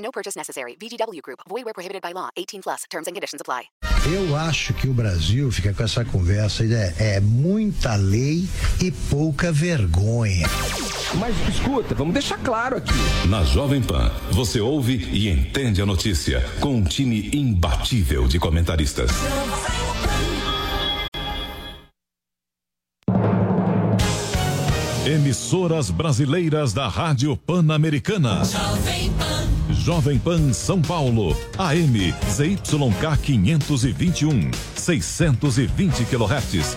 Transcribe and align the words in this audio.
No 0.00 0.10
purchase 0.10 0.36
necessary. 0.36 0.76
VGW 0.80 1.20
Group. 1.22 1.40
Void 1.48 1.64
where 1.64 1.74
prohibited 1.74 2.02
by 2.02 2.12
law. 2.12 2.30
18 2.36 2.62
plus. 2.62 2.84
Terms 2.90 3.06
and 3.06 3.14
conditions 3.14 3.40
apply. 3.40 3.68
Eu 4.06 4.34
acho 4.34 4.72
que 4.72 4.88
o 4.88 4.94
Brasil 4.94 5.52
fica 5.52 5.74
com 5.74 5.82
essa 5.82 6.04
conversa 6.04 6.64
é, 6.64 7.16
é 7.16 7.20
muita 7.20 7.96
lei 7.96 8.48
e 8.80 8.90
pouca 8.90 9.52
vergonha. 9.52 10.46
Mas 11.18 11.36
escuta, 11.48 11.94
vamos 11.94 12.14
deixar 12.14 12.38
claro 12.38 12.78
aqui. 12.78 12.94
Na 13.28 13.44
Jovem 13.44 13.82
Pan, 13.82 14.10
você 14.30 14.58
ouve 14.58 14.96
e 15.12 15.28
entende 15.28 15.82
a 15.82 15.86
notícia 15.86 16.42
com 16.60 16.76
um 16.76 16.84
time 16.84 17.30
imbatível 17.34 18.26
de 18.26 18.38
comentaristas. 18.38 19.10
Emissoras 25.04 25.90
brasileiras 25.90 26.72
da 26.72 26.88
Rádio 26.88 27.36
Pan-Americana. 27.36 28.44
Jovem 28.44 29.10
Pan. 29.12 29.59
Jovem 29.84 30.18
Pan 30.18 30.52
São 30.52 30.82
Paulo, 30.82 31.34
AM 31.56 32.12
ZYK 32.30 33.16
521, 33.22 34.50
620 34.76 36.04
kHz, 36.04 36.76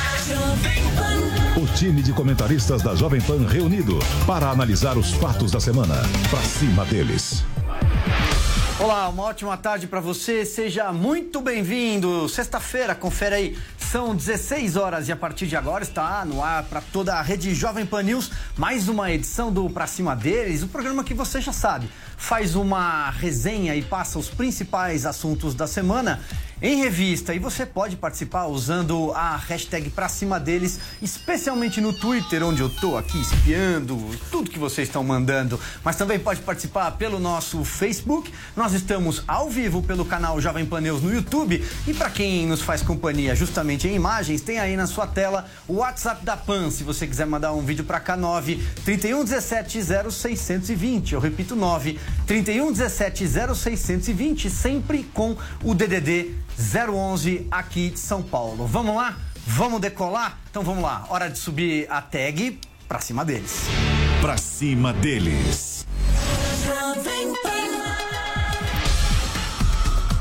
O 1.55 1.65
time 1.75 2.01
de 2.01 2.13
comentaristas 2.13 2.81
da 2.81 2.95
Jovem 2.95 3.21
Pan 3.21 3.45
reunido 3.47 3.99
para 4.25 4.49
analisar 4.49 4.97
os 4.97 5.11
fatos 5.11 5.51
da 5.51 5.59
semana. 5.59 5.95
Pra 6.29 6.41
cima 6.41 6.85
deles. 6.85 7.43
Olá, 8.79 9.09
uma 9.09 9.23
ótima 9.23 9.55
tarde 9.57 9.85
para 9.85 9.99
você. 9.99 10.43
Seja 10.43 10.91
muito 10.91 11.39
bem-vindo. 11.39 12.27
Sexta-feira, 12.27 12.95
confere 12.95 13.35
aí. 13.35 13.57
São 13.77 14.15
16 14.15 14.75
horas 14.75 15.07
e 15.07 15.11
a 15.11 15.15
partir 15.15 15.45
de 15.45 15.55
agora 15.55 15.83
está 15.83 16.25
no 16.25 16.43
ar 16.43 16.63
para 16.63 16.81
toda 16.81 17.13
a 17.13 17.21
rede 17.21 17.53
Jovem 17.53 17.85
Pan 17.85 18.01
News 18.01 18.31
mais 18.57 18.89
uma 18.89 19.11
edição 19.11 19.51
do 19.51 19.69
Pra 19.69 19.85
Cima 19.85 20.15
deles, 20.15 20.63
o 20.63 20.67
programa 20.67 21.03
que 21.03 21.13
você 21.13 21.39
já 21.39 21.53
sabe. 21.53 21.89
Faz 22.21 22.55
uma 22.55 23.09
resenha 23.09 23.75
e 23.75 23.81
passa 23.81 24.19
os 24.19 24.29
principais 24.29 25.07
assuntos 25.07 25.55
da 25.55 25.65
semana 25.65 26.21
em 26.61 26.77
revista. 26.77 27.33
E 27.33 27.39
você 27.39 27.65
pode 27.65 27.95
participar 27.95 28.45
usando 28.45 29.11
a 29.13 29.35
hashtag 29.35 29.89
pra 29.89 30.07
cima 30.07 30.39
deles, 30.39 30.79
especialmente 31.01 31.81
no 31.81 31.91
Twitter, 31.91 32.45
onde 32.45 32.61
eu 32.61 32.69
tô 32.69 32.95
aqui 32.95 33.19
espiando 33.19 33.97
tudo 34.29 34.49
que 34.49 34.59
vocês 34.59 34.87
estão 34.87 35.03
mandando. 35.03 35.59
Mas 35.83 35.95
também 35.95 36.19
pode 36.19 36.41
participar 36.41 36.91
pelo 36.91 37.19
nosso 37.19 37.65
Facebook. 37.65 38.31
Nós 38.55 38.73
estamos 38.73 39.23
ao 39.27 39.49
vivo 39.49 39.81
pelo 39.81 40.05
canal 40.05 40.39
Jovem 40.39 40.65
Pan 40.65 40.81
News 40.81 41.01
no 41.01 41.13
YouTube. 41.13 41.65
E 41.87 41.93
para 41.93 42.09
quem 42.09 42.45
nos 42.45 42.61
faz 42.61 42.81
companhia 42.81 43.35
justamente 43.35 43.87
em 43.87 43.95
imagens, 43.95 44.41
tem 44.41 44.59
aí 44.59 44.77
na 44.77 44.85
sua 44.85 45.07
tela 45.07 45.47
o 45.67 45.77
WhatsApp 45.77 46.23
da 46.23 46.37
Pan. 46.37 46.69
Se 46.69 46.83
você 46.83 47.07
quiser 47.07 47.25
mandar 47.25 47.53
um 47.53 47.61
vídeo 47.61 47.83
para 47.83 47.99
cá, 47.99 48.15
9 48.15 48.61
31 48.85 49.23
17 49.23 49.81
0620. 50.11 51.13
Eu 51.13 51.19
repito, 51.19 51.55
9 51.55 51.99
31 52.25 52.71
17 52.71 53.27
0620, 53.55 54.49
sempre 54.49 55.03
com 55.13 55.35
o 55.63 55.73
DDD 55.73 56.35
011 56.57 57.47
aqui 57.51 57.89
de 57.89 57.99
São 57.99 58.21
Paulo. 58.21 58.65
Vamos 58.65 58.95
lá? 58.95 59.17
Vamos 59.45 59.81
decolar? 59.81 60.39
Então 60.49 60.63
vamos 60.63 60.83
lá. 60.83 61.05
Hora 61.09 61.29
de 61.29 61.37
subir 61.37 61.87
a 61.89 62.01
tag 62.01 62.59
pra 62.87 62.99
cima 62.99 63.25
deles. 63.25 63.65
Pra 64.21 64.37
cima 64.37 64.93
deles. 64.93 65.85
Jovem. 66.65 67.50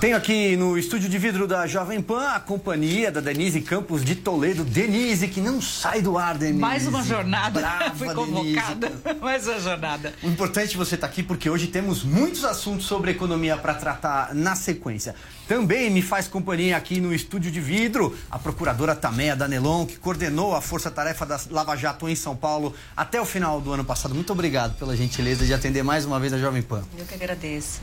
Tenho 0.01 0.17
aqui 0.17 0.57
no 0.57 0.79
estúdio 0.79 1.11
de 1.11 1.19
vidro 1.19 1.47
da 1.47 1.67
Jovem 1.67 2.01
Pan 2.01 2.31
a 2.31 2.41
companhia 2.41 3.13
da 3.13 3.21
Denise 3.21 3.61
Campos 3.61 4.03
de 4.03 4.15
Toledo. 4.15 4.65
Denise, 4.65 5.29
que 5.29 5.43
não 5.43 5.61
sai 5.61 6.01
do 6.01 6.17
ar, 6.17 6.39
Denise. 6.39 6.59
Mais 6.59 6.87
uma 6.87 7.03
jornada. 7.03 7.61
Brava, 7.61 7.93
Fui 7.95 8.15
convocada. 8.15 8.89
Denise. 8.89 9.21
Mais 9.21 9.47
uma 9.47 9.61
jornada. 9.61 10.15
O 10.23 10.29
importante 10.29 10.75
é 10.75 10.79
você 10.79 10.95
estar 10.95 11.07
aqui 11.07 11.23
porque 11.23 11.51
hoje 11.51 11.67
temos 11.67 12.03
muitos 12.03 12.47
assuntos 12.47 12.87
sobre 12.87 13.11
economia 13.11 13.59
para 13.59 13.75
tratar 13.75 14.35
na 14.35 14.57
sequência. 14.57 15.15
Também 15.47 15.91
me 15.91 16.01
faz 16.01 16.27
companhia 16.27 16.79
aqui 16.79 16.99
no 16.99 17.13
estúdio 17.15 17.51
de 17.51 17.61
vidro 17.61 18.17
a 18.31 18.39
procuradora 18.39 18.97
Tameia 18.97 19.37
Danelon, 19.37 19.85
que 19.85 19.99
coordenou 19.99 20.57
a 20.57 20.63
força-tarefa 20.63 21.27
da 21.27 21.39
Lava 21.51 21.77
Jato 21.77 22.09
em 22.09 22.17
São 22.17 22.35
Paulo 22.35 22.75
até 22.97 23.21
o 23.21 23.27
final 23.27 23.61
do 23.61 23.71
ano 23.71 23.85
passado. 23.85 24.15
Muito 24.15 24.33
obrigado 24.33 24.79
pela 24.79 24.97
gentileza 24.97 25.45
de 25.45 25.53
atender 25.53 25.83
mais 25.83 26.07
uma 26.07 26.19
vez 26.19 26.33
a 26.33 26.39
Jovem 26.39 26.63
Pan. 26.63 26.83
Eu 26.97 27.05
que 27.05 27.13
agradeço. 27.13 27.81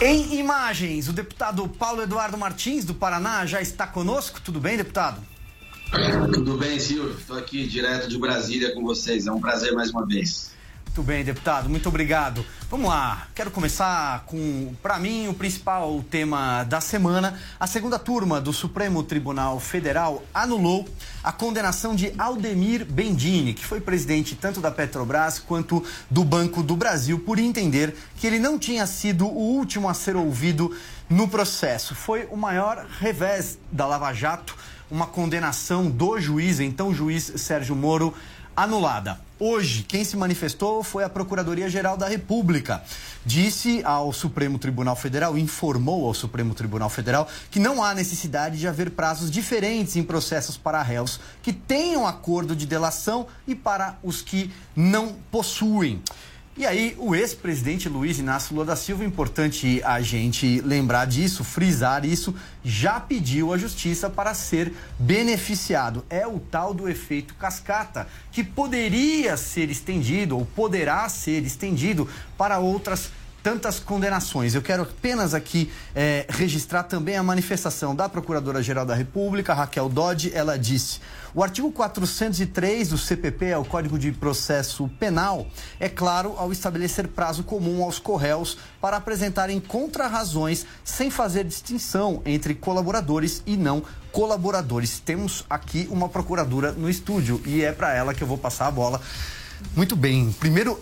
Em 0.00 0.38
imagens, 0.38 1.08
o 1.08 1.12
deputado 1.12 1.68
Paulo 1.68 2.02
Eduardo 2.02 2.36
Martins, 2.36 2.84
do 2.84 2.94
Paraná, 2.94 3.46
já 3.46 3.60
está 3.60 3.86
conosco. 3.86 4.40
Tudo 4.40 4.60
bem, 4.60 4.76
deputado? 4.76 5.20
Tudo 6.32 6.56
bem, 6.56 6.80
Silvio? 6.80 7.16
Estou 7.16 7.38
aqui 7.38 7.66
direto 7.66 8.08
de 8.08 8.18
Brasília 8.18 8.74
com 8.74 8.82
vocês. 8.82 9.26
É 9.26 9.32
um 9.32 9.40
prazer 9.40 9.72
mais 9.74 9.90
uma 9.90 10.06
vez. 10.06 10.50
Muito 10.94 11.06
bem, 11.06 11.24
deputado, 11.24 11.70
muito 11.70 11.88
obrigado. 11.88 12.44
Vamos 12.70 12.90
lá, 12.90 13.26
quero 13.34 13.50
começar 13.50 14.24
com, 14.26 14.74
para 14.82 14.98
mim, 14.98 15.26
o 15.26 15.32
principal 15.32 16.04
tema 16.10 16.64
da 16.64 16.82
semana. 16.82 17.40
A 17.58 17.66
segunda 17.66 17.98
turma 17.98 18.42
do 18.42 18.52
Supremo 18.52 19.02
Tribunal 19.02 19.58
Federal 19.58 20.22
anulou 20.34 20.86
a 21.24 21.32
condenação 21.32 21.94
de 21.94 22.12
Aldemir 22.18 22.84
Bendini, 22.84 23.54
que 23.54 23.64
foi 23.64 23.80
presidente 23.80 24.36
tanto 24.36 24.60
da 24.60 24.70
Petrobras 24.70 25.38
quanto 25.38 25.82
do 26.10 26.24
Banco 26.24 26.62
do 26.62 26.76
Brasil, 26.76 27.18
por 27.18 27.38
entender 27.38 27.96
que 28.18 28.26
ele 28.26 28.38
não 28.38 28.58
tinha 28.58 28.86
sido 28.86 29.26
o 29.26 29.56
último 29.56 29.88
a 29.88 29.94
ser 29.94 30.14
ouvido 30.14 30.76
no 31.08 31.26
processo. 31.26 31.94
Foi 31.94 32.28
o 32.30 32.36
maior 32.36 32.86
revés 33.00 33.58
da 33.72 33.86
Lava 33.86 34.12
Jato, 34.12 34.54
uma 34.90 35.06
condenação 35.06 35.90
do 35.90 36.20
juiz, 36.20 36.60
então 36.60 36.92
juiz 36.92 37.32
Sérgio 37.36 37.74
Moro, 37.74 38.12
anulada. 38.56 39.20
Hoje, 39.38 39.82
quem 39.82 40.04
se 40.04 40.16
manifestou 40.16 40.84
foi 40.84 41.02
a 41.02 41.08
Procuradoria-Geral 41.08 41.96
da 41.96 42.06
República. 42.06 42.80
Disse 43.26 43.82
ao 43.84 44.12
Supremo 44.12 44.58
Tribunal 44.58 44.94
Federal, 44.94 45.36
informou 45.36 46.06
ao 46.06 46.14
Supremo 46.14 46.54
Tribunal 46.54 46.88
Federal, 46.88 47.28
que 47.50 47.58
não 47.58 47.82
há 47.82 47.92
necessidade 47.92 48.58
de 48.58 48.68
haver 48.68 48.90
prazos 48.90 49.30
diferentes 49.30 49.96
em 49.96 50.02
processos 50.04 50.56
para 50.56 50.80
réus 50.80 51.18
que 51.42 51.52
tenham 51.52 52.06
acordo 52.06 52.54
de 52.54 52.66
delação 52.66 53.26
e 53.46 53.54
para 53.54 53.98
os 54.02 54.22
que 54.22 54.48
não 54.76 55.16
possuem. 55.30 56.00
E 56.54 56.66
aí, 56.66 56.94
o 56.98 57.14
ex-presidente 57.14 57.88
Luiz 57.88 58.18
Inácio 58.18 58.54
Lula 58.54 58.66
da 58.66 58.76
Silva, 58.76 59.02
importante 59.02 59.80
a 59.82 60.02
gente 60.02 60.60
lembrar 60.60 61.06
disso, 61.06 61.42
frisar 61.42 62.04
isso, 62.04 62.34
já 62.62 63.00
pediu 63.00 63.54
à 63.54 63.56
justiça 63.56 64.10
para 64.10 64.34
ser 64.34 64.70
beneficiado. 64.98 66.04
É 66.10 66.26
o 66.26 66.38
tal 66.38 66.74
do 66.74 66.90
efeito 66.90 67.34
cascata, 67.36 68.06
que 68.30 68.44
poderia 68.44 69.34
ser 69.38 69.70
estendido 69.70 70.36
ou 70.36 70.44
poderá 70.44 71.08
ser 71.08 71.42
estendido 71.42 72.06
para 72.36 72.58
outras 72.58 73.10
tantas 73.42 73.78
condenações. 73.78 74.54
Eu 74.54 74.62
quero 74.62 74.82
apenas 74.82 75.34
aqui 75.34 75.70
eh, 75.94 76.26
registrar 76.28 76.84
também 76.84 77.16
a 77.16 77.22
manifestação 77.22 77.94
da 77.94 78.08
Procuradora-Geral 78.08 78.86
da 78.86 78.94
República, 78.94 79.52
Raquel 79.52 79.88
Dodge. 79.88 80.30
Ela 80.34 80.58
disse: 80.58 81.00
o 81.34 81.42
artigo 81.42 81.72
403 81.72 82.90
do 82.90 82.98
CPP, 82.98 83.46
é 83.46 83.58
o 83.58 83.64
Código 83.64 83.98
de 83.98 84.12
Processo 84.12 84.86
Penal, 85.00 85.46
é 85.80 85.88
claro 85.88 86.34
ao 86.36 86.52
estabelecer 86.52 87.08
prazo 87.08 87.42
comum 87.42 87.82
aos 87.82 87.98
corréus 87.98 88.58
para 88.80 88.98
apresentarem 88.98 89.58
contrarrazões 89.58 90.66
sem 90.84 91.10
fazer 91.10 91.44
distinção 91.44 92.20
entre 92.26 92.54
colaboradores 92.54 93.42
e 93.46 93.56
não 93.56 93.82
colaboradores. 94.12 95.00
Temos 95.00 95.44
aqui 95.48 95.88
uma 95.90 96.08
procuradora 96.08 96.70
no 96.72 96.88
estúdio 96.88 97.40
e 97.46 97.64
é 97.64 97.72
para 97.72 97.94
ela 97.94 98.12
que 98.12 98.22
eu 98.22 98.28
vou 98.28 98.36
passar 98.38 98.66
a 98.66 98.70
bola. 98.70 99.00
Muito 99.74 99.96
bem. 99.96 100.30
Primeiro, 100.38 100.78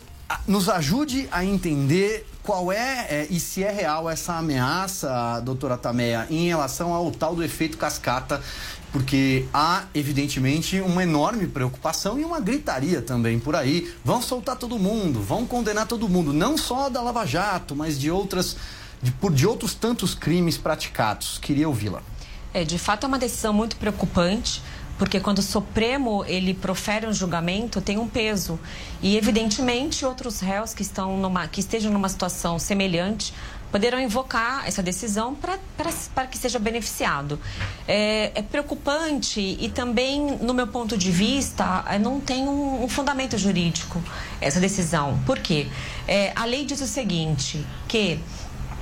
nos 0.46 0.68
ajude 0.68 1.28
a 1.30 1.44
entender 1.44 2.26
qual 2.42 2.72
é, 2.72 3.06
é, 3.08 3.26
e 3.30 3.38
se 3.38 3.62
é 3.62 3.70
real 3.70 4.08
essa 4.08 4.34
ameaça, 4.34 5.40
doutora 5.40 5.76
Tameia, 5.76 6.26
em 6.30 6.48
relação 6.48 6.92
ao 6.92 7.10
tal 7.10 7.34
do 7.34 7.44
efeito 7.44 7.76
cascata, 7.76 8.40
porque 8.92 9.46
há, 9.52 9.84
evidentemente, 9.94 10.80
uma 10.80 11.02
enorme 11.02 11.46
preocupação 11.46 12.18
e 12.18 12.24
uma 12.24 12.40
gritaria 12.40 13.00
também 13.00 13.38
por 13.38 13.54
aí. 13.54 13.92
Vão 14.04 14.20
soltar 14.20 14.56
todo 14.56 14.78
mundo, 14.78 15.20
vão 15.20 15.46
condenar 15.46 15.86
todo 15.86 16.08
mundo, 16.08 16.32
não 16.32 16.56
só 16.56 16.88
da 16.88 17.00
Lava 17.00 17.24
Jato, 17.24 17.76
mas 17.76 17.98
de 17.98 18.10
outras, 18.10 18.56
de, 19.00 19.12
por, 19.12 19.32
de 19.32 19.46
outros 19.46 19.74
tantos 19.74 20.14
crimes 20.14 20.56
praticados. 20.56 21.38
Queria 21.38 21.68
ouvi-la. 21.68 22.02
É, 22.52 22.64
de 22.64 22.78
fato 22.78 23.04
é 23.04 23.06
uma 23.06 23.18
decisão 23.18 23.52
muito 23.52 23.76
preocupante, 23.76 24.60
porque 25.00 25.18
quando 25.18 25.38
o 25.38 25.42
Supremo 25.42 26.26
ele 26.26 26.52
profere 26.52 27.06
um 27.06 27.12
julgamento, 27.14 27.80
tem 27.80 27.96
um 27.96 28.06
peso. 28.06 28.60
E 29.00 29.16
evidentemente 29.16 30.04
outros 30.04 30.40
réus 30.40 30.74
que 30.74 30.82
estão 30.82 31.16
numa 31.16 31.48
que 31.48 31.60
estejam 31.60 31.90
numa 31.90 32.06
situação 32.10 32.58
semelhante 32.58 33.32
poderão 33.72 33.98
invocar 33.98 34.68
essa 34.68 34.82
decisão 34.82 35.34
para 35.34 36.26
que 36.26 36.36
seja 36.36 36.58
beneficiado. 36.58 37.40
É, 37.88 38.30
é 38.34 38.42
preocupante 38.42 39.40
e 39.58 39.70
também, 39.70 40.36
no 40.36 40.52
meu 40.52 40.66
ponto 40.66 40.98
de 40.98 41.10
vista, 41.10 41.82
é, 41.88 41.98
não 41.98 42.20
tem 42.20 42.46
um, 42.46 42.84
um 42.84 42.88
fundamento 42.88 43.38
jurídico 43.38 44.02
essa 44.38 44.60
decisão. 44.60 45.18
Por 45.24 45.38
quê? 45.38 45.66
É, 46.06 46.32
a 46.36 46.44
lei 46.44 46.66
diz 46.66 46.82
o 46.82 46.86
seguinte, 46.86 47.64
que 47.88 48.20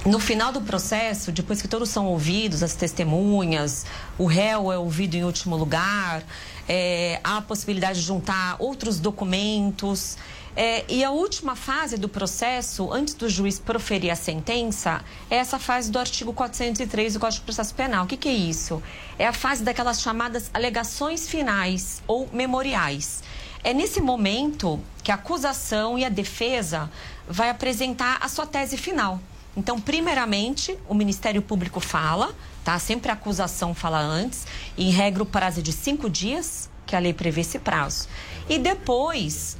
no 0.07 0.21
final 0.21 0.53
do 0.53 0.61
processo, 0.61 1.33
depois 1.33 1.61
que 1.61 1.69
todos 1.69 1.89
são 1.89 2.07
ouvidos, 2.07 2.63
as 2.63 2.75
testemunhas, 2.75 3.85
o 4.17 4.27
réu 4.27 4.71
é 4.73 4.79
ouvido 4.79 5.17
em 5.17 5.25
último 5.25 5.57
lugar, 5.57 6.23
é, 6.69 7.21
há 7.25 7.39
a 7.39 7.43
possibilidade 7.43 8.01
de 8.01 8.07
juntar 8.07 8.57
outros 8.59 9.01
documentos. 9.01 10.17
É, 10.55 10.85
e 10.89 11.05
a 11.05 11.11
última 11.11 11.55
fase 11.55 11.97
do 11.97 12.09
processo, 12.09 12.93
antes 12.93 13.15
do 13.15 13.29
juiz 13.29 13.59
proferir 13.59 14.11
a 14.11 14.17
sentença, 14.17 15.05
é 15.31 15.37
essa 15.37 15.59
fase 15.59 15.91
do 15.91 15.99
artigo 15.99 16.33
403 16.33 17.15
do 17.15 17.21
Código 17.21 17.41
de 17.41 17.45
Processo 17.45 17.75
Penal. 17.75 18.05
O 18.05 18.09
que, 18.09 18.17
que 18.17 18.29
é 18.29 18.33
isso? 18.33 18.83
É 19.19 19.27
a 19.27 19.33
fase 19.33 19.63
daquelas 19.63 20.01
chamadas 20.01 20.51
alegações 20.55 21.29
finais 21.29 22.03
ou 22.07 22.29
memoriais. 22.33 23.23
É 23.63 23.75
nesse 23.75 24.01
momento 24.01 24.81
que 25.03 25.11
a 25.11 25.17
acusação 25.17 25.99
e 25.99 26.05
a 26.05 26.09
defesa 26.09 26.91
vai 27.29 27.51
apresentar 27.51 28.19
a 28.21 28.29
sua 28.29 28.47
tese 28.47 28.77
final. 28.77 29.21
Então, 29.59 29.81
primeiramente, 29.81 30.79
o 30.89 30.95
Ministério 30.95 31.43
Público 31.43 31.81
fala, 31.81 32.33
tá? 32.63 32.79
Sempre 32.79 33.11
a 33.11 33.15
acusação 33.15 33.75
fala 33.75 33.99
antes, 33.99 34.47
em 34.79 34.89
regra 34.91 35.21
o 35.21 35.27
prazo 35.27 35.59
é 35.59 35.63
de 35.65 35.73
cinco 35.73 36.09
dias, 36.09 36.71
que 36.87 36.95
a 36.95 37.01
lei 37.01 37.13
prevê 37.13 37.41
esse 37.41 37.59
prazo. 37.59 38.07
E 38.49 38.57
depois, 38.57 39.57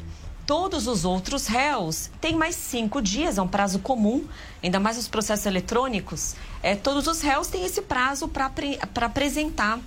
todos 0.47 0.87
os 0.87 1.05
outros 1.05 1.49
réus 1.49 2.11
têm 2.21 2.37
mais 2.37 2.55
cinco 2.55 3.03
dias, 3.03 3.39
é 3.39 3.43
um 3.43 3.49
prazo 3.49 3.81
comum, 3.81 4.25
ainda 4.63 4.79
mais 4.79 4.97
os 4.97 5.09
processos 5.09 5.47
eletrônicos, 5.47 6.37
é, 6.63 6.77
todos 6.77 7.09
os 7.09 7.21
réus 7.21 7.49
têm 7.49 7.65
esse 7.65 7.83
prazo 7.83 8.29
para 8.29 8.53
apresentar 9.01 9.81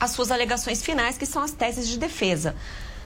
as 0.00 0.10
suas 0.10 0.32
alegações 0.32 0.82
finais, 0.82 1.16
que 1.16 1.24
são 1.24 1.40
as 1.40 1.52
teses 1.52 1.86
de 1.86 1.98
defesa. 1.98 2.56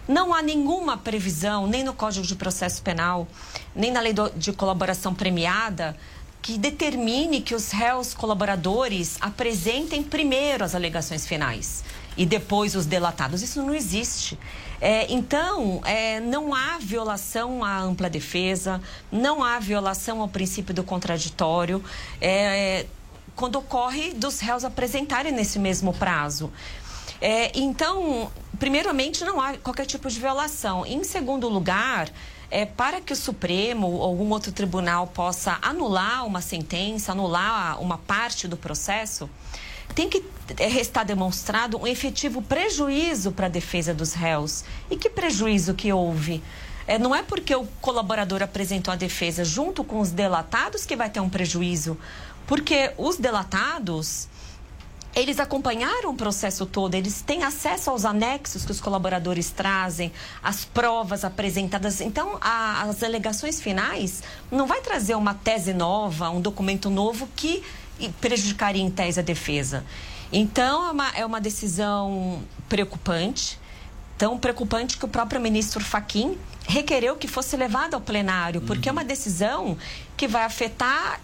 Não 0.08 0.32
há 0.34 0.40
nenhuma 0.42 0.96
previsão, 0.96 1.66
nem 1.66 1.84
no 1.84 1.92
Código 1.92 2.26
de 2.26 2.34
Processo 2.34 2.80
Penal, 2.82 3.28
nem 3.76 3.92
na 3.92 4.00
lei 4.00 4.14
do- 4.14 4.30
de 4.30 4.52
colaboração 4.52 5.14
premiada, 5.14 5.94
que 6.42 6.56
determine 6.56 7.40
que 7.40 7.54
os 7.54 7.70
réus 7.70 8.14
colaboradores 8.14 9.18
apresentem 9.20 10.02
primeiro 10.02 10.64
as 10.64 10.74
alegações 10.74 11.26
finais 11.26 11.84
e 12.16 12.24
depois 12.24 12.74
os 12.74 12.86
delatados. 12.86 13.42
Isso 13.42 13.62
não 13.62 13.74
existe. 13.74 14.38
É, 14.80 15.12
então, 15.12 15.80
é, 15.84 16.20
não 16.20 16.54
há 16.54 16.78
violação 16.78 17.62
à 17.62 17.78
ampla 17.78 18.08
defesa, 18.08 18.80
não 19.12 19.44
há 19.44 19.58
violação 19.58 20.20
ao 20.20 20.28
princípio 20.28 20.74
do 20.74 20.82
contraditório. 20.82 21.82
é, 22.20 22.86
quando 23.40 23.56
ocorre 23.56 24.12
dos 24.12 24.38
réus 24.40 24.64
apresentarem 24.66 25.32
nesse 25.32 25.58
mesmo 25.58 25.94
prazo. 25.94 26.52
É, 27.22 27.50
então, 27.58 28.30
primeiramente, 28.58 29.24
não 29.24 29.40
há 29.40 29.56
qualquer 29.56 29.86
tipo 29.86 30.10
de 30.10 30.20
violação. 30.20 30.84
Em 30.84 31.02
segundo 31.04 31.48
lugar, 31.48 32.10
é, 32.50 32.66
para 32.66 33.00
que 33.00 33.12
o 33.12 33.16
Supremo 33.16 33.86
ou 33.86 34.02
algum 34.02 34.30
outro 34.30 34.50
tribunal 34.50 35.06
possa 35.06 35.58
anular 35.62 36.26
uma 36.26 36.40
sentença, 36.40 37.12
anular 37.12 37.80
uma 37.80 37.96
parte 37.96 38.48
do 38.48 38.56
processo, 38.56 39.30
tem 39.94 40.08
que 40.08 40.24
é, 40.58 40.66
restar 40.66 41.04
demonstrado 41.04 41.78
um 41.78 41.86
efetivo 41.86 42.42
prejuízo 42.42 43.32
para 43.32 43.46
a 43.46 43.50
defesa 43.50 43.94
dos 43.94 44.14
réus. 44.14 44.64
E 44.90 44.96
que 44.96 45.08
prejuízo 45.08 45.74
que 45.74 45.92
houve? 45.92 46.42
É, 46.86 46.98
não 46.98 47.14
é 47.14 47.22
porque 47.22 47.54
o 47.54 47.66
colaborador 47.80 48.42
apresentou 48.42 48.92
a 48.92 48.96
defesa 48.96 49.44
junto 49.44 49.84
com 49.84 50.00
os 50.00 50.10
delatados 50.10 50.84
que 50.84 50.96
vai 50.96 51.08
ter 51.08 51.20
um 51.20 51.28
prejuízo, 51.28 51.96
porque 52.46 52.92
os 52.98 53.16
delatados 53.16 54.28
eles 55.14 55.40
acompanharam 55.40 56.10
o 56.10 56.14
processo 56.14 56.64
todo, 56.64 56.94
eles 56.94 57.20
têm 57.20 57.42
acesso 57.42 57.90
aos 57.90 58.04
anexos 58.04 58.64
que 58.64 58.70
os 58.70 58.80
colaboradores 58.80 59.50
trazem, 59.50 60.12
as 60.42 60.64
provas 60.64 61.24
apresentadas. 61.24 62.00
Então, 62.00 62.38
a- 62.40 62.82
as 62.82 63.02
alegações 63.02 63.60
finais 63.60 64.22
não 64.50 64.66
vai 64.66 64.80
trazer 64.80 65.14
uma 65.16 65.34
tese 65.34 65.72
nova, 65.74 66.30
um 66.30 66.40
documento 66.40 66.88
novo 66.88 67.28
que 67.34 67.62
prejudicaria 68.20 68.82
em 68.82 68.90
tese 68.90 69.20
a 69.20 69.22
defesa. 69.22 69.84
Então, 70.32 70.86
é 70.86 70.90
uma, 70.92 71.08
é 71.16 71.26
uma 71.26 71.40
decisão 71.40 72.42
preocupante, 72.68 73.58
tão 74.16 74.38
preocupante 74.38 74.96
que 74.96 75.04
o 75.04 75.08
próprio 75.08 75.40
ministro 75.40 75.84
Faquim 75.84 76.38
requereu 76.68 77.16
que 77.16 77.26
fosse 77.26 77.56
levado 77.56 77.94
ao 77.94 78.00
plenário, 78.00 78.60
porque 78.60 78.88
é 78.88 78.92
uma 78.92 79.02
decisão 79.04 79.76
que 80.16 80.28
vai 80.28 80.44
afetar 80.44 81.20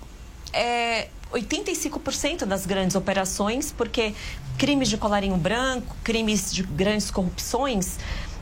é, 0.52 1.08
85% 1.32 2.44
das 2.44 2.66
grandes 2.66 2.96
operações, 2.96 3.72
porque 3.72 4.14
crimes 4.56 4.88
de 4.88 4.96
colarinho 4.96 5.36
branco, 5.36 5.96
crimes 6.02 6.52
de 6.52 6.62
grandes 6.62 7.10
corrupções, 7.10 7.98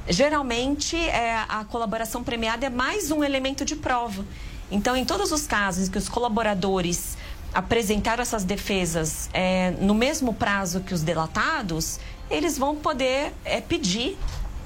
geralmente 0.08 0.96
é, 0.96 1.44
a 1.48 1.64
colaboração 1.64 2.22
premiada 2.22 2.66
é 2.66 2.70
mais 2.70 3.10
um 3.10 3.24
elemento 3.24 3.64
de 3.64 3.76
prova. 3.76 4.24
Então, 4.70 4.96
em 4.96 5.04
todos 5.04 5.32
os 5.32 5.46
casos 5.46 5.88
em 5.88 5.90
que 5.90 5.98
os 5.98 6.08
colaboradores 6.08 7.16
apresentaram 7.52 8.20
essas 8.20 8.44
defesas 8.44 9.30
é, 9.32 9.70
no 9.80 9.94
mesmo 9.94 10.34
prazo 10.34 10.80
que 10.80 10.92
os 10.92 11.02
delatados, 11.02 12.00
eles 12.28 12.58
vão 12.58 12.74
poder 12.74 13.32
é, 13.44 13.60
pedir 13.60 14.18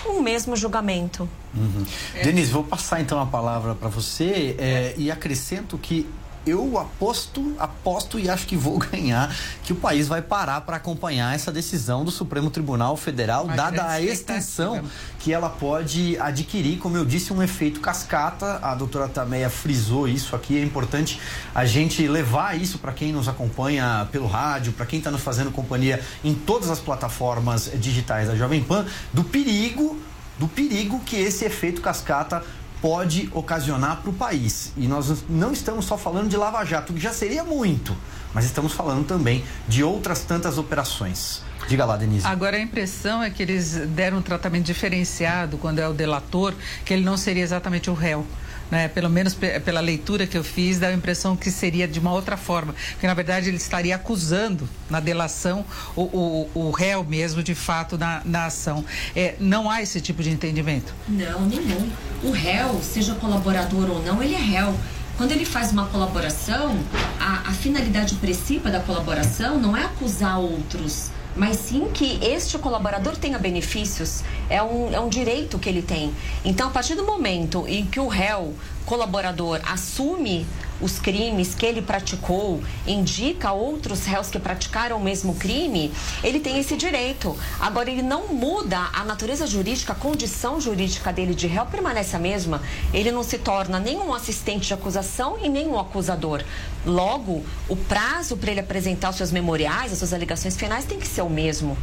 um 0.06 0.22
mesmo 0.22 0.56
julgamento. 0.56 1.28
Uhum. 1.54 1.84
Denise, 2.22 2.50
vou 2.50 2.64
passar 2.64 3.00
então 3.00 3.20
a 3.20 3.26
palavra 3.26 3.75
para 3.75 3.88
você 3.88 4.56
é, 4.58 4.94
e 4.96 5.10
acrescento 5.10 5.76
que 5.76 6.06
eu 6.49 6.78
aposto, 6.78 7.55
aposto 7.59 8.19
e 8.19 8.28
acho 8.28 8.47
que 8.47 8.57
vou 8.57 8.78
ganhar 8.90 9.35
que 9.62 9.73
o 9.73 9.76
país 9.76 10.09
vai 10.09 10.23
parar 10.23 10.62
para 10.62 10.76
acompanhar 10.76 11.35
essa 11.35 11.52
decisão 11.52 12.05
do 12.05 12.11
Supremo 12.11 12.50
Tribunal 12.50 12.97
Federal, 12.97 13.45
Uma 13.45 13.57
dada 13.57 13.87
a 13.88 14.00
extensão 14.00 14.83
que 15.19 15.33
ela 15.33 15.50
pode 15.50 16.19
adquirir, 16.19 16.78
como 16.78 16.97
eu 16.97 17.05
disse, 17.05 17.33
um 17.33 17.43
efeito 17.43 17.81
cascata. 17.81 18.59
A 18.62 18.75
doutora 18.75 19.09
Tameia 19.09 19.50
frisou 19.50 20.09
isso 20.09 20.35
aqui. 20.35 20.59
É 20.59 20.62
importante 20.62 21.21
a 21.55 21.64
gente 21.64 22.07
levar 22.07 22.59
isso 22.59 22.78
para 22.78 22.93
quem 22.93 23.12
nos 23.12 23.28
acompanha 23.28 24.09
pelo 24.11 24.26
rádio, 24.26 24.73
para 24.73 24.87
quem 24.87 24.99
está 24.99 25.11
nos 25.11 25.23
fazendo 25.23 25.50
companhia 25.50 26.00
em 26.25 26.35
todas 26.35 26.71
as 26.71 26.81
plataformas 26.81 27.71
digitais 27.75 28.28
da 28.28 28.37
Jovem 28.37 28.62
Pan, 28.62 28.87
do 29.12 29.25
perigo, 29.25 30.00
do 30.38 30.47
perigo 30.47 31.00
que 31.00 31.17
esse 31.17 31.45
efeito 31.45 31.81
cascata 31.81 32.43
pode 32.80 33.28
ocasionar 33.32 33.99
para 34.00 34.11
o 34.11 34.12
país. 34.12 34.73
E 34.76 34.87
nós 34.87 35.25
não 35.28 35.52
estamos 35.52 35.85
só 35.85 35.99
falando 35.99 36.28
de 36.28 36.37
Lava 36.37 36.64
Jato, 36.64 36.92
que 36.92 37.00
já 37.00 37.12
seria 37.12 37.44
muito, 37.44 37.97
mas 38.32 38.44
estamos 38.44 38.73
falando 38.73 39.06
também 39.06 39.44
de 39.66 39.82
outras 39.82 40.23
tantas 40.23 40.58
operações. 40.58 41.42
Diga 41.68 41.85
lá, 41.85 41.97
Denise. 41.97 42.26
Agora 42.26 42.56
a 42.56 42.61
impressão 42.61 43.23
é 43.23 43.28
que 43.28 43.42
eles 43.42 43.75
deram 43.88 44.18
um 44.18 44.23
tratamento 44.23 44.64
diferenciado 44.64 45.58
quando 45.58 45.80
é 45.80 45.88
o 45.88 45.92
delator, 45.92 46.54
que 46.85 46.94
ele 46.94 47.04
não 47.04 47.16
seria 47.16 47.42
exatamente 47.42 47.90
o 47.90 47.94
réu. 47.94 48.26
Né? 48.70 48.88
Pelo 48.88 49.08
menos 49.08 49.34
pe- 49.34 49.58
pela 49.60 49.80
leitura 49.80 50.26
que 50.26 50.37
eu 50.37 50.44
fiz, 50.44 50.78
dá 50.78 50.88
a 50.88 50.92
impressão 50.92 51.34
que 51.37 51.50
seria 51.50 51.88
de 51.88 51.98
uma 51.98 52.12
outra 52.12 52.37
forma. 52.37 52.75
Porque, 52.92 53.06
na 53.06 53.14
verdade, 53.14 53.48
ele 53.48 53.56
estaria 53.56 53.94
acusando 53.96 54.68
na 54.90 55.00
delação 55.00 55.64
o, 55.96 56.02
o, 56.02 56.50
o 56.54 56.70
réu 56.70 57.02
mesmo, 57.04 57.42
de 57.42 57.54
fato, 57.54 57.96
na, 57.96 58.20
na 58.25 58.44
ação. 58.46 58.84
É, 59.16 59.34
não 59.40 59.70
há 59.70 59.80
esse 59.82 60.00
tipo 60.00 60.22
de 60.22 60.30
entendimento. 60.30 60.94
Não, 61.08 61.40
nenhum. 61.46 61.90
O 62.22 62.30
réu, 62.30 62.80
seja 62.82 63.14
colaborador 63.14 63.88
ou 63.90 64.02
não, 64.02 64.22
ele 64.22 64.34
é 64.34 64.38
réu. 64.38 64.75
quando 65.16 65.32
ele 65.32 65.44
faz 65.44 65.72
uma 65.72 65.87
colaboração, 65.87 66.78
a, 67.18 67.48
a 67.48 67.52
finalidade 67.52 68.14
principal 68.16 68.70
da 68.70 68.80
colaboração 68.80 69.58
não 69.58 69.76
é 69.76 69.84
acusar 69.84 70.38
outros, 70.38 71.10
mas 71.38 71.57
sim 71.57 71.88
que 71.95 72.18
este 72.23 72.59
colaborador 72.59 73.16
tenha 73.16 73.38
benefícios. 73.38 74.23
É 74.50 74.61
um, 74.61 74.92
é 74.92 74.99
um 74.99 75.09
direito 75.09 75.59
que 75.59 75.68
ele 75.68 75.83
tem. 75.83 76.12
Então, 76.45 76.66
a 76.66 76.71
partir 76.71 76.97
do 76.97 77.04
momento 77.04 77.64
em 77.68 77.87
que 77.87 78.00
o 78.00 78.09
réu, 78.09 78.54
colaborador, 78.85 79.61
assume 79.64 80.45
os 80.80 80.99
crimes 80.99 81.54
que 81.54 81.66
ele 81.66 81.82
praticou, 81.82 82.62
indica 82.87 83.52
outros 83.52 84.04
réus 84.04 84.28
que 84.28 84.38
praticaram 84.38 84.97
o 84.97 85.02
mesmo 85.02 85.35
crime, 85.35 85.92
ele 86.23 86.40
tem 86.40 86.58
esse 86.58 86.76
direito. 86.76 87.37
Agora, 87.61 87.90
ele 87.90 88.02
não 88.02 88.28
muda 88.28 88.88
a 88.92 89.04
natureza 89.04 89.47
jurídica, 89.47 89.92
a 89.92 89.97
condição 89.97 90.61
jurídica 90.61 91.12
dele 91.12 91.35
de 91.35 91.47
réu 91.47 91.66
permanece 91.66 92.14
a 92.16 92.18
mesma. 92.18 92.62
Ele 92.92 93.11
não 93.11 93.23
se 93.23 93.38
torna 93.38 93.78
nem 93.78 93.99
um 93.99 94.14
assistente 94.14 94.68
de 94.68 94.75
acusação 94.75 95.38
e 95.42 95.49
nem 95.49 95.66
um 95.66 95.78
acusador. 95.78 96.44
Logo, 96.87 97.44
o 97.68 97.76
prazo 97.76 98.37
para 98.37 98.50
ele 98.50 98.61
apresentar 98.61 99.11
os 99.11 99.16
seus 99.16 99.32
memoriais, 99.32 99.92
as 99.92 99.99
suas 99.99 100.12
alegações 100.12 100.56
finais, 100.56 100.85
tem 100.85 100.99
que 100.99 101.06
ser 101.06 101.23
o 101.23 101.30
mesmo. 101.30 101.76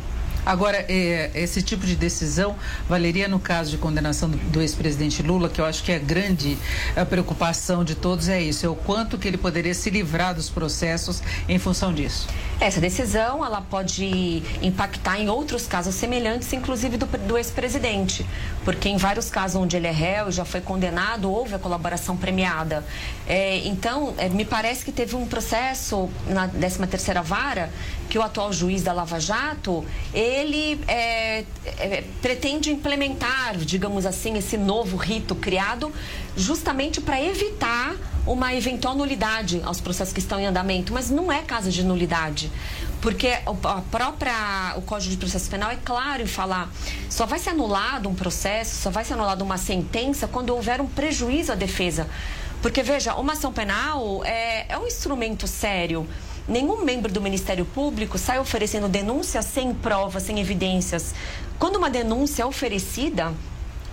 Agora, 0.46 0.86
é, 0.88 1.32
esse 1.34 1.62
tipo 1.62 1.86
de 1.86 1.96
decisão 1.96 2.56
valeria 2.88 3.28
no 3.28 3.40
caso 3.40 3.72
de 3.72 3.78
condenação 3.78 4.30
do, 4.30 4.62
ex-presidente 4.62 5.24
Lula, 5.24 5.50
que 5.50 5.60
eu 5.60 5.66
acho 5.66 5.84
que 5.84 5.92
é 5.92 5.96
a 5.96 6.00
grande 6.00 6.58
a 6.96 7.06
preocupação 7.06 7.84
de 7.84 7.96
todos 7.96 8.30
é 8.30 8.42
isso, 8.42 8.66
é 8.66 8.70
o 8.70 8.76
quanto 8.76 9.18
que 9.18 9.28
ele 9.28 9.38
poderia 9.38 9.74
se 9.74 9.90
livrar 9.90 10.36
dos 10.36 10.50
processos 10.50 11.22
em 11.50 11.58
função 11.58 11.94
disso. 11.94 12.28
Essa 12.60 12.80
decisão 12.80 13.44
ela 13.44 13.60
pode 13.60 14.44
impactar 14.62 15.20
em 15.20 15.30
outros 15.30 15.68
casos 15.68 15.96
semelhantes, 15.96 16.52
inclusive 16.54 16.98
do, 16.98 17.06
do 17.06 17.38
ex-presidente, 17.38 18.26
porque 18.64 18.88
em 18.88 18.98
vários 18.98 19.30
casos 19.30 19.60
onde 19.60 19.76
ele 19.76 19.88
é 19.88 19.92
réu 19.92 20.32
já 20.32 20.46
foi 20.46 20.62
condenado, 20.62 21.30
houve 21.30 21.56
a 21.56 21.60
colaboração 21.60 22.16
premiada. 22.16 22.86
É, 23.28 23.58
então, 23.68 24.14
é, 24.18 24.30
me 24.30 24.46
parece 24.46 24.86
que 24.86 24.92
teve 24.92 25.16
um 25.16 25.26
processo 25.26 26.10
na 26.28 26.48
13ª 26.48 27.22
vara 27.24 27.70
que 28.10 28.18
o 28.18 28.22
atual 28.22 28.52
juiz 28.54 28.84
da 28.84 28.94
Lava 28.94 29.20
Jato, 29.20 29.86
ele 30.14 30.80
é, 30.88 31.44
é, 31.66 32.04
pretende 32.22 32.72
implementar, 32.72 33.58
digamos 33.58 34.06
assim, 34.06 34.38
esse 34.38 34.58
novo 34.58 34.98
rito 34.98 35.36
criado 35.36 35.92
justamente 36.36 37.02
para 37.02 37.22
evitar 37.22 37.96
uma 38.26 38.54
eventual 38.54 38.96
nulidade 38.96 39.62
aos 39.64 39.80
processos 39.80 40.14
que 40.14 40.20
estão 40.20 40.40
em 40.40 40.46
andamento, 40.46 40.94
mas 40.94 41.10
não 41.10 41.32
é 41.32 41.42
caso 41.42 41.70
de 41.70 41.84
nulidade. 41.84 42.52
Porque 43.02 43.28
a 43.28 43.82
própria, 43.92 44.74
o 44.78 44.82
Código 44.82 45.12
de 45.12 45.18
Processo 45.18 45.50
Penal 45.50 45.70
é 45.70 45.78
claro 45.84 46.24
em 46.24 46.28
falar, 46.28 46.72
só 47.10 47.26
vai 47.26 47.38
ser 47.38 47.52
anulado 47.52 48.10
um 48.10 48.16
processo, 48.16 48.82
só 48.82 48.90
vai 48.90 49.06
ser 49.06 49.14
anulada 49.14 49.44
uma 49.44 49.58
sentença 49.58 50.28
quando 50.28 50.50
houver 50.50 50.82
um 50.82 50.88
prejuízo 50.88 51.52
à 51.52 51.56
defesa. 51.56 52.08
Porque, 52.64 52.82
veja, 52.82 53.14
uma 53.14 53.34
ação 53.34 53.54
penal 53.54 54.26
é, 54.26 54.66
é 54.70 54.78
um 54.78 54.88
instrumento 54.88 55.46
sério. 55.46 56.08
Nenhum 56.48 56.86
membro 56.86 57.12
do 57.12 57.20
Ministério 57.20 57.66
Público 57.66 58.20
sai 58.20 58.40
oferecendo 58.40 58.88
denúncia 58.88 59.42
sem 59.42 59.74
provas, 59.74 60.24
sem 60.24 60.40
evidências. 60.40 61.16
Quando 61.58 61.78
uma 61.78 61.90
denúncia 61.90 62.44
é 62.44 62.46
oferecida, 62.46 63.34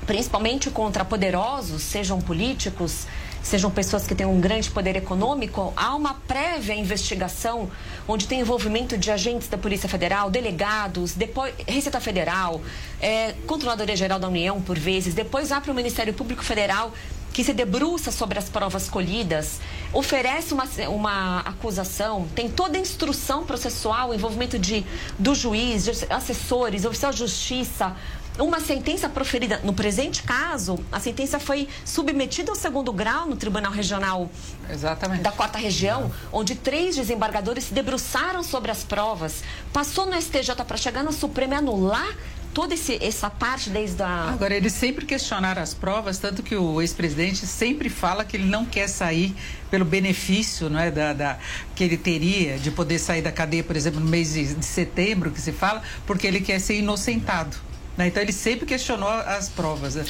principalmente 0.06 0.70
contra 0.70 1.02
poderosos, 1.02 1.80
sejam 1.80 2.20
políticos, 2.20 3.06
sejam 3.42 3.70
pessoas 3.70 4.06
que 4.06 4.14
têm 4.14 4.26
um 4.26 4.38
grande 4.38 4.70
poder 4.70 4.96
econômico, 4.96 5.72
há 5.74 5.94
uma 5.94 6.12
prévia 6.12 6.74
investigação 6.74 7.70
onde 8.06 8.26
tem 8.26 8.40
envolvimento 8.40 8.98
de 8.98 9.10
agentes 9.10 9.48
da 9.48 9.56
Polícia 9.56 9.88
Federal, 9.88 10.30
delegados, 10.30 11.14
depois 11.14 11.54
Receita 11.66 12.00
Federal, 12.00 12.60
é, 13.00 13.32
Controladoria 13.46 13.96
Geral 13.96 14.18
da 14.18 14.28
União, 14.28 14.60
por 14.60 14.78
vezes, 14.78 15.14
depois 15.14 15.48
vai 15.48 15.60
para 15.62 15.72
o 15.72 15.74
Ministério 15.74 16.12
Público 16.12 16.44
Federal 16.44 16.92
que 17.32 17.42
se 17.42 17.52
debruça 17.52 18.10
sobre 18.12 18.38
as 18.38 18.48
provas 18.48 18.88
colhidas, 18.88 19.60
oferece 19.92 20.52
uma, 20.52 20.64
uma 20.88 21.40
acusação, 21.40 22.28
tem 22.34 22.48
toda 22.48 22.76
a 22.76 22.80
instrução 22.80 23.44
processual, 23.44 24.10
o 24.10 24.14
envolvimento 24.14 24.58
de, 24.58 24.84
do 25.18 25.34
juiz, 25.34 25.84
de 25.84 25.90
assessores, 26.12 26.84
oficial 26.84 27.10
de 27.10 27.18
justiça, 27.18 27.96
uma 28.38 28.60
sentença 28.60 29.08
proferida. 29.08 29.60
No 29.62 29.72
presente 29.72 30.22
caso, 30.22 30.78
a 30.90 30.98
sentença 30.98 31.38
foi 31.38 31.68
submetida 31.84 32.50
ao 32.50 32.56
segundo 32.56 32.92
grau 32.92 33.26
no 33.26 33.36
Tribunal 33.36 33.72
Regional 33.72 34.30
Exatamente. 34.70 35.22
da 35.22 35.32
quarta 35.32 35.58
região, 35.58 36.10
onde 36.32 36.54
três 36.54 36.96
desembargadores 36.96 37.64
se 37.64 37.74
debruçaram 37.74 38.42
sobre 38.42 38.70
as 38.70 38.84
provas, 38.84 39.42
passou 39.72 40.06
no 40.06 40.20
STJ 40.20 40.54
para 40.66 40.76
chegar 40.76 41.02
no 41.02 41.12
Supremo 41.12 41.54
e 41.54 41.56
anular 41.56 42.16
toda 42.54 42.74
esse, 42.74 42.98
essa 43.02 43.28
parte 43.30 43.70
desde 43.70 44.02
a. 44.02 44.30
Agora, 44.30 44.54
eles 44.54 44.72
sempre 44.72 45.04
questionaram 45.06 45.62
as 45.62 45.74
provas, 45.74 46.18
tanto 46.18 46.42
que 46.42 46.54
o 46.54 46.80
ex-presidente 46.80 47.46
sempre 47.46 47.88
fala 47.88 48.24
que 48.24 48.36
ele 48.36 48.44
não 48.46 48.64
quer 48.64 48.88
sair 48.88 49.34
pelo 49.70 49.84
benefício 49.84 50.68
não 50.68 50.78
é, 50.78 50.90
da, 50.90 51.12
da- 51.12 51.38
que 51.74 51.82
ele 51.84 51.96
teria 51.96 52.58
de 52.58 52.70
poder 52.70 52.98
sair 52.98 53.22
da 53.22 53.32
cadeia, 53.32 53.64
por 53.64 53.76
exemplo, 53.76 54.00
no 54.00 54.06
mês 54.08 54.34
de, 54.34 54.54
de 54.54 54.64
setembro, 54.66 55.30
que 55.30 55.40
se 55.40 55.52
fala, 55.52 55.82
porque 56.06 56.26
ele 56.26 56.40
quer 56.40 56.58
ser 56.60 56.78
inocentado. 56.78 57.56
né? 57.96 58.06
Então, 58.08 58.22
ele 58.22 58.32
sempre 58.32 58.66
questionou 58.66 59.08
as 59.08 59.48
provas. 59.48 59.94
né? 59.94 60.04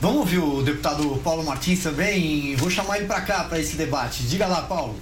Vamos 0.00 0.18
ouvir 0.18 0.38
o 0.38 0.62
deputado 0.62 1.20
Paulo 1.24 1.42
Martins 1.44 1.82
também. 1.82 2.54
Vou 2.56 2.70
chamar 2.70 2.98
ele 2.98 3.06
para 3.06 3.20
cá 3.22 3.44
para 3.44 3.58
esse 3.58 3.76
debate. 3.76 4.22
Diga 4.24 4.46
lá, 4.46 4.62
Paulo. 4.62 4.96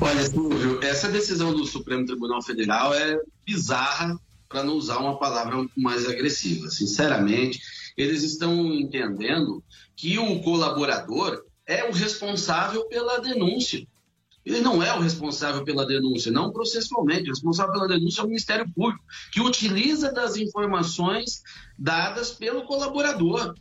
Olha, 0.00 0.24
Silvio, 0.24 0.78
essa 0.82 1.08
decisão 1.08 1.52
do 1.52 1.66
Supremo 1.66 2.06
Tribunal 2.06 2.40
Federal 2.42 2.94
é 2.94 3.18
bizarra, 3.44 4.16
para 4.50 4.64
não 4.64 4.74
usar 4.74 4.98
uma 4.98 5.16
palavra 5.16 5.64
mais 5.76 6.06
agressiva. 6.06 6.68
Sinceramente, 6.68 7.60
eles 7.96 8.24
estão 8.24 8.74
entendendo 8.74 9.62
que 9.94 10.18
o 10.18 10.42
colaborador 10.42 11.44
é 11.64 11.88
o 11.88 11.92
responsável 11.92 12.84
pela 12.88 13.20
denúncia. 13.20 13.86
Ele 14.44 14.60
não 14.60 14.82
é 14.82 14.92
o 14.92 15.00
responsável 15.00 15.64
pela 15.64 15.86
denúncia, 15.86 16.32
não 16.32 16.50
processualmente. 16.50 17.28
O 17.28 17.32
responsável 17.32 17.72
pela 17.72 17.86
denúncia 17.86 18.22
é 18.22 18.24
o 18.24 18.26
Ministério 18.26 18.68
Público, 18.74 19.04
que 19.30 19.40
utiliza 19.40 20.10
das 20.10 20.36
informações 20.36 21.42
dadas 21.78 22.32
pelo 22.32 22.64
colaborador. 22.64 23.54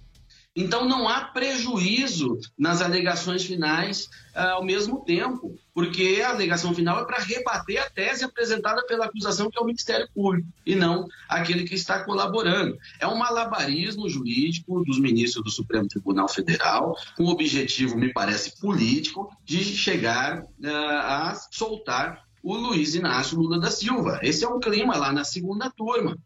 Então, 0.56 0.84
não 0.86 1.08
há 1.08 1.22
prejuízo 1.26 2.38
nas 2.58 2.82
alegações 2.82 3.46
finais 3.46 4.10
ah, 4.34 4.54
ao 4.54 4.64
mesmo 4.64 5.04
tempo, 5.06 5.56
porque 5.74 6.22
a 6.24 6.32
alegação 6.32 6.74
final 6.74 7.02
é 7.02 7.06
para 7.06 7.24
rebater 7.24 7.82
a 7.82 7.90
tese 7.90 8.24
apresentada 8.24 8.86
pela 8.86 9.06
acusação, 9.06 9.50
que 9.50 9.58
é 9.58 9.62
o 9.62 9.66
Ministério 9.66 10.10
Público, 10.14 10.48
e 10.66 10.76
não 10.76 11.08
aquele 11.30 11.64
que 11.64 11.76
está 11.76 12.04
colaborando. 12.04 12.78
É 13.00 13.08
um 13.08 13.16
malabarismo 13.16 14.10
jurídico 14.10 14.84
dos 14.84 15.00
ministros 15.00 15.44
do 15.44 15.52
Supremo 15.52 15.88
Tribunal 15.88 16.28
Federal, 16.28 16.96
com 17.16 17.26
o 17.26 17.30
objetivo, 17.30 17.96
me 17.96 18.12
parece, 18.12 18.60
político, 18.60 19.32
de 19.46 19.64
chegar 19.64 20.44
ah, 20.66 21.30
a 21.30 21.36
soltar 21.52 22.24
o 22.42 22.56
Luiz 22.56 22.96
Inácio 22.96 23.38
Lula 23.38 23.60
da 23.60 23.70
Silva. 23.70 24.20
Esse 24.24 24.44
é 24.44 24.50
um 24.50 24.60
clima 24.60 24.98
lá 24.98 25.14
na 25.14 25.24
segunda 25.24 25.70
turma 25.70 26.18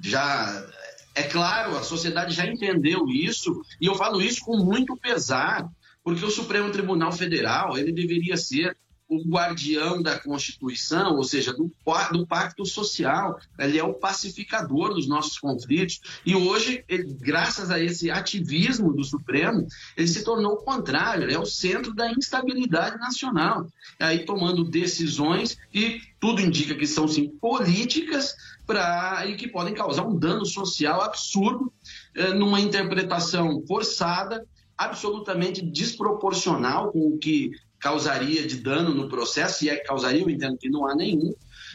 já 0.00 0.66
é 1.14 1.22
claro, 1.22 1.76
a 1.76 1.82
sociedade 1.82 2.34
já 2.34 2.46
entendeu 2.46 3.06
isso, 3.08 3.60
e 3.80 3.86
eu 3.86 3.94
falo 3.94 4.20
isso 4.22 4.40
com 4.44 4.56
muito 4.56 4.96
pesar, 4.96 5.68
porque 6.02 6.24
o 6.24 6.30
Supremo 6.30 6.70
Tribunal 6.70 7.12
Federal, 7.12 7.76
ele 7.76 7.92
deveria 7.92 8.36
ser 8.36 8.76
o 9.12 9.22
guardião 9.28 10.02
da 10.02 10.18
Constituição, 10.18 11.16
ou 11.16 11.24
seja, 11.24 11.52
do, 11.52 11.70
do 12.12 12.26
pacto 12.26 12.64
social. 12.64 13.38
Ele 13.58 13.78
é 13.78 13.84
o 13.84 13.92
pacificador 13.92 14.94
dos 14.94 15.06
nossos 15.06 15.38
conflitos. 15.38 16.00
E 16.24 16.34
hoje, 16.34 16.82
ele, 16.88 17.14
graças 17.20 17.70
a 17.70 17.78
esse 17.78 18.10
ativismo 18.10 18.92
do 18.92 19.04
Supremo, 19.04 19.66
ele 19.96 20.08
se 20.08 20.24
tornou 20.24 20.54
o 20.54 20.64
contrário, 20.64 21.24
ele 21.24 21.34
é 21.34 21.38
o 21.38 21.44
centro 21.44 21.94
da 21.94 22.10
instabilidade 22.10 22.98
nacional. 22.98 23.66
Aí 24.00 24.24
tomando 24.24 24.64
decisões 24.64 25.58
que 25.70 26.00
tudo 26.18 26.40
indica 26.40 26.74
que 26.74 26.86
são 26.86 27.06
sim 27.06 27.28
políticas 27.28 28.34
pra, 28.66 29.26
e 29.26 29.36
que 29.36 29.48
podem 29.48 29.74
causar 29.74 30.06
um 30.06 30.18
dano 30.18 30.46
social 30.46 31.02
absurdo 31.02 31.70
eh, 32.14 32.32
numa 32.32 32.60
interpretação 32.60 33.62
forçada, 33.66 34.46
absolutamente 34.76 35.60
desproporcional 35.60 36.90
com 36.92 37.08
o 37.08 37.18
que 37.18 37.50
causaria 37.82 38.46
de 38.46 38.56
dano 38.56 38.94
no 38.94 39.08
processo, 39.08 39.64
e 39.64 39.68
é 39.68 39.76
que 39.76 39.84
causaria, 39.84 40.22
eu 40.22 40.30
entendo 40.30 40.56
que 40.56 40.70
não 40.70 40.86
há 40.86 40.94
nenhum. 40.94 41.34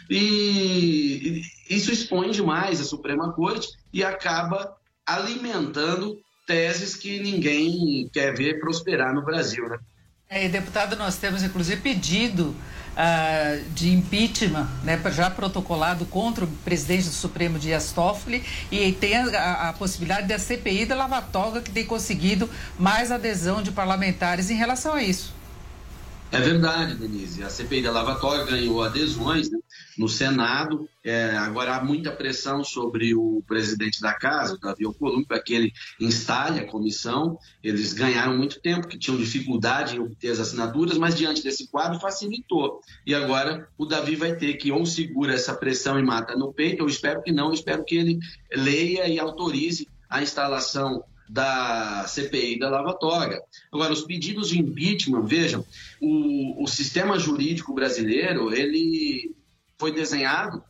E 0.10 1.42
isso 1.70 1.92
expõe 1.92 2.32
demais 2.32 2.80
a 2.80 2.86
Suprema 2.86 3.34
Corte 3.34 3.68
e 3.92 4.04
acaba 4.04 4.74
alimentando 5.06 6.18
teses 6.48 6.96
que 6.96 7.20
ninguém 7.20 8.10
quer 8.14 8.34
ver 8.34 8.60
prosperar 8.62 9.14
no 9.14 9.24
Brasil, 9.24 9.68
né? 9.68 9.78
É, 10.30 10.48
deputado, 10.48 10.96
nós 10.96 11.18
temos 11.18 11.44
inclusive 11.44 11.82
pedido 11.82 12.56
ah, 12.96 13.60
de 13.74 13.90
impeachment, 13.94 14.68
né, 14.84 15.00
já 15.12 15.30
protocolado 15.30 16.06
contra 16.06 16.46
o 16.46 16.48
presidente 16.48 17.06
do 17.06 17.12
Supremo 17.12 17.60
Dias 17.60 17.92
Toffoli 17.92 18.44
e 18.72 18.92
tem 18.92 19.16
a, 19.16 19.70
a 19.70 19.74
possibilidade 19.74 20.28
da 20.28 20.40
CPI 20.40 20.86
da 20.86 20.96
Lava 20.96 21.22
Toga 21.22 21.62
que 21.62 21.72
tem 21.72 21.86
conseguido 21.86 22.50
mais 22.78 23.12
adesão 23.12 23.62
de 23.62 23.72
parlamentares 23.72 24.50
em 24.50 24.56
relação 24.56 24.94
a 24.94 25.04
isso. 25.04 25.37
É 26.30 26.40
verdade, 26.42 26.96
Denise. 26.96 27.42
A 27.42 27.50
CPI 27.50 27.84
da 27.84 27.92
Lava 27.92 28.20
Toga 28.20 28.44
ganhou 28.46 28.84
adesões, 28.84 29.50
né? 29.50 29.58
no 29.98 30.10
Senado. 30.10 30.88
É, 31.04 31.38
agora 31.38 31.76
há 31.76 31.84
muita 31.84 32.12
pressão 32.12 32.64
sobre 32.64 33.16
o 33.16 33.42
presidente 33.48 34.02
da 34.02 34.14
casa, 34.14 34.56
o 34.56 34.60
Davi 34.60 34.86
Alcolumbre, 34.86 35.26
para 35.26 35.42
que 35.42 35.54
ele 35.54 35.74
instale 36.00 36.60
a 36.60 36.68
comissão. 36.68 37.38
Eles 37.64 37.94
ganharam 37.94 38.38
muito 38.38 38.62
tempo, 38.62 38.88
que 38.88 39.00
tinham 39.00 39.18
dificuldade 39.18 39.96
em 39.96 40.00
obter 40.00 40.32
as 40.32 40.40
assinaturas, 40.40 40.98
mas 40.98 41.16
diante 41.16 41.42
desse 41.42 41.68
quadro 41.68 42.00
facilitou. 42.00 42.82
E 43.06 43.16
agora 43.16 43.68
o 43.78 43.86
Davi 43.86 44.16
vai 44.16 44.36
ter 44.36 44.54
que 44.56 44.72
ou 44.72 44.86
segura 44.86 45.34
essa 45.34 45.56
pressão 45.56 45.98
e 45.98 46.04
mata 46.04 46.36
no 46.36 46.54
peito, 46.54 46.84
eu 46.84 46.88
espero 46.88 47.24
que 47.24 47.32
não, 47.32 47.48
eu 47.48 47.54
espero 47.54 47.86
que 47.86 47.96
ele 47.96 48.20
leia 48.54 49.08
e 49.08 49.18
autorize 49.18 49.88
a 50.10 50.22
instalação 50.22 51.04
da 51.30 52.06
CPI 52.08 52.60
da 52.60 52.70
Lava 52.70 52.94
Toga. 52.94 53.42
Agora, 53.72 53.94
os 53.94 54.04
pedidos 54.04 54.50
de 54.50 54.60
impeachment, 54.60 55.26
vejam, 55.26 55.66
o, 56.02 56.64
o 56.64 56.68
sistema 56.68 57.20
jurídico 57.20 57.74
brasileiro, 57.74 58.54
ele 58.54 59.36
foi 59.78 59.92
desenhado 59.92 60.64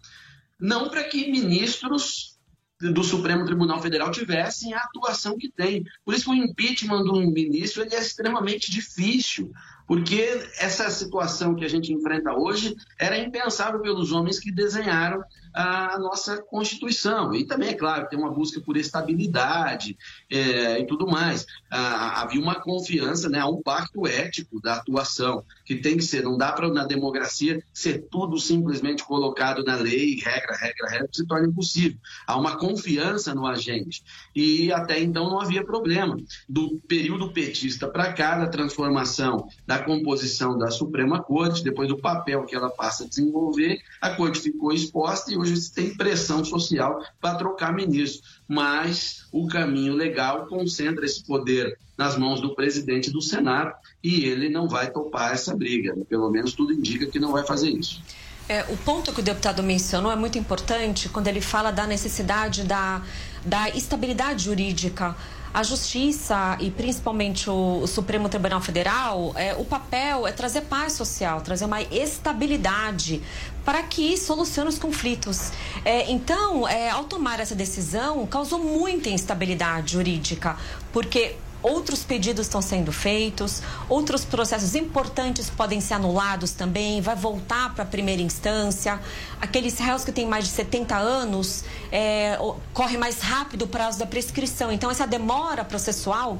não 0.59 0.89
para 0.89 1.03
que 1.03 1.29
ministros 1.31 2.37
do 2.79 3.03
Supremo 3.03 3.45
Tribunal 3.45 3.81
Federal 3.81 4.11
tivessem 4.11 4.73
a 4.73 4.79
atuação 4.79 5.37
que 5.37 5.49
tem. 5.49 5.83
Por 6.05 6.13
isso 6.13 6.25
que 6.25 6.31
o 6.31 6.35
impeachment 6.35 7.03
do 7.03 7.13
ministro 7.31 7.81
ele 7.81 7.95
é 7.95 7.99
extremamente 7.99 8.69
difícil, 8.69 9.51
porque 9.87 10.47
essa 10.59 10.89
situação 10.89 11.55
que 11.55 11.65
a 11.65 11.67
gente 11.67 11.91
enfrenta 11.91 12.33
hoje 12.33 12.75
era 12.99 13.17
impensável 13.17 13.81
pelos 13.81 14.11
homens 14.11 14.39
que 14.39 14.51
desenharam 14.51 15.23
a 15.57 15.97
nossa 15.97 16.37
Constituição. 16.37 17.33
E 17.33 17.43
também, 17.43 17.69
é 17.69 17.73
claro, 17.73 18.07
tem 18.07 18.19
uma 18.19 18.31
busca 18.31 18.61
por 18.61 18.77
estabilidade 18.77 19.97
é, 20.29 20.79
e 20.79 20.85
tudo 20.85 21.07
mais. 21.07 21.47
Ah, 21.71 22.21
havia 22.21 22.39
uma 22.39 22.61
confiança, 22.61 23.27
né, 23.27 23.43
um 23.43 23.59
pacto 23.63 24.05
ético 24.05 24.61
da 24.61 24.75
atuação, 24.75 25.43
que 25.65 25.75
tem 25.77 25.97
que 25.97 26.03
ser, 26.03 26.23
não 26.23 26.37
dá 26.37 26.51
para 26.51 26.69
na 26.69 26.85
democracia 26.85 27.59
ser 27.73 28.05
tudo 28.11 28.37
simplesmente 28.37 29.03
colocado 29.03 29.63
na 29.63 29.75
lei, 29.75 30.19
regra, 30.23 30.55
regra, 30.55 30.89
regra, 30.89 31.09
se 31.11 31.25
torna 31.25 31.47
impossível. 31.47 31.97
Há 32.27 32.37
uma 32.37 32.57
confiança 32.57 33.33
no 33.33 33.47
agente. 33.47 34.03
E 34.35 34.71
até 34.71 34.99
então 34.99 35.27
não 35.27 35.41
havia 35.41 35.65
problema. 35.65 36.17
Do 36.47 36.79
período 36.87 37.33
petista 37.33 37.87
para 37.87 38.13
cá, 38.13 38.37
da 38.37 38.47
transformação 38.47 39.47
da 39.65 39.79
composição 39.79 40.55
da 40.55 40.69
Suprema 40.69 41.23
Corte, 41.23 41.63
depois 41.63 41.87
do 41.87 41.97
papel 41.97 42.45
que 42.45 42.55
ela 42.55 42.69
passa 42.69 43.05
a 43.05 43.07
desenvolver, 43.07 43.79
a 43.99 44.11
Corte 44.11 44.39
ficou 44.39 44.71
exposta 44.71 45.33
e 45.33 45.37
hoje 45.37 45.46
se 45.55 45.73
tem 45.73 45.95
pressão 45.95 46.43
social 46.43 47.01
para 47.21 47.35
trocar 47.35 47.73
ministro. 47.73 48.21
Mas 48.47 49.27
o 49.31 49.47
caminho 49.47 49.93
legal 49.93 50.47
concentra 50.47 51.05
esse 51.05 51.23
poder 51.23 51.77
nas 51.97 52.17
mãos 52.17 52.41
do 52.41 52.53
presidente 52.53 53.09
do 53.09 53.21
Senado 53.21 53.73
e 54.03 54.25
ele 54.25 54.49
não 54.49 54.67
vai 54.67 54.91
topar 54.91 55.33
essa 55.33 55.55
briga. 55.55 55.95
Pelo 56.09 56.29
menos 56.29 56.53
tudo 56.53 56.73
indica 56.73 57.07
que 57.07 57.19
não 57.19 57.31
vai 57.31 57.45
fazer 57.45 57.69
isso. 57.69 58.01
É, 58.49 58.63
o 58.69 58.77
ponto 58.77 59.11
que 59.11 59.19
o 59.19 59.23
deputado 59.23 59.61
mencionou 59.61 60.09
é 60.11 60.15
muito 60.15 60.37
importante 60.37 61.09
quando 61.09 61.27
ele 61.27 61.41
fala 61.41 61.69
da 61.69 61.85
necessidade 61.85 62.63
da, 62.63 63.01
da 63.43 63.69
estabilidade 63.69 64.45
jurídica. 64.45 65.15
A 65.53 65.63
Justiça 65.63 66.57
e 66.59 66.69
principalmente 66.69 67.49
o 67.49 67.87
Supremo 67.87 68.29
Tribunal 68.29 68.61
Federal, 68.61 69.33
é, 69.35 69.53
o 69.55 69.65
papel 69.65 70.27
é 70.27 70.31
trazer 70.31 70.61
paz 70.61 70.93
social, 70.93 71.41
trazer 71.41 71.65
uma 71.65 71.81
estabilidade 71.81 73.21
para 73.67 73.83
que 73.83 74.15
solucione 74.15 74.69
os 74.69 74.79
conflitos. 74.79 75.51
É, 75.83 76.09
então, 76.09 76.65
é, 76.65 76.89
ao 76.89 77.03
tomar 77.03 77.41
essa 77.41 77.53
decisão, 77.53 78.25
causou 78.25 78.59
muita 78.59 79.09
instabilidade 79.09 79.91
jurídica, 79.91 80.55
porque 80.93 81.35
outros 81.61 82.01
pedidos 82.01 82.45
estão 82.45 82.61
sendo 82.61 82.93
feitos, 82.93 83.61
outros 83.89 84.23
processos 84.23 84.73
importantes 84.73 85.49
podem 85.49 85.81
ser 85.81 85.95
anulados 85.95 86.51
também, 86.53 87.01
vai 87.01 87.17
voltar 87.17 87.73
para 87.73 87.83
a 87.83 87.85
primeira 87.85 88.21
instância. 88.21 89.01
Aqueles 89.41 89.77
réus 89.79 90.05
que 90.05 90.13
têm 90.13 90.25
mais 90.25 90.45
de 90.45 90.51
70 90.51 90.95
anos, 90.95 91.65
é, 91.91 92.39
corre 92.73 92.97
mais 92.97 93.19
rápido 93.19 93.63
o 93.63 93.67
prazo 93.67 93.99
da 93.99 94.05
prescrição. 94.05 94.71
Então, 94.71 94.89
essa 94.89 95.05
demora 95.05 95.65
processual 95.65 96.39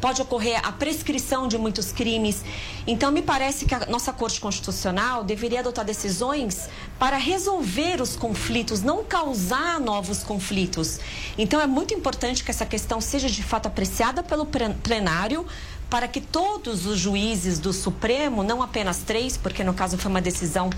pode 0.00 0.20
ocorrer 0.22 0.60
a 0.64 0.72
prescrição 0.72 1.48
de 1.48 1.58
muitos 1.58 1.92
crimes. 1.92 2.42
Então, 2.86 3.10
me 3.10 3.22
parece 3.22 3.64
que 3.64 3.74
a 3.74 3.86
nossa 3.86 4.12
Corte 4.12 4.40
Constitucional 4.40 5.24
deveria 5.24 5.60
adotar 5.60 5.84
decisões 5.84 6.68
para 6.98 7.16
resolver 7.16 8.00
os 8.00 8.16
conflitos, 8.16 8.82
não 8.82 9.04
causar 9.04 9.80
novos 9.80 10.22
conflitos. 10.22 11.00
Então, 11.36 11.60
é 11.60 11.66
muito 11.66 11.94
importante 11.94 12.44
que 12.44 12.50
essa 12.50 12.66
questão 12.66 13.00
seja 13.00 13.28
de 13.28 13.42
fato 13.42 13.66
apreciada 13.66 14.22
pelo 14.22 14.46
plenário. 14.46 15.46
Para 15.88 16.08
que 16.08 16.20
todos 16.20 16.84
os 16.84 16.98
juízes 16.98 17.60
do 17.60 17.72
Supremo, 17.72 18.42
não 18.42 18.60
apenas 18.60 18.98
três, 18.98 19.36
porque 19.36 19.62
no 19.62 19.72
caso 19.72 19.96
foi 19.96 20.10
uma 20.10 20.20
decisão 20.20 20.68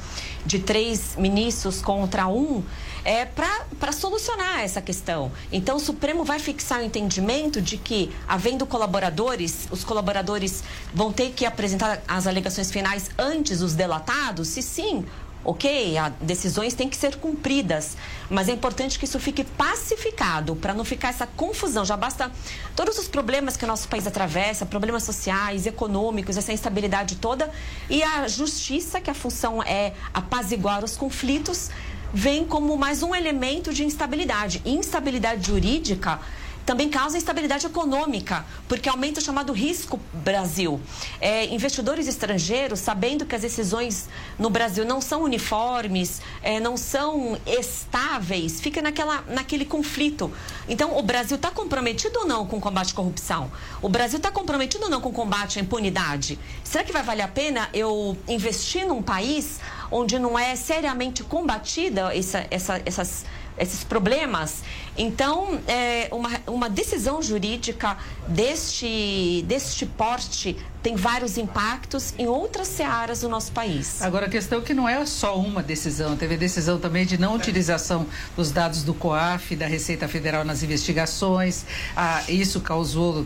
de 0.44 0.58
três 0.58 1.16
ministros 1.16 1.80
contra 1.80 2.28
um, 2.28 2.62
é, 3.04 3.24
para 3.24 3.92
solucionar 3.92 4.60
essa 4.60 4.82
questão. 4.82 5.32
Então, 5.50 5.76
o 5.76 5.80
Supremo 5.80 6.24
vai 6.24 6.38
fixar 6.38 6.80
o 6.80 6.84
entendimento 6.84 7.60
de 7.62 7.78
que, 7.78 8.10
havendo 8.28 8.66
colaboradores, 8.66 9.66
os 9.70 9.82
colaboradores 9.82 10.62
vão 10.92 11.10
ter 11.10 11.30
que 11.30 11.46
apresentar 11.46 12.02
as 12.06 12.26
alegações 12.26 12.70
finais 12.70 13.10
antes 13.18 13.60
dos 13.60 13.74
delatados? 13.74 14.48
Se 14.48 14.60
sim, 14.60 15.06
ok, 15.44 15.96
as 15.96 16.12
decisões 16.20 16.74
têm 16.74 16.88
que 16.88 16.96
ser 16.96 17.16
cumpridas, 17.16 17.96
mas 18.28 18.48
é 18.48 18.52
importante 18.52 18.98
que 18.98 19.04
isso 19.04 19.18
fique 19.18 19.44
pacificado 19.44 20.54
para 20.56 20.74
não 20.74 20.84
ficar 20.84 21.08
essa 21.08 21.26
confusão. 21.26 21.84
Já 21.84 21.96
basta 21.96 22.30
todos 22.76 22.98
os 22.98 23.08
problemas 23.08 23.56
que 23.56 23.64
o 23.64 23.68
nosso 23.68 23.88
país 23.88 24.06
atravessa, 24.06 24.66
problemas 24.66 25.02
sociais, 25.02 25.66
econômicos, 25.66 26.36
essa 26.36 26.52
instabilidade 26.52 27.16
toda, 27.16 27.50
e 27.88 28.02
a 28.02 28.28
justiça, 28.28 29.00
que 29.00 29.10
a 29.10 29.14
função 29.14 29.62
é 29.62 29.92
apaziguar 30.12 30.84
os 30.84 30.96
conflitos, 30.96 31.70
vem 32.12 32.44
como 32.44 32.76
mais 32.76 33.02
um 33.02 33.14
elemento 33.14 33.72
de 33.72 33.84
instabilidade. 33.84 34.62
Instabilidade 34.64 35.46
jurídica 35.46 36.20
também 36.68 36.90
causa 36.90 37.16
instabilidade 37.16 37.64
econômica, 37.64 38.44
porque 38.68 38.90
aumenta 38.90 39.20
o 39.20 39.22
chamado 39.22 39.54
risco 39.54 39.98
Brasil. 40.12 40.78
É, 41.18 41.46
investidores 41.46 42.06
estrangeiros, 42.06 42.78
sabendo 42.80 43.24
que 43.24 43.34
as 43.34 43.40
decisões 43.40 44.06
no 44.38 44.50
Brasil 44.50 44.84
não 44.84 45.00
são 45.00 45.22
uniformes, 45.22 46.20
é, 46.42 46.60
não 46.60 46.76
são 46.76 47.38
estáveis, 47.46 48.60
fica 48.60 48.82
naquela, 48.82 49.24
naquele 49.28 49.64
conflito. 49.64 50.30
Então, 50.68 50.98
o 50.98 51.02
Brasil 51.02 51.36
está 51.36 51.50
comprometido 51.50 52.18
ou 52.18 52.26
não 52.26 52.46
com 52.46 52.58
o 52.58 52.60
combate 52.60 52.92
à 52.92 52.96
corrupção? 52.96 53.50
O 53.80 53.88
Brasil 53.88 54.18
está 54.18 54.30
comprometido 54.30 54.84
ou 54.84 54.90
não 54.90 55.00
com 55.00 55.08
o 55.08 55.12
combate 55.12 55.58
à 55.58 55.62
impunidade? 55.62 56.38
Será 56.62 56.84
que 56.84 56.92
vai 56.92 57.02
valer 57.02 57.22
a 57.22 57.28
pena 57.28 57.70
eu 57.72 58.14
investir 58.28 58.86
num 58.86 59.00
país 59.00 59.58
onde 59.90 60.18
não 60.18 60.38
é 60.38 60.54
seriamente 60.54 61.24
combatida 61.24 62.14
essa, 62.14 62.46
essa, 62.50 62.82
essas 62.84 63.24
esses 63.58 63.84
problemas. 63.84 64.62
Então, 64.98 65.60
é, 65.68 66.08
uma, 66.10 66.30
uma 66.48 66.68
decisão 66.68 67.22
jurídica 67.22 67.96
deste, 68.26 69.44
deste 69.46 69.86
porte 69.86 70.56
tem 70.82 70.96
vários 70.96 71.38
impactos 71.38 72.14
em 72.18 72.26
outras 72.26 72.66
searas 72.66 73.20
do 73.20 73.28
nosso 73.28 73.52
país. 73.52 74.02
Agora, 74.02 74.26
a 74.26 74.28
questão 74.28 74.58
é 74.58 74.62
que 74.62 74.74
não 74.74 74.88
é 74.88 75.04
só 75.06 75.38
uma 75.38 75.62
decisão, 75.62 76.16
teve 76.16 76.36
decisão 76.36 76.78
também 76.78 77.06
de 77.06 77.18
não 77.18 77.34
utilização 77.34 78.06
dos 78.36 78.50
dados 78.50 78.82
do 78.82 78.92
COAF, 78.92 79.54
da 79.54 79.66
Receita 79.66 80.08
Federal 80.08 80.44
nas 80.44 80.62
investigações. 80.62 81.64
Ah, 81.96 82.22
isso 82.28 82.60
causou 82.60 83.24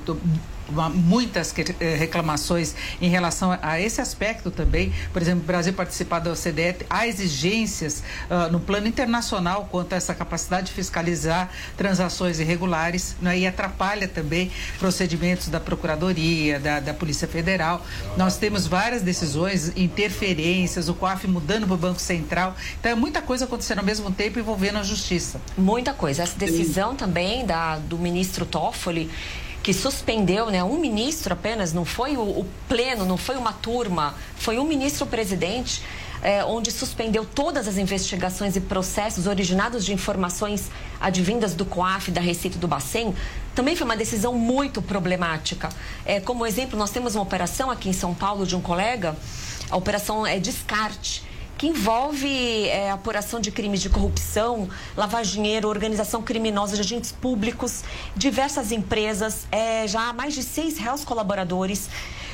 muitas 0.95 1.55
eh, 1.59 1.95
reclamações 1.97 2.75
em 3.01 3.09
relação 3.09 3.59
a 3.61 3.81
esse 3.81 4.01
aspecto 4.01 4.51
também. 4.51 4.93
Por 5.13 5.21
exemplo, 5.21 5.43
o 5.43 5.47
Brasil 5.47 5.73
participar 5.73 6.21
da 6.21 6.33
OCDE, 6.33 6.87
há 6.89 7.07
exigências 7.07 8.03
ah, 8.31 8.49
no 8.49 8.61
plano 8.61 8.87
internacional 8.87 9.69
quanto 9.71 9.93
a 9.93 9.97
essa 9.97 10.15
capacidade 10.15 10.69
de 10.69 10.73
fiscalizar 10.73 11.51
transações 11.77 12.40
irregulares, 12.40 13.16
né, 13.20 13.38
e 13.38 13.46
atrapalha 13.46 14.09
também 14.09 14.51
procedimentos 14.79 15.48
da 15.48 15.61
Procuradoria, 15.61 16.59
da, 16.59 16.81
da 16.81 16.94
Polícia 16.94 17.29
Federal. 17.29 17.85
Nós 18.16 18.37
temos 18.37 18.66
várias 18.66 19.03
decisões, 19.03 19.72
interferências, 19.77 20.88
o 20.88 20.94
COAF 20.94 21.27
mudando 21.27 21.66
para 21.66 21.75
o 21.75 21.79
Banco 21.79 22.01
Central. 22.01 22.57
Então, 22.79 22.92
é 22.92 22.94
muita 22.94 23.22
coisa 23.22 23.44
acontecendo 23.44 23.79
ao 23.79 23.85
mesmo 23.85 24.11
tempo 24.11 24.38
envolvendo 24.38 24.79
a 24.79 24.83
justiça. 24.83 25.40
Muita 25.57 25.92
coisa. 25.92 26.22
Essa 26.22 26.38
decisão 26.38 26.94
também 26.94 27.44
da, 27.44 27.79
do 27.79 27.98
ministro 27.98 28.44
Toffoli, 28.44 29.11
que 29.62 29.72
suspendeu, 29.72 30.51
né, 30.51 30.62
um 30.64 30.79
ministro 30.79 31.33
apenas, 31.33 31.72
não 31.72 31.85
foi 31.85 32.16
o, 32.16 32.22
o 32.22 32.46
pleno, 32.68 33.05
não 33.05 33.16
foi 33.16 33.37
uma 33.37 33.53
turma, 33.53 34.14
foi 34.37 34.59
um 34.59 34.64
ministro 34.64 35.07
presidente, 35.07 35.83
eh, 36.23 36.45
onde 36.45 36.71
suspendeu 36.71 37.25
todas 37.25 37.67
as 37.67 37.77
investigações 37.77 38.55
e 38.57 38.61
processos 38.61 39.27
originados 39.27 39.85
de 39.85 39.93
informações 39.93 40.71
advindas 41.01 41.55
do 41.55 41.65
COAF, 41.65 42.11
da 42.11 42.21
Receita 42.21 42.59
do 42.59 42.69
Bacen, 42.69 43.15
também 43.55 43.75
foi 43.75 43.85
uma 43.85 43.97
decisão 43.97 44.35
muito 44.35 44.81
problemática. 44.81 45.69
Eh, 46.07 46.21
como 46.21 46.47
exemplo, 46.47 46.79
nós 46.79 46.91
temos 46.91 47.15
uma 47.15 47.23
operação 47.23 47.71
aqui 47.71 47.89
em 47.89 47.93
São 47.93 48.15
Paulo 48.15 48.47
de 48.47 48.55
um 48.55 48.61
colega, 48.61 49.17
a 49.71 49.77
operação 49.77 50.27
é 50.27 50.39
Descarte, 50.39 51.25
que 51.59 51.69
envolve 51.69 52.67
é, 52.67 52.91
apuração 52.91 53.39
de 53.39 53.53
crimes 53.53 53.81
de 53.81 53.89
corrupção, 53.89 54.69
de 54.97 55.31
dinheiro, 55.31 55.69
organização 55.69 56.21
criminosa 56.21 56.75
de 56.75 56.81
agentes 56.81 57.13
públicos, 57.13 57.85
diversas 58.17 58.73
empresas, 58.73 59.47
é, 59.53 59.87
já 59.87 60.09
há 60.09 60.13
mais 60.13 60.35
de 60.35 60.43
seis 60.43 60.77
réus 60.77 61.05
colaboradores, 61.05 61.89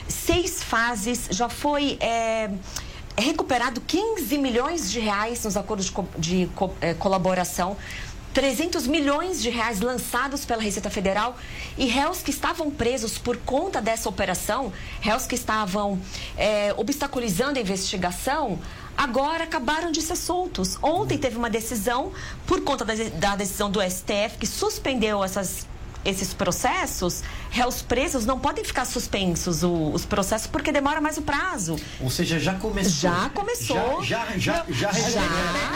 seis 0.09 0.63
fases, 0.63 1.29
já 1.31 1.49
foi. 1.49 1.99
é, 2.01 2.51
é 3.19 3.21
recuperado 3.21 3.81
15 3.81 4.39
milhões 4.39 4.89
de 4.93 5.01
reais 5.01 5.43
nos 5.45 5.57
acordos 5.57 5.87
de, 5.87 5.93
co- 5.93 6.07
de 6.17 6.49
co- 6.55 6.73
eh, 6.81 6.95
colaboração. 6.95 7.77
300 8.33 8.87
milhões 8.87 9.43
de 9.43 9.51
reais 9.51 9.81
lançados 9.81 10.45
pela 10.45 10.63
Receita 10.63 10.89
Federal 10.89 11.37
e 11.77 11.87
réus 11.87 12.23
que 12.23 12.31
estavam 12.31 12.71
presos 12.71 13.19
por 13.19 13.37
conta 13.39 13.81
dessa 13.83 14.09
operação, 14.09 14.73
réus 15.01 15.27
que 15.27 15.35
estavam 15.35 15.99
eh, 16.37 16.73
obstaculizando 16.77 17.59
a 17.59 17.63
investigação, 17.63 18.61
agora 18.97 19.43
acabaram 19.43 19.91
de 19.91 20.01
ser 20.01 20.15
soltos. 20.15 20.79
Ontem 20.81 21.19
teve 21.19 21.37
uma 21.37 21.51
decisão, 21.51 22.13
por 22.47 22.61
conta 22.61 22.85
da, 22.85 22.95
da 22.95 23.35
decisão 23.35 23.69
do 23.69 23.81
STF, 23.83 24.39
que 24.39 24.47
suspendeu 24.47 25.25
essas 25.25 25.67
esses 26.09 26.33
processos, 26.35 27.23
réus 27.51 27.83
presos 27.83 28.25
não 28.27 28.39
podem 28.39 28.65
ficar 28.65 28.85
suspensos 28.85 29.63
o- 29.63 29.91
os 29.93 30.05
processos 30.05 30.47
porque 30.47 30.73
demora 30.73 31.01
mais 31.01 31.17
o 31.19 31.23
prazo. 31.23 31.77
Ou 32.01 32.11
seja, 32.11 32.39
já 32.39 32.55
começou. 32.55 33.11
Já 33.11 33.31
começou. 33.31 34.03
Já, 34.05 34.27
já, 34.37 34.65
já, 34.69 34.93
já, 34.93 35.21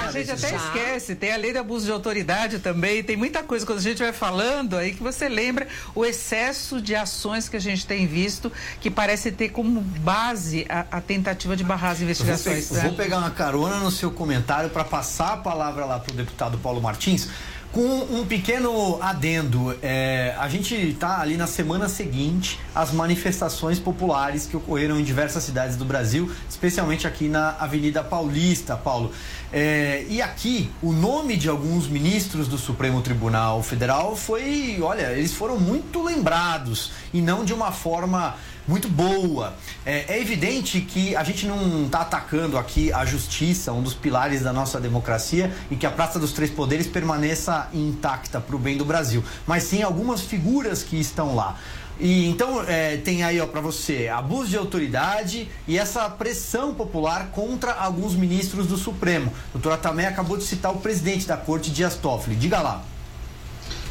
A 0.06 0.10
gente 0.12 0.30
até 0.30 0.48
Já. 0.50 0.56
esquece, 0.56 1.14
tem 1.14 1.32
a 1.32 1.36
lei 1.36 1.52
de 1.52 1.58
abuso 1.58 1.86
de 1.86 1.92
autoridade 1.92 2.58
também, 2.58 3.02
tem 3.02 3.16
muita 3.16 3.42
coisa 3.42 3.64
quando 3.64 3.78
a 3.78 3.82
gente 3.82 3.98
vai 3.98 4.12
falando 4.12 4.76
aí 4.76 4.92
que 4.92 5.02
você 5.02 5.28
lembra 5.28 5.66
o 5.94 6.04
excesso 6.04 6.80
de 6.80 6.94
ações 6.94 7.48
que 7.48 7.56
a 7.56 7.60
gente 7.60 7.86
tem 7.86 8.06
visto 8.06 8.50
que 8.80 8.90
parece 8.90 9.32
ter 9.32 9.50
como 9.50 9.80
base 9.80 10.66
a, 10.68 10.86
a 10.98 11.00
tentativa 11.00 11.56
de 11.56 11.64
barrar 11.64 11.92
as 11.92 12.00
Eu 12.00 12.06
Vou, 12.06 12.10
investigações. 12.12 12.68
pe- 12.68 12.74
né? 12.74 12.80
vou 12.82 12.92
pegar 12.94 13.18
uma 13.18 13.30
carona 13.30 13.76
no 13.78 13.90
seu 13.90 14.10
comentário 14.10 14.70
para 14.70 14.84
passar 14.84 15.32
a 15.34 15.36
palavra 15.36 15.84
lá 15.84 15.98
para 15.98 16.12
o 16.12 16.16
deputado 16.16 16.58
Paulo 16.58 16.80
Martins. 16.80 17.28
Com 17.72 17.80
um 17.80 18.26
pequeno 18.26 18.98
adendo, 19.00 19.74
é, 19.82 20.34
a 20.38 20.46
gente 20.46 20.74
está 20.74 21.22
ali 21.22 21.38
na 21.38 21.46
semana 21.46 21.88
seguinte 21.88 22.60
às 22.74 22.92
manifestações 22.92 23.78
populares 23.78 24.44
que 24.44 24.54
ocorreram 24.54 25.00
em 25.00 25.02
diversas 25.02 25.42
cidades 25.42 25.74
do 25.74 25.84
Brasil, 25.86 26.30
especialmente 26.50 27.06
aqui 27.06 27.28
na 27.28 27.56
Avenida 27.58 28.04
Paulista, 28.04 28.76
Paulo. 28.76 29.10
É, 29.50 30.04
e 30.06 30.20
aqui, 30.20 30.70
o 30.82 30.92
nome 30.92 31.34
de 31.34 31.48
alguns 31.48 31.88
ministros 31.88 32.46
do 32.46 32.58
Supremo 32.58 33.00
Tribunal 33.00 33.62
Federal 33.62 34.14
foi, 34.16 34.78
olha, 34.82 35.10
eles 35.12 35.32
foram 35.32 35.58
muito 35.58 36.02
lembrados 36.02 36.92
e 37.10 37.22
não 37.22 37.42
de 37.42 37.54
uma 37.54 37.72
forma 37.72 38.34
muito 38.66 38.88
boa. 38.88 39.54
É, 39.84 40.16
é 40.16 40.20
evidente 40.20 40.80
que 40.80 41.14
a 41.16 41.24
gente 41.24 41.46
não 41.46 41.86
está 41.86 42.00
atacando 42.00 42.56
aqui 42.56 42.92
a 42.92 43.04
justiça, 43.04 43.72
um 43.72 43.82
dos 43.82 43.94
pilares 43.94 44.42
da 44.42 44.52
nossa 44.52 44.80
democracia, 44.80 45.52
e 45.70 45.76
que 45.76 45.86
a 45.86 45.90
Praça 45.90 46.18
dos 46.18 46.32
Três 46.32 46.50
Poderes 46.50 46.86
permaneça 46.86 47.68
intacta 47.72 48.40
para 48.40 48.56
o 48.56 48.58
bem 48.58 48.76
do 48.76 48.84
Brasil, 48.84 49.24
mas 49.46 49.64
sim 49.64 49.82
algumas 49.82 50.20
figuras 50.20 50.82
que 50.82 50.98
estão 50.98 51.34
lá. 51.34 51.58
E 52.00 52.26
então 52.26 52.64
é, 52.66 52.96
tem 52.96 53.22
aí 53.22 53.40
ó 53.40 53.46
para 53.46 53.60
você 53.60 54.08
abuso 54.08 54.48
de 54.50 54.56
autoridade 54.56 55.48
e 55.68 55.78
essa 55.78 56.08
pressão 56.08 56.74
popular 56.74 57.28
contra 57.32 57.72
alguns 57.72 58.14
ministros 58.14 58.66
do 58.66 58.76
Supremo. 58.76 59.32
A 59.50 59.52
doutora 59.52 59.76
Tamé 59.76 60.06
acabou 60.06 60.36
de 60.36 60.44
citar 60.44 60.72
o 60.72 60.78
presidente 60.78 61.26
da 61.26 61.36
corte, 61.36 61.70
Dias 61.70 61.94
Toffoli. 61.94 62.34
Diga 62.34 62.60
lá. 62.60 62.82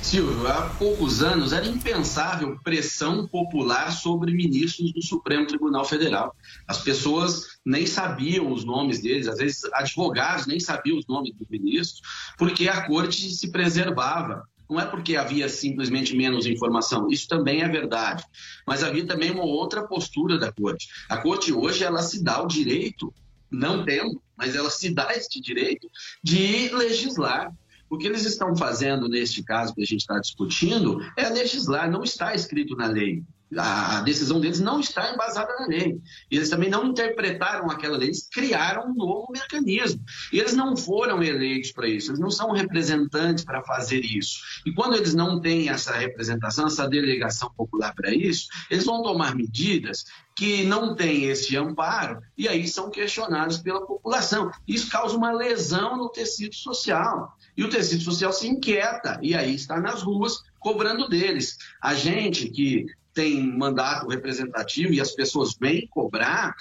Silvio, 0.01 0.47
há 0.47 0.69
poucos 0.77 1.21
anos 1.21 1.53
era 1.53 1.65
impensável 1.65 2.59
pressão 2.63 3.27
popular 3.27 3.91
sobre 3.91 4.33
ministros 4.33 4.91
do 4.91 5.01
Supremo 5.01 5.45
Tribunal 5.45 5.85
Federal. 5.85 6.35
As 6.67 6.79
pessoas 6.79 7.59
nem 7.63 7.85
sabiam 7.85 8.51
os 8.51 8.65
nomes 8.65 8.99
deles, 8.99 9.27
às 9.27 9.37
vezes 9.37 9.63
advogados 9.73 10.47
nem 10.47 10.59
sabiam 10.59 10.97
os 10.97 11.05
nomes 11.07 11.33
dos 11.35 11.47
ministros, 11.47 12.01
porque 12.37 12.67
a 12.67 12.85
corte 12.87 13.29
se 13.29 13.51
preservava. 13.51 14.43
Não 14.69 14.79
é 14.79 14.85
porque 14.85 15.15
havia 15.15 15.47
simplesmente 15.47 16.15
menos 16.15 16.45
informação, 16.45 17.09
isso 17.09 17.27
também 17.27 17.61
é 17.61 17.67
verdade. 17.67 18.23
Mas 18.65 18.83
havia 18.83 19.05
também 19.05 19.29
uma 19.31 19.45
outra 19.45 19.87
postura 19.87 20.37
da 20.37 20.51
corte. 20.51 20.87
A 21.09 21.17
corte 21.17 21.53
hoje 21.53 21.83
ela 21.83 22.01
se 22.01 22.23
dá 22.23 22.41
o 22.41 22.47
direito, 22.47 23.13
não 23.51 23.85
tendo, 23.85 24.21
mas 24.35 24.55
ela 24.55 24.69
se 24.69 24.93
dá 24.93 25.13
este 25.13 25.39
direito 25.39 25.87
de 26.23 26.69
legislar. 26.69 27.53
O 27.91 27.97
que 27.97 28.07
eles 28.07 28.25
estão 28.25 28.55
fazendo 28.55 29.09
neste 29.09 29.43
caso 29.43 29.75
que 29.75 29.81
a 29.81 29.85
gente 29.85 29.99
está 29.99 30.17
discutindo 30.17 31.01
é 31.17 31.27
legislar, 31.27 31.91
não 31.91 32.03
está 32.03 32.33
escrito 32.33 32.73
na 32.73 32.87
lei. 32.87 33.21
A 33.57 33.99
decisão 33.99 34.39
deles 34.39 34.61
não 34.61 34.79
está 34.79 35.13
embasada 35.13 35.53
na 35.59 35.67
lei. 35.67 35.99
Eles 36.31 36.49
também 36.49 36.69
não 36.69 36.85
interpretaram 36.85 37.69
aquela 37.69 37.97
lei, 37.97 38.07
eles 38.07 38.29
criaram 38.31 38.89
um 38.89 38.93
novo 38.93 39.27
mecanismo. 39.29 40.01
E 40.31 40.39
eles 40.39 40.55
não 40.55 40.77
foram 40.77 41.21
eleitos 41.21 41.73
para 41.73 41.85
isso, 41.85 42.11
eles 42.11 42.19
não 42.21 42.31
são 42.31 42.53
representantes 42.53 43.43
para 43.43 43.61
fazer 43.63 43.99
isso. 43.99 44.39
E 44.65 44.73
quando 44.73 44.95
eles 44.95 45.13
não 45.13 45.41
têm 45.41 45.67
essa 45.67 45.91
representação, 45.91 46.67
essa 46.67 46.87
delegação 46.87 47.51
popular 47.57 47.93
para 47.93 48.15
isso, 48.15 48.47
eles 48.69 48.85
vão 48.85 49.03
tomar 49.03 49.35
medidas 49.35 50.05
que 50.41 50.63
não 50.63 50.95
têm 50.95 51.25
esse 51.25 51.55
amparo 51.55 52.19
e 52.35 52.47
aí 52.47 52.67
são 52.67 52.89
questionados 52.89 53.59
pela 53.59 53.85
população. 53.85 54.49
Isso 54.67 54.89
causa 54.89 55.15
uma 55.15 55.31
lesão 55.31 55.95
no 55.95 56.09
tecido 56.09 56.55
social. 56.55 57.37
E 57.55 57.63
o 57.63 57.69
tecido 57.69 58.01
social 58.01 58.33
se 58.33 58.47
inquieta 58.47 59.19
e 59.21 59.35
aí 59.35 59.53
está 59.53 59.79
nas 59.79 60.01
ruas 60.01 60.41
cobrando 60.57 61.07
deles. 61.07 61.59
A 61.79 61.93
gente 61.93 62.49
que 62.49 62.87
tem 63.13 63.55
mandato 63.55 64.07
representativo 64.07 64.91
e 64.91 64.99
as 64.99 65.11
pessoas 65.11 65.55
vêm 65.61 65.85
cobrar, 65.91 66.55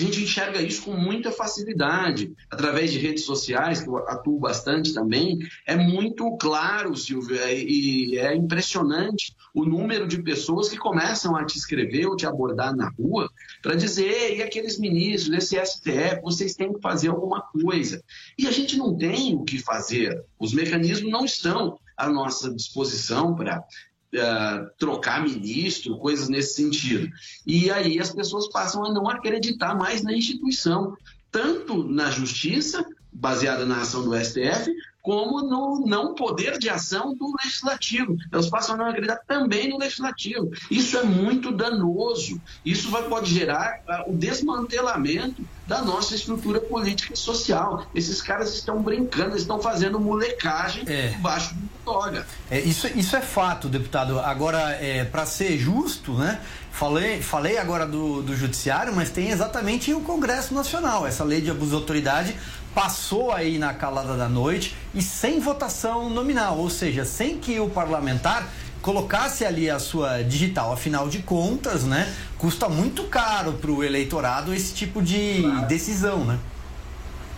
a 0.00 0.04
gente 0.04 0.22
enxerga 0.22 0.62
isso 0.62 0.82
com 0.82 0.92
muita 0.92 1.30
facilidade. 1.30 2.32
Através 2.50 2.90
de 2.90 2.98
redes 2.98 3.24
sociais, 3.24 3.82
que 3.82 3.88
eu 3.88 3.98
atuo 3.98 4.38
bastante 4.38 4.94
também, 4.94 5.38
é 5.66 5.76
muito 5.76 6.36
claro, 6.38 6.96
Silvio, 6.96 7.38
é- 7.38 7.60
e 7.62 8.16
é 8.16 8.34
impressionante 8.34 9.36
o 9.54 9.64
número 9.64 10.06
de 10.06 10.22
pessoas 10.22 10.68
que 10.68 10.78
começam 10.78 11.36
a 11.36 11.44
te 11.44 11.58
escrever 11.58 12.06
ou 12.06 12.16
te 12.16 12.26
abordar 12.26 12.74
na 12.74 12.88
rua 12.88 13.28
para 13.62 13.74
dizer, 13.74 14.36
e 14.36 14.42
aqueles 14.42 14.78
ministros, 14.78 15.36
esse 15.36 15.58
STF, 15.58 16.22
vocês 16.22 16.54
têm 16.54 16.72
que 16.72 16.80
fazer 16.80 17.08
alguma 17.08 17.42
coisa. 17.42 18.02
E 18.38 18.46
a 18.46 18.50
gente 18.50 18.78
não 18.78 18.96
tem 18.96 19.34
o 19.34 19.44
que 19.44 19.58
fazer. 19.58 20.24
Os 20.38 20.54
mecanismos 20.54 21.10
não 21.10 21.24
estão 21.24 21.78
à 21.96 22.08
nossa 22.08 22.52
disposição 22.54 23.34
para 23.34 23.62
eh, 24.12 24.66
trocar 24.78 25.22
ministro, 25.22 25.96
coisas 25.98 26.28
nesse 26.28 26.54
sentido. 26.54 27.08
E 27.46 27.70
aí 27.70 27.98
as 28.00 28.12
pessoas 28.12 28.48
passam 28.48 28.84
a 28.84 28.92
não 28.92 29.08
acreditar 29.08 29.74
mais 29.74 30.02
na 30.02 30.12
instituição, 30.12 30.96
tanto 31.30 31.84
na 31.84 32.10
justiça, 32.10 32.84
baseada 33.12 33.64
na 33.64 33.80
ação 33.82 34.02
do 34.04 34.16
STF, 34.16 34.72
como 35.02 35.42
no 35.42 35.84
não 35.86 36.14
poder 36.14 36.58
de 36.58 36.68
ação 36.68 37.14
do 37.14 37.34
legislativo. 37.42 38.16
Elas 38.30 38.48
passam 38.48 38.74
a 38.74 38.78
não 38.78 38.86
acreditar 38.86 39.18
também 39.26 39.68
no 39.68 39.78
legislativo. 39.78 40.50
Isso 40.70 40.96
é 40.98 41.02
muito 41.02 41.50
danoso. 41.52 42.40
Isso 42.64 42.90
vai, 42.90 43.02
pode 43.04 43.32
gerar 43.32 43.80
ah, 43.88 44.04
o 44.06 44.12
desmantelamento 44.14 45.42
da 45.66 45.82
nossa 45.82 46.14
estrutura 46.14 46.60
política 46.60 47.14
e 47.14 47.16
social. 47.16 47.86
Esses 47.94 48.20
caras 48.20 48.54
estão 48.54 48.82
brincando, 48.82 49.36
estão 49.36 49.60
fazendo 49.60 49.98
molecagem 50.00 50.84
É. 50.86 51.08
debaixo 51.08 51.54
do 51.54 51.68
toga. 51.84 52.26
É, 52.50 52.60
isso, 52.60 52.86
isso 52.88 53.16
é 53.16 53.20
fato, 53.20 53.68
deputado. 53.68 54.18
Agora, 54.18 54.72
é, 54.72 55.04
para 55.04 55.24
ser 55.24 55.56
justo, 55.58 56.12
né? 56.12 56.40
Falei, 56.72 57.20
falei 57.20 57.58
agora 57.58 57.84
do, 57.86 58.22
do 58.22 58.34
Judiciário, 58.36 58.94
mas 58.94 59.10
tem 59.10 59.30
exatamente 59.30 59.92
o 59.92 60.00
Congresso 60.00 60.54
Nacional. 60.54 61.06
Essa 61.06 61.24
lei 61.24 61.40
de 61.40 61.50
abuso 61.50 61.70
de 61.70 61.76
autoridade 61.76 62.36
passou 62.74 63.32
aí 63.32 63.58
na 63.58 63.74
calada 63.74 64.16
da 64.16 64.28
noite 64.28 64.76
e 64.94 65.02
sem 65.02 65.40
votação 65.40 66.08
nominal, 66.08 66.58
ou 66.58 66.70
seja, 66.70 67.04
sem 67.04 67.38
que 67.38 67.58
o 67.58 67.68
parlamentar 67.68 68.48
colocasse 68.80 69.44
ali 69.44 69.68
a 69.68 69.78
sua 69.78 70.22
digital. 70.22 70.72
Afinal 70.72 71.08
de 71.08 71.20
contas, 71.20 71.84
né? 71.84 72.12
Custa 72.38 72.68
muito 72.68 73.04
caro 73.04 73.54
para 73.54 73.70
o 73.70 73.84
eleitorado 73.84 74.54
esse 74.54 74.74
tipo 74.74 75.02
de 75.02 75.42
decisão, 75.68 76.24
né? 76.24 76.38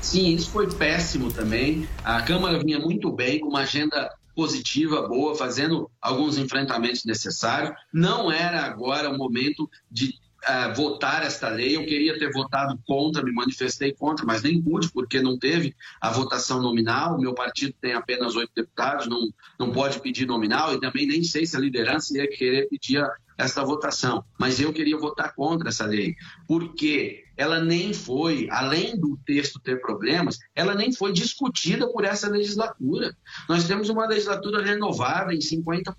Sim, 0.01 0.35
isso 0.35 0.51
foi 0.51 0.71
péssimo 0.73 1.33
também. 1.33 1.89
A 2.05 2.23
Câmara 2.23 2.59
vinha 2.59 2.79
muito 2.79 3.11
bem, 3.11 3.39
com 3.39 3.49
uma 3.49 3.61
agenda 3.61 4.13
positiva, 4.35 5.07
boa, 5.07 5.35
fazendo 5.37 5.91
alguns 6.01 6.39
enfrentamentos 6.39 7.05
necessários. 7.05 7.73
Não 7.93 8.31
era 8.31 8.65
agora 8.65 9.11
o 9.11 9.17
momento 9.17 9.69
de 9.91 10.15
ah, 10.45 10.69
votar 10.69 11.23
esta 11.23 11.49
lei. 11.49 11.77
Eu 11.77 11.85
queria 11.85 12.19
ter 12.19 12.31
votado 12.33 12.79
contra, 12.87 13.23
me 13.23 13.33
manifestei 13.33 13.93
contra, 13.93 14.25
mas 14.27 14.43
nem 14.43 14.61
pude, 14.61 14.91
porque 14.91 15.21
não 15.21 15.39
teve 15.39 15.75
a 16.01 16.11
votação 16.11 16.61
nominal. 16.61 17.19
Meu 17.19 17.35
partido 17.35 17.75
tem 17.81 17.93
apenas 17.93 18.35
oito 18.35 18.53
deputados, 18.55 19.07
não, 19.07 19.33
não 19.59 19.71
pode 19.71 20.01
pedir 20.01 20.27
nominal, 20.27 20.75
e 20.75 20.81
também 20.81 21.07
nem 21.07 21.23
sei 21.23 21.47
se 21.47 21.57
a 21.57 21.61
liderança 21.61 22.17
ia 22.17 22.29
querer 22.29 22.69
pedir 22.69 23.05
esta 23.39 23.65
votação. 23.65 24.25
Mas 24.39 24.61
eu 24.61 24.73
queria 24.73 24.99
votar 24.99 25.35
contra 25.35 25.69
essa 25.69 25.87
lei, 25.87 26.15
porque 26.47 27.25
ela 27.43 27.59
nem 27.59 27.93
foi, 27.93 28.47
além 28.53 28.97
do 28.97 29.19
texto 29.27 29.59
ter 29.59 29.81
problemas, 29.81 30.39
ela 30.55 30.77
nem 30.77 30.93
foi 30.93 31.13
discutida 31.13 31.89
por 31.89 32.05
essa 32.05 32.29
legislatura. 32.29 33.17
Nós 33.49 33.65
temos 33.65 33.89
uma 33.89 34.07
legislatura 34.07 34.63
renovada 34.63 35.35
em 35.35 35.41
50%, 35.41 35.93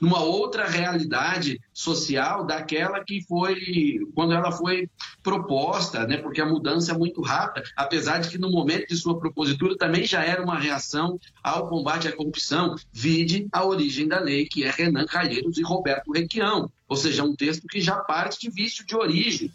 numa 0.00 0.22
outra 0.22 0.66
realidade 0.66 1.60
social 1.74 2.46
daquela 2.46 3.04
que 3.04 3.22
foi 3.26 4.00
quando 4.14 4.32
ela 4.32 4.50
foi 4.50 4.88
proposta, 5.22 6.06
né? 6.06 6.16
porque 6.16 6.40
a 6.40 6.46
mudança 6.46 6.92
é 6.92 6.96
muito 6.96 7.20
rápida, 7.20 7.66
apesar 7.76 8.18
de 8.18 8.30
que 8.30 8.38
no 8.38 8.50
momento 8.50 8.88
de 8.88 8.96
sua 8.96 9.18
propositura 9.18 9.76
também 9.76 10.06
já 10.06 10.24
era 10.24 10.42
uma 10.42 10.58
reação 10.58 11.20
ao 11.42 11.68
combate 11.68 12.08
à 12.08 12.16
corrupção. 12.16 12.76
Vide 12.90 13.46
a 13.52 13.62
origem 13.62 14.08
da 14.08 14.20
lei, 14.20 14.46
que 14.46 14.64
é 14.64 14.70
Renan 14.70 15.04
Calheiros 15.04 15.58
e 15.58 15.62
Roberto 15.62 16.12
Requião, 16.12 16.70
ou 16.88 16.96
seja, 16.96 17.24
um 17.24 17.34
texto 17.34 17.66
que 17.66 17.80
já 17.80 17.96
parte 17.96 18.40
de 18.40 18.50
vício 18.50 18.86
de 18.86 18.94
origem. 18.94 19.52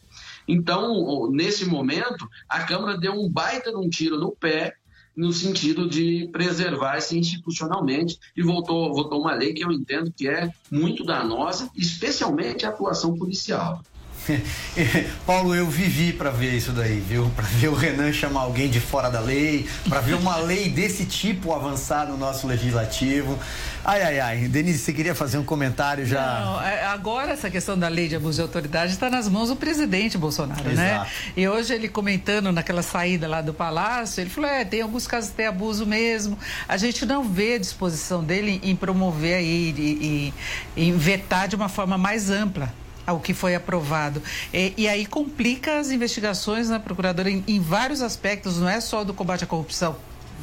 Então, 0.52 1.32
nesse 1.32 1.66
momento, 1.66 2.28
a 2.50 2.62
Câmara 2.64 2.98
deu 2.98 3.14
um 3.14 3.30
baita 3.30 3.72
de 3.72 3.78
um 3.78 3.88
tiro 3.90 4.20
no 4.20 4.36
pé 4.36 4.76
no 5.16 5.32
sentido 5.32 5.88
de 5.88 6.30
preservar-se 6.32 7.18
institucionalmente 7.18 8.18
e 8.36 8.42
votou, 8.42 8.94
votou 8.94 9.22
uma 9.22 9.34
lei 9.34 9.54
que 9.54 9.64
eu 9.64 9.72
entendo 9.72 10.12
que 10.12 10.28
é 10.28 10.50
muito 10.70 11.06
danosa, 11.06 11.70
especialmente 11.76 12.66
a 12.66 12.70
atuação 12.70 13.16
policial. 13.16 13.82
Paulo, 15.26 15.56
eu 15.56 15.68
vivi 15.68 16.14
para 16.14 16.30
ver 16.30 16.54
isso 16.54 16.72
daí, 16.72 17.00
viu? 17.00 17.32
Para 17.36 17.46
ver 17.46 17.70
o 17.70 17.74
Renan 17.74 18.12
chamar 18.14 18.42
alguém 18.42 18.70
de 18.70 18.80
fora 18.80 19.10
da 19.10 19.20
lei, 19.20 19.68
para 19.88 20.00
ver 20.00 20.14
uma 20.16 20.38
lei 20.42 20.70
desse 20.70 21.06
tipo 21.06 21.54
avançar 21.54 22.08
no 22.08 22.18
nosso 22.18 22.48
legislativo. 22.48 23.38
Ai, 23.84 24.04
ai, 24.04 24.20
ai. 24.20 24.38
Denise, 24.48 24.80
você 24.80 24.94
queria 24.94 25.16
fazer 25.16 25.38
um 25.38 25.44
comentário 25.44 26.06
já? 26.06 26.42
Não, 26.42 26.62
é, 26.62 26.86
agora 26.86 27.32
essa 27.32 27.50
questão 27.50 27.78
da 27.78 27.88
lei 27.88 28.08
de 28.08 28.16
abuso 28.16 28.36
de 28.36 28.42
autoridade 28.42 28.94
está 28.94 29.10
nas 29.10 29.28
mãos 29.28 29.50
do 29.50 29.56
presidente 29.56 30.18
Bolsonaro, 30.18 30.70
né? 30.70 30.96
Exato. 30.96 31.12
E 31.36 31.48
hoje 31.48 31.74
ele 31.74 31.90
comentando 31.90 32.52
naquela 32.52 32.84
saída 32.84 33.28
lá 33.28 33.42
do 33.42 33.54
palácio, 33.54 34.22
ele 34.22 34.30
falou: 34.30 34.50
é, 34.50 34.64
tem 34.64 34.82
alguns 34.82 35.08
casos 35.08 35.32
tem 35.32 35.48
abuso 35.48 35.86
mesmo. 35.86 36.38
A 36.68 36.78
gente 36.78 37.06
não 37.06 37.24
vê 37.24 37.56
a 37.56 37.60
disposição 37.60 38.24
dele 38.24 38.60
em 38.64 38.76
promover 38.76 39.36
aí 39.36 39.74
e, 39.76 40.34
e, 40.78 40.84
em 40.84 40.96
vetar 40.96 41.48
de 41.48 41.56
uma 41.56 41.70
forma 41.70 41.98
mais 41.98 42.30
ampla 42.30 42.72
ao 43.06 43.20
que 43.20 43.34
foi 43.34 43.56
aprovado. 43.56 44.22
E, 44.54 44.74
e 44.78 44.88
aí 44.88 45.06
complica 45.06 45.80
as 45.80 45.92
investigações 45.92 46.70
na 46.70 46.80
procuradora 46.80 47.30
em, 47.30 47.44
em 47.48 47.60
vários 47.60 48.02
aspectos, 48.02 48.58
não 48.58 48.70
é 48.70 48.80
só 48.80 49.04
do 49.04 49.14
combate 49.14 49.44
à 49.44 49.48
corrupção. 49.48 49.96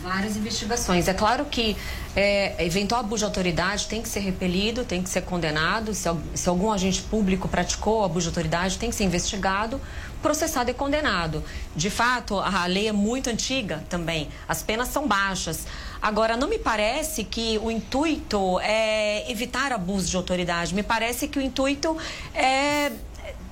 Várias 0.02 0.36
investigações. 0.36 1.08
É 1.08 1.14
claro 1.14 1.44
que 1.46 1.76
é, 2.14 2.64
eventual 2.64 3.00
abuso 3.00 3.18
de 3.18 3.24
autoridade 3.24 3.88
tem 3.88 4.00
que 4.00 4.08
ser 4.08 4.20
repelido, 4.20 4.84
tem 4.84 5.02
que 5.02 5.10
ser 5.10 5.22
condenado. 5.22 5.92
Se, 5.92 6.08
se 6.34 6.48
algum 6.48 6.70
agente 6.70 7.02
público 7.02 7.48
praticou 7.48 8.04
abuso 8.04 8.24
de 8.24 8.28
autoridade, 8.28 8.78
tem 8.78 8.90
que 8.90 8.96
ser 8.96 9.04
investigado, 9.04 9.80
processado 10.22 10.70
e 10.70 10.74
condenado. 10.74 11.42
De 11.74 11.90
fato, 11.90 12.38
a 12.38 12.64
lei 12.66 12.86
é 12.86 12.92
muito 12.92 13.28
antiga 13.28 13.84
também. 13.88 14.28
As 14.48 14.62
penas 14.62 14.88
são 14.88 15.06
baixas. 15.06 15.66
Agora, 16.00 16.36
não 16.36 16.48
me 16.48 16.58
parece 16.58 17.24
que 17.24 17.58
o 17.58 17.70
intuito 17.70 18.60
é 18.60 19.30
evitar 19.30 19.72
abuso 19.72 20.08
de 20.08 20.16
autoridade. 20.16 20.74
Me 20.74 20.82
parece 20.82 21.28
que 21.28 21.38
o 21.38 21.42
intuito 21.42 21.96
é 22.34 22.92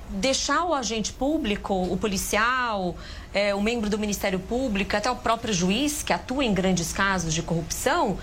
deixar 0.09 0.63
o 0.63 0.73
agente 0.73 1.11
público, 1.11 1.73
o 1.73 1.97
policial, 1.97 2.95
é, 3.33 3.53
o 3.53 3.61
membro 3.61 3.89
do 3.89 3.99
Ministério 3.99 4.39
Público, 4.39 4.95
até 4.95 5.11
o 5.11 5.15
próprio 5.15 5.53
juiz 5.53 6.01
que 6.01 6.13
atua 6.13 6.45
em 6.45 6.53
grandes 6.53 6.93
casos 6.93 7.33
de 7.33 7.41
corrupção, 7.41 8.17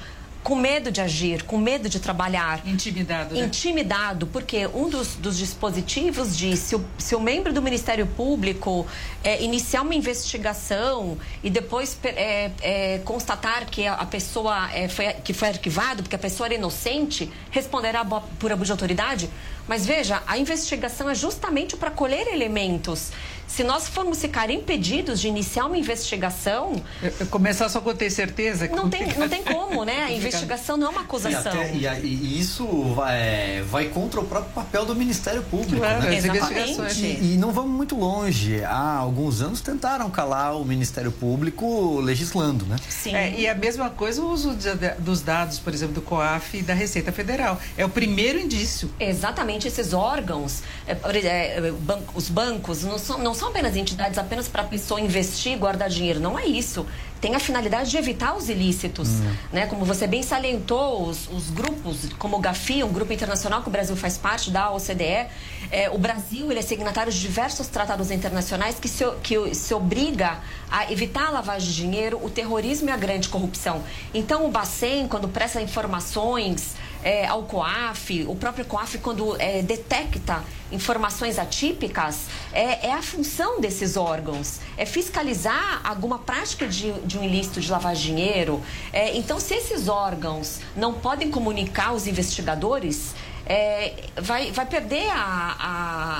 com 0.45 0.55
medo 0.55 0.93
de 0.93 1.01
agir, 1.01 1.43
com 1.45 1.57
medo 1.57 1.89
de 1.89 1.99
trabalhar. 1.99 2.61
Intimidado, 2.67 3.35
né? 3.35 3.41
Intimidado, 3.47 4.27
porque 4.27 4.67
um 4.67 4.91
dos, 4.91 5.17
dos 5.17 5.39
dispositivos 5.39 6.37
diz 6.37 6.59
se 6.59 6.77
o, 6.77 6.85
se 6.99 7.15
o 7.17 7.21
membro 7.21 7.51
do 7.51 7.63
Ministério 7.63 8.07
Público 8.07 8.87
é, 9.25 9.43
iniciar 9.43 9.81
uma 9.81 9.95
investigação 9.95 11.17
e 11.43 11.49
depois 11.49 11.99
é, 12.05 12.51
é, 12.61 12.99
constatar 12.99 13.65
que 13.65 13.87
a, 13.87 14.05
pessoa 14.05 14.71
é, 14.71 14.87
foi, 14.87 15.15
que 15.15 15.33
foi 15.33 15.49
arquivado, 15.49 16.03
porque 16.03 16.17
a 16.17 16.19
pessoa 16.19 16.47
era 16.47 16.55
inocente, 16.55 17.33
responderá 17.51 18.05
por 18.05 18.53
abuso 18.53 18.67
de 18.67 18.73
autoridade. 18.73 19.31
Mas 19.67 19.87
veja, 19.87 20.23
a 20.27 20.37
investigação 20.37 21.09
é 21.09 21.15
justamente 21.15 21.75
para 21.75 21.91
colher 21.91 22.29
elementos. 22.29 23.13
Se 23.55 23.63
nós 23.63 23.89
formos 23.89 24.21
ficar 24.21 24.51
impedidos 24.51 25.21
de 25.21 25.29
iniciar 25.29 25.67
uma 25.67 25.79
investigação, 25.79 26.73
Eu- 27.01 27.13
eu 27.21 27.27
Começar 27.27 27.69
só 27.69 27.81
quando 27.81 27.99
ter 27.99 28.11
certeza. 28.11 28.67
que 28.67 28.75
não 28.75 28.91
tem, 28.91 29.07
não 29.17 29.29
tem 29.29 29.45
como, 29.45 29.85
né? 29.85 30.03
A 30.05 30.11
investigação 30.13 30.77
não 30.77 30.89
é 30.89 30.91
uma 30.91 31.03
E, 31.03 31.05
acusação. 31.05 31.53
até- 31.53 31.73
e 31.75 31.87
e 32.05 32.41
isso 32.41 32.67
vai, 32.95 33.63
vai 33.71 33.85
contra 33.87 34.19
o 34.21 34.25
próprio 34.25 34.53
papel 34.53 34.85
do 34.85 34.95
Ministério 34.97 35.41
Público. 35.45 35.77
Claro, 35.77 36.03
né? 36.03 36.17
Exatamente. 36.17 37.05
E, 37.07 37.35
e 37.35 37.37
não 37.37 37.53
vamos 37.53 37.71
muito 37.71 37.95
longe. 37.97 38.63
Há 38.65 38.97
alguns 38.97 39.41
anos 39.41 39.61
tentaram 39.61 40.11
calar 40.11 40.57
o 40.57 40.65
Ministério 40.65 41.13
Público 41.13 42.01
legislando, 42.01 42.65
né? 42.67 42.77
Sim. 42.89 43.15
É, 43.15 43.39
e 43.39 43.47
a 43.49 43.55
mesma 43.55 43.89
coisa 43.89 44.21
o 44.21 44.31
uso 44.33 44.55
de- 44.55 44.75
dos 44.99 45.21
dados, 45.21 45.61
por 45.61 45.73
exemplo, 45.73 45.95
do 45.95 46.03
COAF 46.03 46.59
e 46.59 46.63
da 46.63 46.75
Receita 46.75 47.13
Federal. 47.13 47.61
É 47.77 47.85
o 47.85 47.89
primeiro 47.89 48.41
indício. 48.41 48.91
Exatamente, 48.99 49.69
esses 49.69 49.93
órgãos, 49.93 50.63
é, 50.89 50.93
é, 50.93 51.71
ban- 51.71 52.01
os 52.15 52.29
bancos, 52.29 52.83
não 52.83 52.99
são, 52.99 53.19
não 53.19 53.33
são 53.35 53.44
apenas 53.49 53.77
entidades 53.77 54.19
apenas 54.19 54.49
para 54.49 54.63
a 54.63 54.67
pessoa 54.67 55.01
investir 55.01 55.53
e 55.53 55.57
guardar 55.57 55.89
dinheiro, 55.89 56.21
não 56.21 56.39
é 56.39 56.47
isso. 56.47 56.87
Tem 57.21 57.35
a 57.35 57.41
finalidade 57.41 57.91
de 57.91 57.97
evitar 57.97 58.37
os 58.37 58.51
ilícitos. 58.51 59.09
Né? 59.51 59.67
Como 59.67 59.85
você 59.85 60.07
bem 60.07 60.23
salientou, 60.23 61.09
os, 61.09 61.27
os 61.29 61.49
grupos, 61.49 62.13
como 62.19 62.37
o 62.37 62.41
GAFI, 62.41 62.85
um 62.85 62.93
grupo 62.93 63.13
internacional 63.13 63.63
que 63.63 63.69
o 63.69 63.71
Brasil 63.71 63.97
faz 63.97 64.19
parte 64.19 64.51
da 64.51 64.71
OCDE, 64.71 65.27
é, 65.71 65.89
o 65.91 65.97
Brasil 65.97 66.51
ele 66.51 66.61
é 66.61 66.63
signatário 66.63 67.11
de 67.11 67.19
diversos 67.19 67.67
tratados 67.69 68.11
internacionais 68.11 68.79
que 68.79 68.89
se, 68.89 69.05
que 69.23 69.55
se 69.55 69.73
obriga 69.73 70.39
a 70.71 70.93
evitar 70.93 71.29
a 71.29 71.31
lavagem 71.31 71.69
de 71.69 71.75
dinheiro, 71.75 72.21
o 72.23 72.29
terrorismo 72.29 72.91
e 72.91 72.93
a 72.93 72.97
grande 72.97 73.31
corrupção. 73.31 73.83
Então, 74.13 74.45
o 74.45 74.51
Bacen, 74.51 75.09
quando 75.09 75.27
presta 75.27 75.63
informações 75.63 76.75
é, 77.05 77.27
ao 77.27 77.43
COAF, 77.43 78.25
o 78.27 78.35
próprio 78.35 78.65
COAF, 78.65 78.99
quando 78.99 79.37
é, 79.39 79.61
detecta 79.61 80.43
informações 80.73 81.39
atípicas, 81.39 82.27
é, 82.53 82.89
é 82.89 82.93
a 82.93 83.03
função 83.03 83.61
desses 83.61 83.97
órgãos, 83.97 84.59
é 84.79 84.87
fiscalizar 84.87 85.83
alguma 85.85 86.19
prática 86.19 86.67
de, 86.67 86.91
de 87.03 87.19
um 87.19 87.23
ilícito 87.23 87.61
de 87.61 87.71
lavar 87.71 87.95
dinheiro. 87.95 88.61
É, 88.93 89.15
então, 89.17 89.39
se 89.39 89.55
esses 89.55 89.87
órgãos 89.87 90.61
não 90.75 90.95
podem 90.95 91.31
comunicar 91.31 91.89
aos 91.89 92.07
investigadores, 92.07 93.15
é, 93.47 93.93
vai, 94.17 94.51
vai 94.53 94.65
perder 94.65 95.11
a, 95.11 95.57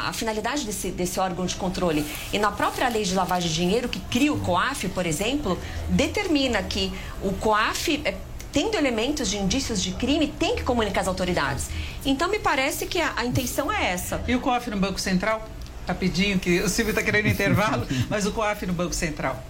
a, 0.05 0.09
a 0.11 0.13
finalidade 0.13 0.67
desse, 0.67 0.91
desse 0.91 1.19
órgão 1.19 1.47
de 1.47 1.57
controle. 1.57 2.05
E 2.33 2.39
na 2.39 2.53
própria 2.53 2.89
lei 2.89 3.05
de 3.05 3.15
lavagem 3.15 3.49
de 3.49 3.55
dinheiro, 3.55 3.89
que 3.89 4.01
cria 4.01 4.33
o 4.33 4.39
COAF, 4.41 4.89
por 4.91 5.07
exemplo, 5.07 5.59
determina 5.89 6.63
que 6.63 6.93
o 7.23 7.33
COAF, 7.33 8.03
é, 8.05 8.15
tendo 8.55 8.77
elementos 8.77 9.29
de 9.29 9.37
indícios 9.37 9.83
de 9.83 9.91
crime, 9.91 10.29
tem 10.29 10.55
que 10.55 10.63
comunicar 10.63 11.01
às 11.01 11.09
autoridades. 11.09 11.69
Então, 12.07 12.31
me 12.31 12.39
parece 12.39 12.87
que 12.87 13.01
a, 13.01 13.13
a 13.17 13.27
intenção 13.27 13.71
é 13.71 13.91
essa. 13.91 14.23
E 14.29 14.35
o 14.37 14.41
COAF 14.41 14.71
no 14.71 14.77
Banco 14.77 15.01
Central? 15.01 15.47
Rapidinho, 15.89 16.39
que 16.39 16.61
o 16.61 16.69
Silvio 16.69 16.93
está 16.93 17.03
querendo 17.03 17.27
intervalo, 17.27 17.85
mas 18.09 18.25
o 18.25 18.31
COAF 18.31 18.65
no 18.65 18.73
Banco 18.73 18.95
Central. 18.95 19.45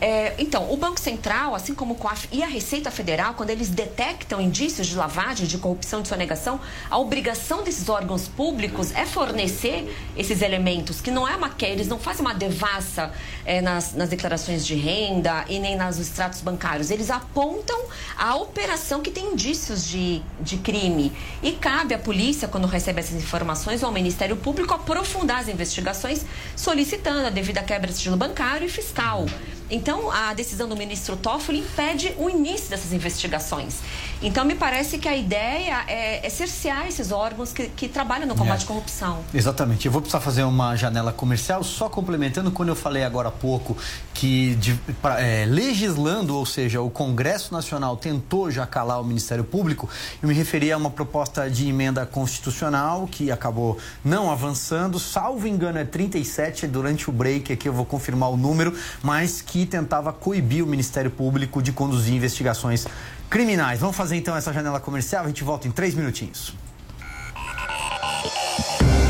É, 0.00 0.34
então, 0.38 0.70
o 0.70 0.76
Banco 0.76 1.00
Central, 1.00 1.54
assim 1.54 1.74
como 1.74 1.94
o 1.94 1.96
COAF 1.96 2.28
e 2.30 2.42
a 2.42 2.46
Receita 2.46 2.90
Federal, 2.90 3.32
quando 3.34 3.50
eles 3.50 3.70
detectam 3.70 4.40
indícios 4.40 4.86
de 4.86 4.94
lavagem, 4.94 5.46
de 5.46 5.56
corrupção, 5.56 6.02
de 6.02 6.08
sonegação, 6.08 6.60
a 6.90 6.98
obrigação 6.98 7.62
desses 7.62 7.88
órgãos 7.88 8.28
públicos 8.28 8.94
é 8.94 9.06
fornecer 9.06 9.90
esses 10.16 10.42
elementos, 10.42 11.00
que 11.00 11.10
não 11.10 11.26
é 11.26 11.34
uma 11.34 11.48
que 11.48 11.64
eles 11.64 11.88
não 11.88 11.98
fazem 11.98 12.20
uma 12.20 12.34
devassa 12.34 13.10
é, 13.44 13.62
nas, 13.62 13.94
nas 13.94 14.10
declarações 14.10 14.66
de 14.66 14.74
renda 14.74 15.44
e 15.48 15.58
nem 15.58 15.76
nos 15.76 15.98
extratos 15.98 16.42
bancários. 16.42 16.90
Eles 16.90 17.10
apontam 17.10 17.86
a 18.18 18.36
operação 18.36 19.00
que 19.00 19.10
tem 19.10 19.32
indícios 19.32 19.86
de, 19.86 20.22
de 20.40 20.58
crime. 20.58 21.10
E 21.42 21.52
cabe 21.52 21.94
à 21.94 21.98
polícia, 21.98 22.46
quando 22.46 22.66
recebe 22.66 23.00
essas 23.00 23.14
informações, 23.14 23.82
ou 23.82 23.88
ao 23.88 23.94
Ministério 23.94 24.36
Público, 24.36 24.74
aprofundar 24.74 25.40
as 25.40 25.48
investigações, 25.48 26.24
solicitando 26.54 27.26
a 27.26 27.30
devida 27.30 27.62
quebra 27.62 27.90
de 27.90 27.96
sigilo 27.96 28.16
bancário 28.16 28.66
e 28.66 28.68
fiscal. 28.68 29.26
Então, 29.70 30.10
a 30.10 30.32
decisão 30.34 30.68
do 30.68 30.76
ministro 30.76 31.16
Toffoli 31.16 31.58
impede 31.58 32.14
o 32.18 32.30
início 32.30 32.70
dessas 32.70 32.92
investigações. 32.92 33.76
Então, 34.22 34.44
me 34.44 34.54
parece 34.54 34.98
que 34.98 35.08
a 35.08 35.16
ideia 35.16 35.84
é, 35.88 36.24
é 36.26 36.30
cercear 36.30 36.86
esses 36.86 37.10
órgãos 37.10 37.52
que, 37.52 37.68
que 37.68 37.88
trabalham 37.88 38.26
no 38.26 38.34
combate 38.36 38.60
É. 38.60 38.64
à 38.64 38.66
corrupção. 38.66 39.18
Exatamente. 39.34 39.86
Eu 39.86 39.92
vou 39.92 40.00
precisar 40.00 40.20
fazer 40.20 40.44
uma 40.44 40.76
janela 40.76 41.12
comercial, 41.12 41.64
só 41.64 41.88
complementando 41.88 42.50
quando 42.50 42.68
eu 42.70 42.76
falei 42.76 43.02
agora 43.04 43.28
há 43.28 43.32
pouco 43.32 43.76
que 44.14 44.54
de- 44.56 44.74
pra- 45.02 45.20
é, 45.20 45.44
legislando, 45.46 46.36
ou 46.36 46.46
seja, 46.46 46.80
o 46.80 46.88
Congresso 46.88 47.52
Nacional 47.52 47.96
tentou 47.96 48.50
já 48.50 48.66
calar 48.66 49.00
o 49.00 49.04
Ministério 49.04 49.44
Público, 49.44 49.88
eu 50.22 50.28
me 50.28 50.34
referi 50.34 50.70
a 50.72 50.76
uma 50.76 50.90
proposta 50.90 51.50
de 51.50 51.68
emenda 51.68 52.06
constitucional 52.06 53.06
que 53.10 53.30
acabou 53.30 53.78
não 54.04 54.30
avançando, 54.30 54.98
salvo 54.98 55.46
engano 55.46 55.78
é 55.78 55.84
37, 55.84 56.66
durante 56.66 57.08
o 57.10 57.12
break 57.12 57.52
aqui 57.52 57.68
eu 57.68 57.72
vou 57.72 57.84
confirmar 57.84 58.30
o 58.30 58.36
número, 58.36 58.76
mas 59.02 59.40
que 59.42 59.55
tentava 59.64 60.12
coibir 60.12 60.64
o 60.64 60.66
Ministério 60.66 61.10
Público 61.10 61.62
de 61.62 61.72
conduzir 61.72 62.14
investigações 62.14 62.86
criminais. 63.30 63.80
Vamos 63.80 63.96
fazer 63.96 64.16
então 64.16 64.36
essa 64.36 64.52
janela 64.52 64.80
comercial, 64.80 65.24
a 65.24 65.28
gente 65.28 65.42
volta 65.44 65.66
em 65.66 65.70
três 65.70 65.94
minutinhos. 65.94 66.54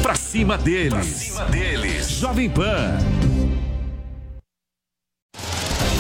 Pra 0.03 0.15
cima 0.15 0.57
deles. 0.57 2.11
Jovem 2.11 2.49
Pan. 2.49 3.26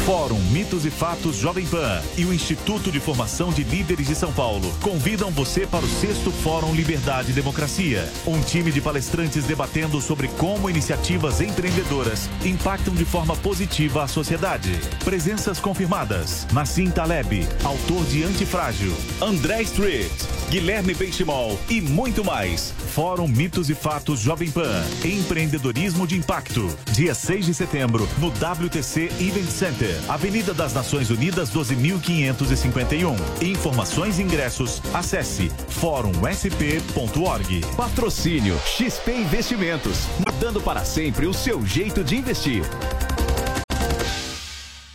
Fórum 0.07 0.38
Mitos 0.53 0.87
e 0.87 0.90
Fatos 0.90 1.35
Jovem 1.35 1.66
Pan 1.66 2.01
e 2.16 2.25
o 2.25 2.33
Instituto 2.33 2.92
de 2.92 3.01
Formação 3.01 3.53
de 3.53 3.64
Líderes 3.64 4.07
de 4.07 4.14
São 4.14 4.33
Paulo 4.33 4.73
convidam 4.81 5.33
você 5.33 5.66
para 5.66 5.85
o 5.85 5.88
sexto 5.88 6.31
Fórum 6.31 6.73
Liberdade 6.73 7.33
e 7.33 7.35
Democracia. 7.35 8.09
Um 8.25 8.40
time 8.40 8.71
de 8.71 8.81
palestrantes 8.81 9.47
debatendo 9.47 10.01
sobre 10.01 10.29
como 10.29 10.71
iniciativas 10.71 11.40
empreendedoras 11.40 12.31
impactam 12.45 12.95
de 12.95 13.05
forma 13.05 13.35
positiva 13.35 14.05
a 14.05 14.07
sociedade. 14.07 14.79
Presenças 15.05 15.59
confirmadas: 15.59 16.47
Nassim 16.53 16.88
Taleb, 16.88 17.45
autor 17.64 18.05
de 18.05 18.23
Antifrágil, 18.23 18.95
André 19.21 19.62
Street, 19.62 20.12
Guilherme 20.51 20.95
Benchimol 20.95 21.59
e 21.69 21.81
muito 21.81 22.25
mais. 22.25 22.73
Fórum 22.95 23.27
Mitos 23.27 23.69
e 23.69 23.75
Fatos 23.75 24.21
Jovem 24.21 24.53
Pan. 24.53 24.85
Empreendedorismo 25.05 26.07
de 26.07 26.16
Impacto. 26.16 26.75
Dia 26.92 27.12
6 27.12 27.47
de 27.47 27.55
setembro, 27.55 28.09
no 28.19 28.29
WTC 28.29 29.11
Event 29.21 29.51
Center, 29.51 29.95
Avenida 30.09 30.54
das 30.54 30.72
Nações 30.72 31.11
Unidas 31.11 31.50
12.551. 31.50 33.16
Informações 33.42 34.18
e 34.18 34.22
ingressos, 34.22 34.82
acesse 34.92 35.50
fórumsp.org. 35.68 37.61
Patrocínio 37.76 38.59
XP 38.64 39.12
Investimentos, 39.12 40.06
mudando 40.26 40.61
para 40.61 40.85
sempre 40.85 41.26
o 41.26 41.35
seu 41.35 41.64
jeito 41.64 42.02
de 42.04 42.16
investir. 42.16 42.62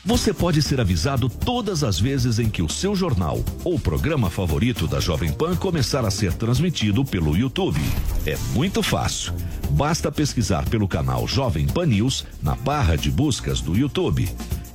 Você 0.03 0.33
pode 0.33 0.63
ser 0.63 0.81
avisado 0.81 1.29
todas 1.29 1.83
as 1.83 1.99
vezes 1.99 2.39
em 2.39 2.49
que 2.49 2.63
o 2.63 2.67
seu 2.67 2.95
jornal 2.95 3.39
ou 3.63 3.79
programa 3.79 4.31
favorito 4.31 4.87
da 4.87 4.99
Jovem 4.99 5.31
Pan 5.31 5.55
começar 5.55 6.03
a 6.03 6.09
ser 6.09 6.33
transmitido 6.33 7.05
pelo 7.05 7.37
YouTube. 7.37 7.79
É 8.25 8.35
muito 8.53 8.81
fácil. 8.81 9.31
Basta 9.69 10.11
pesquisar 10.11 10.67
pelo 10.67 10.87
canal 10.87 11.27
Jovem 11.27 11.67
Pan 11.67 11.85
News 11.85 12.25
na 12.41 12.55
barra 12.55 12.95
de 12.95 13.11
buscas 13.11 13.61
do 13.61 13.77
YouTube. 13.77 14.27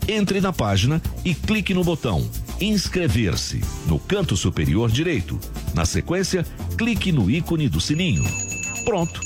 Entre 0.09 0.41
na 0.41 0.53
página 0.53 1.03
e 1.25 1.35
clique 1.35 1.75
no 1.75 1.83
botão 1.83 2.29
Inscrever-se 2.61 3.61
no 3.87 3.99
canto 3.99 4.35
superior 4.37 4.91
direito. 4.91 5.39
Na 5.75 5.85
sequência, 5.85 6.45
clique 6.79 7.13
no 7.13 7.31
ícone 7.31 7.69
do 7.69 7.81
sininho. 7.81 8.25
Pronto! 8.85 9.21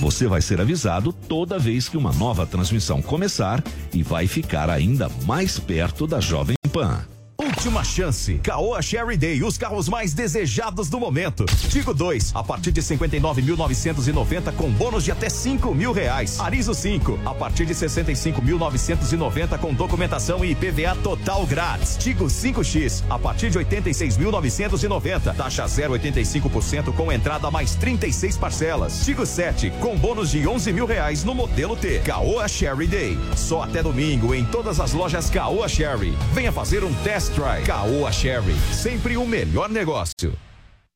Você 0.00 0.26
vai 0.26 0.42
ser 0.42 0.60
avisado 0.60 1.12
toda 1.12 1.58
vez 1.58 1.88
que 1.88 1.96
uma 1.96 2.12
nova 2.12 2.46
transmissão 2.46 3.00
começar 3.00 3.62
e 3.92 4.02
vai 4.02 4.26
ficar 4.26 4.68
ainda 4.68 5.08
mais 5.24 5.58
perto 5.58 6.06
da 6.06 6.20
Jovem 6.20 6.56
Pan. 6.72 7.13
Última 7.36 7.82
chance. 7.82 8.38
Caoa 8.38 8.80
Sherry 8.80 9.16
Day, 9.16 9.42
os 9.42 9.58
carros 9.58 9.88
mais 9.88 10.14
desejados 10.14 10.88
do 10.88 11.00
momento. 11.00 11.44
Tigo 11.68 11.92
2, 11.92 12.32
a 12.34 12.44
partir 12.44 12.70
de 12.70 12.80
59.990 12.80 14.52
com 14.56 14.70
bônus 14.70 15.02
de 15.02 15.10
até 15.10 15.28
5 15.28 15.74
mil 15.74 15.92
reais. 15.92 16.38
Arizo 16.38 16.72
5, 16.74 17.18
a 17.24 17.34
partir 17.34 17.66
de 17.66 17.74
65.990 17.74 19.58
com 19.58 19.74
documentação 19.74 20.44
e 20.44 20.52
IPVA 20.52 20.94
total 21.02 21.44
grátis. 21.46 21.96
Tigo 21.96 22.26
5X, 22.26 23.02
a 23.10 23.18
partir 23.18 23.50
de 23.50 23.58
86.990. 23.58 25.34
Taxa 25.34 25.64
0,85% 25.64 26.94
com 26.94 27.10
entrada 27.10 27.50
mais 27.50 27.74
36 27.74 28.36
parcelas. 28.36 29.04
Tigo 29.04 29.26
7, 29.26 29.72
com 29.80 29.96
bônus 29.96 30.30
de 30.30 30.46
11 30.46 30.72
mil 30.72 30.86
reais 30.86 31.24
no 31.24 31.34
modelo 31.34 31.74
T. 31.74 31.98
Caoa 32.00 32.46
Sherry 32.46 32.86
Day. 32.86 33.18
Só 33.36 33.62
até 33.62 33.82
domingo 33.82 34.34
em 34.34 34.44
todas 34.44 34.78
as 34.78 34.92
lojas 34.92 35.28
Caoa 35.28 35.68
Sherry. 35.68 36.16
Venha 36.32 36.52
fazer 36.52 36.84
um 36.84 36.94
test 37.24 37.34
drive. 37.34 37.66
Caoa 37.66 38.12
Sherry, 38.12 38.54
sempre 38.72 39.16
o 39.16 39.26
melhor 39.26 39.70
negócio. 39.70 40.32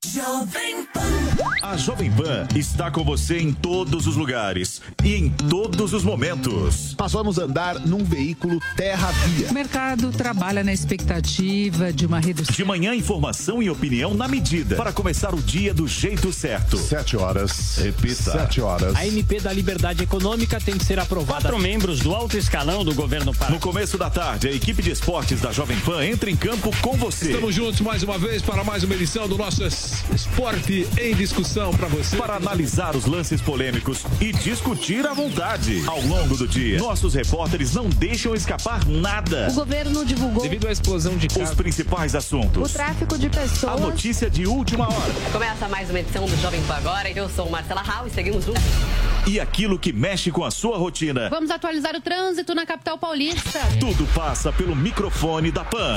Jovem 0.07 0.85
Pan. 0.95 1.01
A 1.61 1.77
Jovem 1.77 2.09
Pan 2.13 2.47
está 2.55 2.89
com 2.89 3.03
você 3.03 3.39
em 3.39 3.53
todos 3.53 4.07
os 4.07 4.15
lugares 4.15 4.81
e 5.03 5.17
em 5.17 5.29
todos 5.29 5.93
os 5.93 6.05
momentos. 6.05 6.95
Nós 6.97 7.13
vamos 7.13 7.37
andar 7.37 7.81
num 7.81 8.05
veículo 8.05 8.61
terra-via. 8.77 9.49
O 9.51 9.53
mercado 9.53 10.13
trabalha 10.13 10.63
na 10.63 10.73
expectativa 10.73 11.93
de 11.93 12.07
uma 12.07 12.21
redução. 12.21 12.55
De 12.55 12.65
manhã, 12.65 12.95
informação 12.95 13.61
e 13.61 13.69
opinião 13.69 14.15
na 14.15 14.29
medida 14.29 14.77
para 14.77 14.93
começar 14.93 15.35
o 15.35 15.43
dia 15.43 15.75
do 15.75 15.89
jeito 15.89 16.33
certo. 16.33 16.77
Sete 16.77 17.17
horas. 17.17 17.79
Repita. 17.79 18.33
Sete 18.33 18.61
horas. 18.61 18.95
A 18.95 19.05
MP 19.05 19.41
da 19.41 19.53
Liberdade 19.53 20.05
Econômica 20.05 20.61
tem 20.61 20.79
que 20.79 20.85
ser 20.85 21.01
aprovada. 21.01 21.43
Quatro 21.43 21.59
membros 21.59 21.99
do 21.99 22.15
alto 22.15 22.39
escalão 22.39 22.85
do 22.85 22.95
governo 22.95 23.35
Pará. 23.35 23.51
No 23.51 23.59
começo 23.59 23.99
da 23.99 24.09
tarde, 24.09 24.47
a 24.47 24.53
equipe 24.53 24.81
de 24.81 24.93
esportes 24.93 25.41
da 25.41 25.51
Jovem 25.51 25.79
Pan 25.81 26.05
entra 26.05 26.31
em 26.31 26.37
campo 26.37 26.71
com 26.81 26.97
você. 26.97 27.33
Estamos 27.33 27.53
juntos 27.53 27.81
mais 27.81 28.05
uma 28.05 28.17
vez 28.17 28.43
para 28.43 28.63
mais 28.63 28.85
uma 28.85 28.95
edição 28.95 29.29
do 29.29 29.37
nosso 29.37 29.65
Esporte 30.14 30.87
em 31.01 31.14
Discussão 31.14 31.70
para 31.72 31.88
você. 31.88 32.16
Para 32.16 32.37
analisar 32.37 32.94
os 32.96 33.07
lances 33.07 33.40
polêmicos 33.40 34.05
e 34.20 34.33
discutir 34.33 35.07
à 35.07 35.12
vontade. 35.12 35.83
Ao 35.87 36.01
longo 36.03 36.37
do 36.37 36.46
dia, 36.46 36.79
nossos 36.79 37.14
repórteres 37.14 37.74
não 37.74 37.88
deixam 37.88 38.35
escapar 38.35 38.87
nada. 38.87 39.48
O 39.51 39.55
governo 39.55 40.05
divulgou 40.05 40.42
Devido 40.42 40.68
à 40.68 40.72
explosão 40.72 41.16
de 41.16 41.27
os 41.40 41.55
principais 41.55 42.14
assuntos. 42.14 42.70
o 42.70 42.72
tráfico 42.72 43.16
de 43.18 43.29
pessoas. 43.29 43.74
A 43.74 43.77
notícia 43.81 44.29
de 44.31 44.46
última 44.46 44.87
hora. 44.88 45.12
Começa 45.33 45.68
mais 45.68 45.88
uma 45.90 46.01
edição 46.01 46.27
do 46.27 46.37
Jovem 46.40 46.62
Pan 46.62 46.74
Agora. 46.77 47.11
Eu 47.11 47.29
sou 47.29 47.48
Marcela 47.51 47.83
Rau 47.83 48.07
e 48.07 48.11
seguimos 48.11 48.44
juntos. 48.44 48.62
E 49.27 49.38
aquilo 49.40 49.79
que 49.79 49.92
mexe 49.92 50.31
com 50.31 50.44
a 50.44 50.51
sua 50.51 50.79
rotina. 50.79 51.29
Vamos 51.29 51.51
atualizar 51.51 51.94
o 51.94 52.01
trânsito 52.01 52.55
na 52.55 52.64
capital 52.64 52.96
paulista. 52.98 53.61
Tudo 53.81 54.07
passa 54.14 54.53
pelo 54.53 54.74
microfone 54.74 55.51
da 55.51 55.64
Pan. 55.64 55.96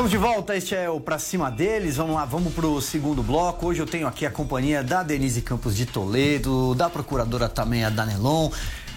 Estamos 0.00 0.12
de 0.12 0.16
volta, 0.16 0.56
este 0.56 0.74
é 0.74 0.88
o 0.88 0.98
Pra 0.98 1.18
Cima 1.18 1.50
Deles. 1.50 1.98
Vamos 1.98 2.14
lá, 2.14 2.24
vamos 2.24 2.54
pro 2.54 2.80
segundo 2.80 3.22
bloco. 3.22 3.66
Hoje 3.66 3.80
eu 3.82 3.86
tenho 3.86 4.06
aqui 4.08 4.24
a 4.24 4.30
companhia 4.30 4.82
da 4.82 5.02
Denise 5.02 5.42
Campos 5.42 5.76
de 5.76 5.84
Toledo, 5.84 6.74
da 6.74 6.88
procuradora 6.88 7.50
também 7.50 7.84
a 7.84 7.90
Danelon. 7.90 8.50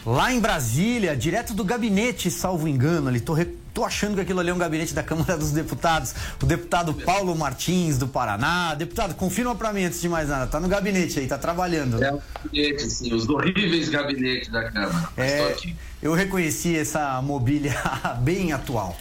Lá 0.06 0.32
em 0.32 0.40
Brasília, 0.40 1.14
direto 1.14 1.54
do 1.54 1.66
gabinete, 1.66 2.32
salvo 2.32 2.70
engano, 2.70 3.10
ali, 3.10 3.20
tô, 3.20 3.34
re- 3.34 3.54
tô 3.74 3.84
achando 3.84 4.16
que 4.16 4.22
aquilo 4.22 4.40
ali 4.40 4.50
é 4.50 4.54
um 4.54 4.58
gabinete 4.58 4.94
da 4.94 5.04
Câmara 5.04 5.38
dos 5.38 5.52
Deputados. 5.52 6.16
O 6.42 6.46
deputado 6.46 6.94
Paulo 6.94 7.36
Martins, 7.36 7.98
do 7.98 8.08
Paraná. 8.08 8.74
Deputado, 8.74 9.14
confirma 9.16 9.54
pra 9.56 9.74
mim 9.74 9.84
antes 9.84 10.00
de 10.00 10.08
mais 10.08 10.30
nada. 10.30 10.48
Tá 10.48 10.58
no 10.62 10.70
gabinete 10.70 11.20
aí, 11.20 11.28
tá 11.28 11.38
trabalhando. 11.38 12.02
É 12.02 12.14
o 12.14 12.22
gabinete, 12.46 12.90
sim, 12.90 13.14
os 13.14 13.28
horríveis 13.28 13.90
gabinetes 13.90 14.48
da 14.50 14.72
Câmara. 14.72 15.10
Mas 15.18 15.32
tô 15.34 15.38
É, 15.38 15.50
aqui. 15.52 15.76
Eu 16.04 16.14
reconheci 16.14 16.78
essa 16.78 17.22
mobília 17.22 17.74
bem 18.20 18.52
atual. 18.52 18.96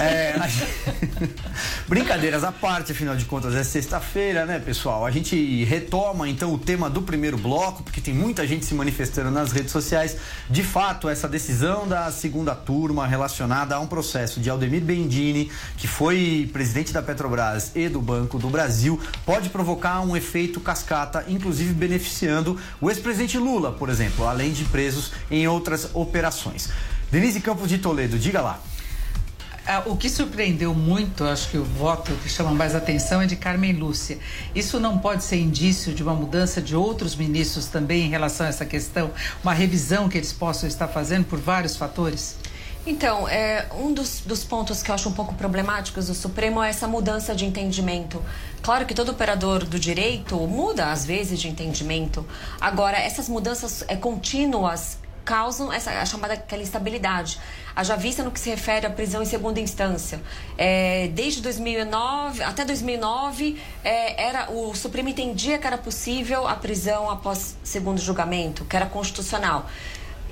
É, 0.00 0.34
Brincadeiras 1.86 2.42
à 2.42 2.50
parte, 2.50 2.90
afinal 2.90 3.14
de 3.14 3.24
contas, 3.24 3.54
é 3.54 3.62
sexta-feira, 3.62 4.44
né, 4.44 4.58
pessoal? 4.58 5.06
A 5.06 5.12
gente 5.12 5.62
retoma 5.64 6.28
então 6.28 6.52
o 6.52 6.58
tema 6.58 6.90
do 6.90 7.02
primeiro 7.02 7.38
bloco, 7.38 7.84
porque 7.84 8.00
tem 8.00 8.12
muita 8.12 8.44
gente 8.48 8.64
se 8.64 8.74
manifestando 8.74 9.30
nas 9.30 9.52
redes 9.52 9.70
sociais. 9.70 10.16
De 10.48 10.64
fato, 10.64 11.08
essa 11.08 11.28
decisão 11.28 11.86
da 11.86 12.10
segunda 12.10 12.52
turma 12.52 13.06
relacionada 13.06 13.76
a 13.76 13.80
um 13.80 13.86
processo 13.86 14.40
de 14.40 14.50
Aldemir 14.50 14.82
Bendini, 14.82 15.52
que 15.76 15.86
foi 15.86 16.50
presidente 16.52 16.92
da 16.92 17.00
Petrobras 17.00 17.70
e 17.76 17.88
do 17.88 18.02
Banco 18.02 18.40
do 18.40 18.50
Brasil, 18.50 19.00
pode 19.24 19.50
provocar 19.50 20.00
um 20.00 20.16
efeito 20.16 20.58
cascata, 20.58 21.24
inclusive 21.28 21.72
beneficiando 21.72 22.58
o 22.80 22.90
ex-presidente 22.90 23.38
Lula, 23.38 23.70
por 23.70 23.88
exemplo, 23.88 24.26
além 24.26 24.52
de 24.52 24.64
presos 24.64 25.12
em 25.30 25.46
outras 25.46 25.90
operações. 25.94 26.39
Denise 27.10 27.40
Campos 27.40 27.68
de 27.68 27.78
Toledo, 27.78 28.18
diga 28.18 28.40
lá. 28.40 28.60
Ah, 29.66 29.82
O 29.86 29.96
que 29.96 30.08
surpreendeu 30.08 30.74
muito, 30.74 31.24
acho 31.24 31.48
que 31.50 31.58
o 31.58 31.64
voto 31.64 32.12
que 32.22 32.28
chama 32.28 32.50
mais 32.50 32.74
atenção 32.74 33.20
é 33.20 33.26
de 33.26 33.36
Carmen 33.36 33.72
Lúcia. 33.72 34.18
Isso 34.54 34.80
não 34.80 34.98
pode 34.98 35.22
ser 35.22 35.36
indício 35.36 35.92
de 35.92 36.02
uma 36.02 36.14
mudança 36.14 36.62
de 36.62 36.74
outros 36.74 37.14
ministros 37.14 37.66
também 37.66 38.06
em 38.06 38.08
relação 38.08 38.46
a 38.46 38.48
essa 38.48 38.64
questão? 38.64 39.10
Uma 39.42 39.52
revisão 39.52 40.08
que 40.08 40.16
eles 40.16 40.32
possam 40.32 40.68
estar 40.68 40.88
fazendo 40.88 41.24
por 41.24 41.38
vários 41.38 41.76
fatores? 41.76 42.36
Então, 42.86 43.28
é, 43.28 43.66
um 43.78 43.92
dos, 43.92 44.22
dos 44.24 44.42
pontos 44.42 44.82
que 44.82 44.90
eu 44.90 44.94
acho 44.94 45.08
um 45.08 45.12
pouco 45.12 45.34
problemáticos 45.34 46.06
do 46.06 46.14
Supremo 46.14 46.62
é 46.62 46.70
essa 46.70 46.88
mudança 46.88 47.34
de 47.34 47.44
entendimento. 47.44 48.22
Claro 48.62 48.86
que 48.86 48.94
todo 48.94 49.10
operador 49.10 49.64
do 49.64 49.78
direito 49.78 50.36
muda, 50.46 50.90
às 50.90 51.04
vezes, 51.04 51.38
de 51.38 51.48
entendimento. 51.48 52.26
Agora, 52.58 52.96
essas 52.96 53.28
mudanças 53.28 53.84
é, 53.86 53.96
contínuas 53.96 54.98
causam 55.30 55.72
essa 55.72 55.92
a 55.92 56.04
chamada 56.04 56.34
aquela 56.34 56.60
instabilidade. 56.60 57.38
Haja 57.76 57.94
vista 57.94 58.24
no 58.24 58.32
que 58.32 58.40
se 58.40 58.50
refere 58.50 58.84
à 58.84 58.90
prisão 58.90 59.22
em 59.22 59.24
segunda 59.24 59.60
instância. 59.60 60.20
É, 60.58 61.06
desde 61.14 61.40
2009 61.40 62.42
até 62.42 62.64
2009 62.64 63.56
é, 63.84 64.20
era 64.20 64.50
o 64.50 64.74
Supremo 64.74 65.08
entendia 65.08 65.56
que 65.56 65.64
era 65.68 65.78
possível 65.78 66.48
a 66.48 66.56
prisão 66.56 67.08
após 67.08 67.56
segundo 67.62 68.00
julgamento, 68.00 68.64
que 68.64 68.74
era 68.74 68.86
constitucional. 68.86 69.66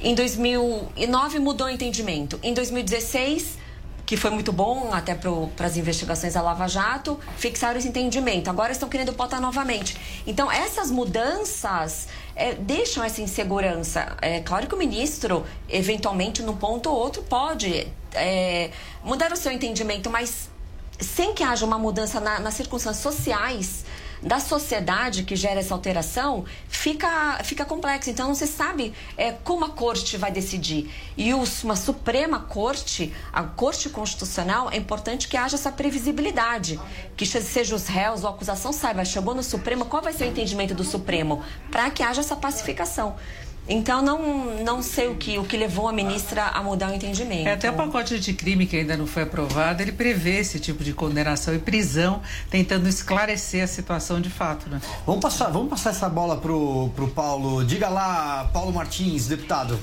Em 0.03 0.17
2009 0.17 1.39
mudou 1.39 1.69
o 1.69 1.71
entendimento. 1.71 2.41
Em 2.43 2.53
2016 2.53 3.69
que 4.09 4.17
foi 4.17 4.31
muito 4.31 4.51
bom 4.51 4.89
até 4.91 5.15
para 5.15 5.67
as 5.67 5.77
investigações 5.77 6.33
da 6.33 6.41
Lava 6.41 6.67
Jato, 6.67 7.21
fixaram 7.37 7.79
esse 7.79 7.89
entendimento. 7.89 8.49
Agora 8.49 8.73
estão 8.73 8.89
querendo 8.89 9.13
botar 9.13 9.39
novamente. 9.39 9.99
Então, 10.27 10.51
essas 10.51 10.91
mudanças 10.91 12.09
é, 12.39 12.55
deixam 12.55 13.03
essa 13.03 13.21
insegurança. 13.21 14.17
É 14.23 14.41
claro 14.41 14.69
que 14.69 14.75
o 14.75 14.79
ministro, 14.79 15.45
eventualmente, 15.69 16.43
num 16.43 16.57
ponto 16.57 16.89
ou 16.89 16.97
outro, 16.97 17.23
pode 17.25 17.89
é, 18.15 18.71
mudar 19.03 19.33
o 19.33 19.37
seu 19.37 19.51
entendimento, 19.51 20.09
mas 20.09 20.49
sem 21.01 21.35
que 21.35 21.43
haja 21.43 21.67
uma 21.67 21.79
mudança 21.79 22.21
na, 22.21 22.39
nas 22.39 22.55
circunstâncias 22.55 23.03
sociais 23.03 23.85
da 24.23 24.41
sociedade 24.41 25.23
que 25.23 25.37
gera 25.37 25.61
essa 25.61 25.75
alteração, 25.75 26.45
fica, 26.69 27.39
fica 27.45 27.65
complexo. 27.65 28.11
Então, 28.11 28.29
não 28.29 28.35
se 28.35 28.47
sabe 28.47 28.93
é, 29.17 29.33
como 29.33 29.65
a 29.65 29.71
corte 29.71 30.17
vai 30.17 30.31
decidir. 30.31 30.91
E 31.17 31.35
os, 31.35 31.65
uma 31.65 31.77
Suprema 31.77 32.41
Corte, 32.41 33.13
a 33.33 33.43
Corte 33.43 33.89
Constitucional, 33.89 34.71
é 34.71 34.77
importante 34.77 35.29
que 35.29 35.37
haja 35.37 35.57
essa 35.57 35.73
previsibilidade. 35.73 36.79
Que 37.17 37.27
seja 37.27 37.75
os 37.75 37.87
réus 37.87 38.23
ou 38.23 38.31
a 38.31 38.33
acusação 38.33 38.73
saiba, 38.73 39.05
chegou 39.05 39.35
no 39.35 39.43
Supremo, 39.43 39.85
qual 39.85 40.03
vai 40.03 40.13
ser 40.13 40.25
o 40.25 40.29
entendimento 40.29 40.75
do 40.75 40.85
Supremo? 40.85 41.43
Para 41.71 41.91
que 41.91 42.03
haja 42.03 42.21
essa 42.21 42.37
pacificação. 42.37 43.17
Então, 43.69 44.01
não, 44.01 44.65
não 44.65 44.83
sei 44.83 45.09
o 45.09 45.15
que, 45.15 45.39
o 45.39 45.45
que 45.45 45.57
levou 45.57 45.89
a 45.89 45.93
ministra 45.93 46.47
a 46.47 46.63
mudar 46.63 46.91
o 46.91 46.95
entendimento. 46.95 47.47
É, 47.47 47.53
até 47.53 47.71
o 47.71 47.75
pacote 47.75 48.19
de 48.19 48.33
crime 48.33 48.67
que 48.67 48.77
ainda 48.77 48.97
não 48.97 49.07
foi 49.07 49.25
aprovado, 49.25 49.83
ele 49.83 49.93
prevê 49.93 50.39
esse 50.39 50.59
tipo 50.59 50.83
de 50.83 50.95
condenação 50.95 51.55
e 51.55 51.59
prisão, 51.59 52.23
tentando 52.51 52.89
esclarecer 52.89 53.63
a 53.63 53.67
situação 53.67 54.21
de 54.21 54.31
fato. 54.31 54.71
Né? 54.71 54.81
Vamos, 55.07 55.21
passar, 55.21 55.51
vamos 55.51 55.69
passar 55.69 55.91
essa 55.91 56.09
bola 56.09 56.39
pro, 56.39 56.89
pro 56.97 57.09
Paulo. 57.09 57.65
Diga 57.65 57.89
lá, 57.89 58.49
Paulo 58.53 58.73
Martins, 58.73 59.27
deputado. 59.27 59.79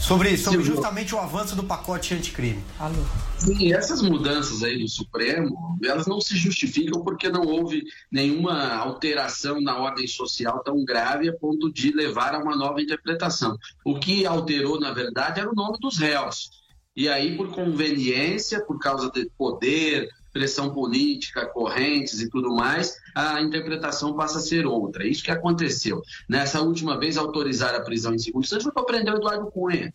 Sobre, 0.00 0.36
sobre 0.36 0.62
justamente 0.62 1.14
o 1.14 1.18
avanço 1.18 1.54
do 1.54 1.64
pacote 1.64 2.14
anticrime. 2.14 2.62
Alô. 2.78 2.94
Sim, 3.36 3.72
essas 3.72 4.00
mudanças 4.00 4.62
aí 4.62 4.78
do 4.78 4.88
Supremo, 4.88 5.78
elas 5.84 6.06
não 6.06 6.20
se 6.20 6.36
justificam 6.36 7.02
porque 7.02 7.28
não 7.28 7.42
houve 7.42 7.84
nenhuma 8.10 8.74
alteração 8.74 9.60
na 9.60 9.76
ordem 9.78 10.06
social 10.06 10.62
tão 10.64 10.84
grave 10.84 11.28
a 11.28 11.32
ponto 11.32 11.72
de 11.72 11.92
levar 11.92 12.34
a 12.34 12.38
uma 12.38 12.56
nova 12.56 12.80
interpretação. 12.80 13.56
O 13.84 13.98
que 13.98 14.26
alterou, 14.26 14.80
na 14.80 14.92
verdade, 14.92 15.40
era 15.40 15.50
o 15.50 15.54
nome 15.54 15.78
dos 15.78 15.98
réus. 15.98 16.50
E 16.96 17.08
aí, 17.08 17.36
por 17.36 17.52
conveniência, 17.52 18.64
por 18.64 18.78
causa 18.80 19.08
de 19.10 19.30
poder, 19.38 20.08
pressão 20.38 20.72
política, 20.72 21.46
correntes 21.46 22.20
e 22.20 22.30
tudo 22.30 22.54
mais, 22.54 22.96
a 23.12 23.42
interpretação 23.42 24.14
passa 24.14 24.38
a 24.38 24.40
ser 24.40 24.66
outra. 24.66 25.04
Isso 25.04 25.24
que 25.24 25.32
aconteceu. 25.32 26.00
Nessa 26.28 26.62
última 26.62 26.96
vez, 26.96 27.16
autorizar 27.16 27.74
a 27.74 27.80
prisão 27.80 28.14
em 28.14 28.18
segundo 28.18 28.44
instante 28.44 28.62
foi 28.62 28.72
para 28.72 28.84
prender 28.84 29.12
o 29.12 29.16
Eduardo 29.16 29.50
Cunha. 29.50 29.92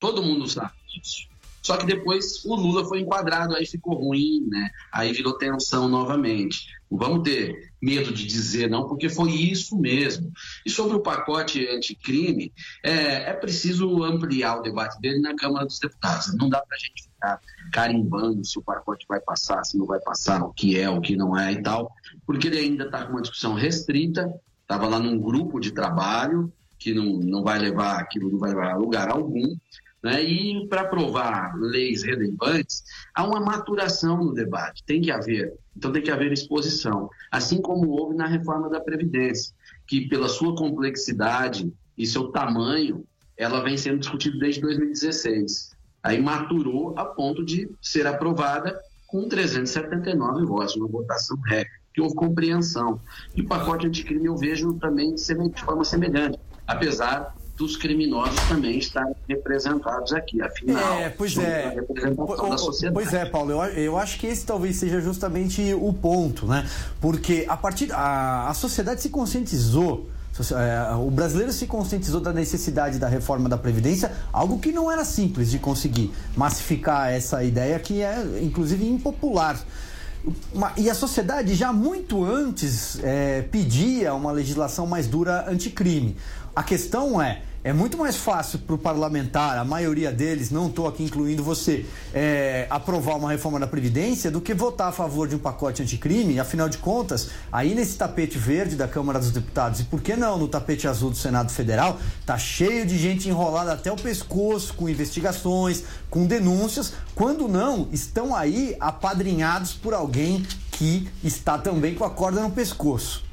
Todo 0.00 0.20
mundo 0.20 0.48
sabe 0.48 0.72
disso. 0.88 1.31
Só 1.62 1.76
que 1.76 1.86
depois 1.86 2.44
o 2.44 2.56
Lula 2.56 2.84
foi 2.84 3.00
enquadrado, 3.00 3.54
aí 3.54 3.64
ficou 3.64 3.94
ruim, 3.94 4.46
né? 4.48 4.70
Aí 4.92 5.12
virou 5.12 5.38
tensão 5.38 5.88
novamente. 5.88 6.66
Não 6.90 6.98
vamos 6.98 7.22
ter 7.22 7.72
medo 7.80 8.12
de 8.12 8.26
dizer 8.26 8.68
não, 8.68 8.86
porque 8.86 9.08
foi 9.08 9.30
isso 9.30 9.78
mesmo. 9.78 10.30
E 10.66 10.70
sobre 10.70 10.96
o 10.96 11.00
pacote 11.00 11.66
anticrime, 11.68 12.52
é, 12.82 13.30
é 13.30 13.32
preciso 13.32 14.02
ampliar 14.02 14.58
o 14.58 14.62
debate 14.62 15.00
dele 15.00 15.20
na 15.20 15.34
Câmara 15.36 15.64
dos 15.64 15.78
Deputados. 15.78 16.34
Não 16.34 16.50
dá 16.50 16.60
para 16.60 16.76
a 16.76 16.80
gente 16.80 17.04
ficar 17.04 17.40
carimbando 17.72 18.44
se 18.44 18.58
o 18.58 18.62
pacote 18.62 19.06
vai 19.08 19.20
passar, 19.20 19.64
se 19.64 19.78
não 19.78 19.86
vai 19.86 20.00
passar, 20.00 20.42
o 20.42 20.52
que 20.52 20.78
é, 20.78 20.90
o 20.90 21.00
que 21.00 21.16
não 21.16 21.38
é 21.38 21.52
e 21.52 21.62
tal, 21.62 21.90
porque 22.26 22.48
ele 22.48 22.58
ainda 22.58 22.84
está 22.84 23.04
com 23.04 23.12
uma 23.12 23.22
discussão 23.22 23.54
restrita, 23.54 24.32
estava 24.60 24.88
lá 24.88 24.98
num 24.98 25.18
grupo 25.18 25.60
de 25.60 25.70
trabalho 25.70 26.52
que 26.78 26.92
não, 26.92 27.04
não 27.04 27.42
vai 27.44 27.58
levar 27.58 28.00
aquilo, 28.00 28.30
não 28.30 28.38
vai 28.38 28.50
levar 28.50 28.72
a 28.72 28.76
lugar 28.76 29.08
algum, 29.08 29.54
né? 30.02 30.22
E 30.22 30.66
para 30.68 30.82
aprovar 30.82 31.54
leis 31.56 32.02
relevantes, 32.02 32.82
há 33.14 33.24
uma 33.24 33.40
maturação 33.40 34.24
no 34.24 34.34
debate, 34.34 34.82
tem 34.84 35.00
que 35.00 35.10
haver. 35.10 35.54
Então 35.76 35.92
tem 35.92 36.02
que 36.02 36.10
haver 36.10 36.32
exposição, 36.32 37.08
assim 37.30 37.60
como 37.62 37.88
houve 37.90 38.14
na 38.14 38.26
reforma 38.26 38.68
da 38.68 38.80
Previdência, 38.80 39.54
que 39.86 40.08
pela 40.08 40.28
sua 40.28 40.54
complexidade 40.54 41.72
e 41.96 42.06
seu 42.06 42.28
tamanho, 42.28 43.04
ela 43.36 43.62
vem 43.62 43.76
sendo 43.76 43.98
discutida 43.98 44.38
desde 44.38 44.60
2016. 44.60 45.72
Aí 46.02 46.20
maturou 46.20 46.94
a 46.98 47.04
ponto 47.04 47.44
de 47.44 47.70
ser 47.80 48.06
aprovada 48.06 48.78
com 49.06 49.28
379 49.28 50.44
votos, 50.44 50.74
uma 50.76 50.88
votação 50.88 51.38
ré, 51.42 51.64
que 51.94 52.00
houve 52.00 52.14
compreensão. 52.14 53.00
E 53.36 53.42
o 53.42 53.46
pacote 53.46 53.86
anticrime 53.86 54.26
eu 54.26 54.36
vejo 54.36 54.74
também 54.74 55.14
de 55.14 55.62
forma 55.62 55.84
semelhante, 55.84 56.38
apesar 56.66 57.34
dos 57.62 57.76
criminosos 57.76 58.40
também 58.48 58.76
estarem 58.76 59.14
representados 59.28 60.12
aqui. 60.12 60.42
Afinal, 60.42 60.94
é, 60.94 61.08
pois 61.10 61.38
é. 61.38 61.72
representação 61.74 62.50
da 62.50 62.58
sociedade. 62.58 62.94
Pois 62.94 63.14
é, 63.14 63.24
Paulo, 63.24 63.52
eu, 63.52 63.60
eu 63.60 63.98
acho 63.98 64.18
que 64.18 64.26
esse 64.26 64.44
talvez 64.44 64.76
seja 64.76 65.00
justamente 65.00 65.72
o 65.74 65.92
ponto, 65.92 66.46
né? 66.46 66.68
Porque 67.00 67.46
a 67.48 67.56
partir 67.56 67.92
a, 67.92 68.48
a 68.48 68.54
sociedade 68.54 69.00
se 69.00 69.10
conscientizou 69.10 70.08
é, 70.50 70.94
o 70.96 71.10
brasileiro 71.10 71.52
se 71.52 71.66
conscientizou 71.66 72.18
da 72.18 72.32
necessidade 72.32 72.98
da 72.98 73.06
reforma 73.06 73.50
da 73.50 73.58
Previdência, 73.58 74.10
algo 74.32 74.58
que 74.58 74.72
não 74.72 74.90
era 74.90 75.04
simples 75.04 75.50
de 75.50 75.58
conseguir 75.58 76.10
massificar 76.34 77.12
essa 77.12 77.44
ideia 77.44 77.78
que 77.78 78.00
é, 78.00 78.40
inclusive, 78.42 78.88
impopular. 78.88 79.62
E 80.78 80.88
a 80.88 80.94
sociedade 80.94 81.54
já 81.54 81.70
muito 81.70 82.24
antes 82.24 82.98
é, 83.02 83.42
pedia 83.42 84.14
uma 84.14 84.32
legislação 84.32 84.86
mais 84.86 85.06
dura 85.06 85.44
anticrime. 85.50 86.16
A 86.56 86.62
questão 86.62 87.20
é 87.20 87.42
é 87.64 87.72
muito 87.72 87.96
mais 87.96 88.16
fácil 88.16 88.58
para 88.58 88.74
o 88.74 88.78
parlamentar, 88.78 89.56
a 89.56 89.64
maioria 89.64 90.10
deles, 90.10 90.50
não 90.50 90.66
estou 90.66 90.88
aqui 90.88 91.04
incluindo 91.04 91.44
você, 91.44 91.86
é, 92.12 92.66
aprovar 92.68 93.16
uma 93.16 93.30
reforma 93.30 93.60
da 93.60 93.66
Previdência 93.68 94.30
do 94.30 94.40
que 94.40 94.52
votar 94.52 94.88
a 94.88 94.92
favor 94.92 95.28
de 95.28 95.36
um 95.36 95.38
pacote 95.38 95.80
anticrime. 95.80 96.40
Afinal 96.40 96.68
de 96.68 96.78
contas, 96.78 97.30
aí 97.52 97.74
nesse 97.74 97.96
tapete 97.96 98.36
verde 98.36 98.74
da 98.74 98.88
Câmara 98.88 99.20
dos 99.20 99.30
Deputados, 99.30 99.80
e 99.80 99.84
por 99.84 100.00
que 100.00 100.16
não 100.16 100.36
no 100.36 100.48
tapete 100.48 100.88
azul 100.88 101.10
do 101.10 101.16
Senado 101.16 101.52
Federal, 101.52 102.00
tá 102.26 102.36
cheio 102.36 102.84
de 102.84 102.98
gente 102.98 103.28
enrolada 103.28 103.72
até 103.72 103.92
o 103.92 103.96
pescoço 103.96 104.74
com 104.74 104.88
investigações, 104.88 105.84
com 106.10 106.26
denúncias, 106.26 106.92
quando 107.14 107.46
não, 107.46 107.88
estão 107.92 108.34
aí 108.34 108.76
apadrinhados 108.80 109.72
por 109.72 109.94
alguém 109.94 110.44
que 110.72 111.08
está 111.22 111.58
também 111.58 111.94
com 111.94 112.04
a 112.04 112.10
corda 112.10 112.42
no 112.42 112.50
pescoço. 112.50 113.24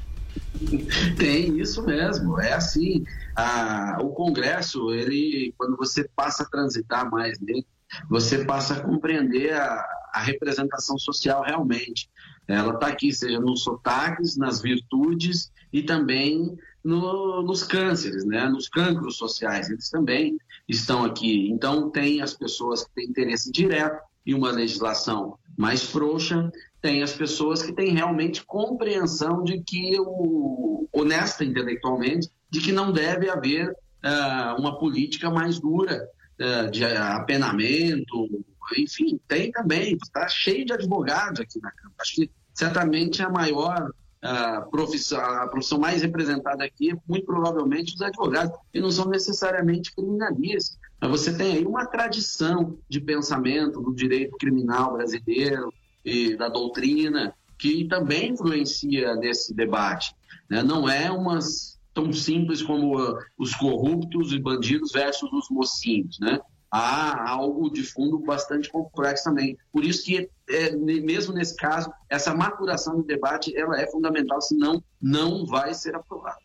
Tem 1.16 1.58
isso 1.58 1.82
mesmo, 1.82 2.40
é 2.40 2.52
assim. 2.52 3.04
Ah, 3.42 3.96
o 4.02 4.10
Congresso, 4.10 4.92
ele, 4.92 5.54
quando 5.56 5.74
você 5.74 6.06
passa 6.14 6.42
a 6.42 6.46
transitar 6.46 7.10
mais 7.10 7.40
nele, 7.40 7.66
você 8.06 8.44
passa 8.44 8.74
a 8.74 8.80
compreender 8.82 9.54
a, 9.54 9.82
a 10.12 10.20
representação 10.20 10.98
social 10.98 11.42
realmente. 11.42 12.10
Ela 12.46 12.74
está 12.74 12.88
aqui, 12.88 13.10
seja 13.14 13.40
nos 13.40 13.62
sotaques, 13.62 14.36
nas 14.36 14.60
virtudes 14.60 15.50
e 15.72 15.82
também 15.82 16.54
no, 16.84 17.42
nos 17.42 17.62
cânceres, 17.62 18.26
né? 18.26 18.46
nos 18.46 18.68
cancros 18.68 19.16
sociais. 19.16 19.70
Eles 19.70 19.88
também 19.88 20.36
estão 20.68 21.02
aqui. 21.02 21.48
Então, 21.50 21.88
tem 21.88 22.20
as 22.20 22.34
pessoas 22.34 22.84
que 22.84 22.92
têm 22.92 23.08
interesse 23.08 23.50
direto 23.50 24.02
em 24.26 24.34
uma 24.34 24.50
legislação 24.50 25.38
mais 25.56 25.82
frouxa, 25.82 26.52
tem 26.82 27.02
as 27.02 27.14
pessoas 27.14 27.62
que 27.62 27.72
têm 27.72 27.94
realmente 27.94 28.44
compreensão 28.44 29.42
de 29.42 29.62
que, 29.62 29.98
o, 29.98 30.86
honesta 30.92 31.42
intelectualmente, 31.42 32.28
de 32.50 32.60
que 32.60 32.72
não 32.72 32.92
deve 32.92 33.28
haver 33.28 33.70
uh, 33.70 34.60
uma 34.60 34.78
política 34.78 35.30
mais 35.30 35.58
dura 35.58 36.08
uh, 36.40 36.70
de 36.70 36.84
apenamento, 36.84 38.44
enfim, 38.76 39.20
tem 39.26 39.50
também, 39.50 39.96
está 40.02 40.28
cheio 40.28 40.64
de 40.64 40.72
advogados 40.72 41.40
aqui 41.40 41.60
na 41.60 41.70
Câmara. 41.70 41.96
Acho 42.00 42.14
que 42.14 42.30
certamente 42.54 43.22
a 43.22 43.28
maior 43.28 43.90
uh, 43.90 44.70
profissão, 44.70 45.20
a 45.20 45.46
profissão 45.48 45.78
mais 45.78 46.02
representada 46.02 46.64
aqui 46.64 46.90
é 46.90 46.96
muito 47.08 47.26
provavelmente 47.26 47.94
os 47.94 48.02
advogados, 48.02 48.56
e 48.72 48.80
não 48.80 48.90
são 48.90 49.08
necessariamente 49.08 49.94
criminalistas. 49.94 50.78
Mas 51.00 51.10
você 51.10 51.32
tem 51.32 51.56
aí 51.56 51.66
uma 51.66 51.86
tradição 51.86 52.78
de 52.88 53.00
pensamento 53.00 53.80
do 53.80 53.94
direito 53.94 54.36
criminal 54.36 54.94
brasileiro, 54.94 55.72
e 56.04 56.36
da 56.36 56.48
doutrina, 56.48 57.34
que 57.58 57.86
também 57.88 58.32
influencia 58.32 59.14
nesse 59.16 59.54
debate. 59.54 60.14
Né? 60.48 60.62
Não 60.62 60.88
é 60.88 61.10
umas 61.10 61.78
tão 62.00 62.12
simples 62.12 62.62
como 62.62 62.98
uh, 62.98 63.18
os 63.38 63.54
corruptos 63.54 64.32
e 64.32 64.38
bandidos 64.38 64.92
versus 64.92 65.30
os 65.32 65.48
mocinhos, 65.50 66.18
né? 66.18 66.40
Há 66.70 67.28
algo 67.28 67.68
de 67.68 67.82
fundo 67.82 68.18
bastante 68.20 68.70
complexo 68.70 69.24
também. 69.24 69.58
Por 69.72 69.84
isso 69.84 70.04
que, 70.04 70.30
é, 70.48 70.70
mesmo 70.76 71.34
nesse 71.34 71.56
caso, 71.56 71.92
essa 72.08 72.32
maturação 72.32 72.96
do 72.96 73.02
debate 73.02 73.54
ela 73.56 73.80
é 73.80 73.90
fundamental, 73.90 74.40
senão 74.40 74.82
não 75.02 75.44
vai 75.44 75.74
ser 75.74 75.96
aprovado. 75.96 76.38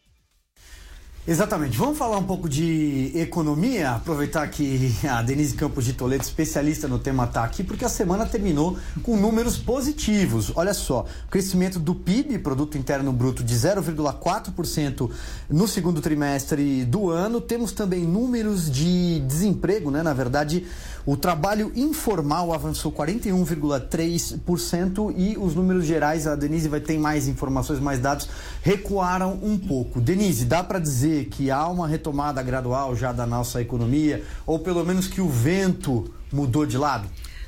Exatamente. 1.27 1.75
Vamos 1.75 1.97
falar 1.97 2.19
um 2.19 2.23
pouco 2.23 2.47
de 2.47 3.11
economia, 3.15 3.93
aproveitar 3.93 4.47
que 4.47 4.95
a 5.09 5.23
Denise 5.23 5.55
Campos 5.55 5.83
de 5.83 5.93
Toledo, 5.93 6.23
especialista 6.23 6.87
no 6.87 6.99
tema, 6.99 7.23
está 7.23 7.43
aqui, 7.43 7.63
porque 7.63 7.83
a 7.83 7.89
semana 7.89 8.27
terminou 8.27 8.77
com 9.01 9.17
números 9.17 9.57
positivos. 9.57 10.51
Olha 10.55 10.75
só, 10.75 11.07
crescimento 11.31 11.79
do 11.79 11.95
PIB, 11.95 12.37
Produto 12.37 12.77
Interno 12.77 13.11
Bruto, 13.11 13.43
de 13.43 13.55
0,4% 13.55 15.09
no 15.49 15.67
segundo 15.67 15.99
trimestre 15.99 16.85
do 16.85 17.09
ano. 17.09 17.41
Temos 17.41 17.71
também 17.71 18.05
números 18.05 18.69
de 18.69 19.19
desemprego, 19.21 19.89
né? 19.89 20.03
Na 20.03 20.13
verdade, 20.13 20.67
o 21.07 21.17
trabalho 21.17 21.71
informal 21.75 22.53
avançou 22.53 22.91
41,3% 22.91 25.11
e 25.17 25.35
os 25.39 25.55
números 25.55 25.85
gerais, 25.85 26.27
a 26.27 26.35
Denise 26.35 26.69
vai 26.69 26.81
ter 26.81 26.99
mais 26.99 27.27
informações, 27.27 27.79
mais 27.79 27.99
dados, 27.99 28.29
recuaram 28.61 29.39
um 29.41 29.57
pouco. 29.57 29.99
Denise, 29.99 30.45
dá 30.45 30.63
para 30.63 30.77
dizer 30.77 31.14
que 31.23 31.49
há 31.49 31.67
uma 31.67 31.87
retomada 31.87 32.43
gradual 32.43 32.95
já 32.95 33.13
da 33.13 33.25
nossa 33.25 33.61
economia, 33.61 34.23
ou 34.45 34.59
pelo 34.59 34.83
menos 34.83 35.07
que 35.07 35.21
o 35.21 35.29
vento 35.29 36.11
mudou 36.33 36.65
de 36.65 36.77
lado? 36.77 37.07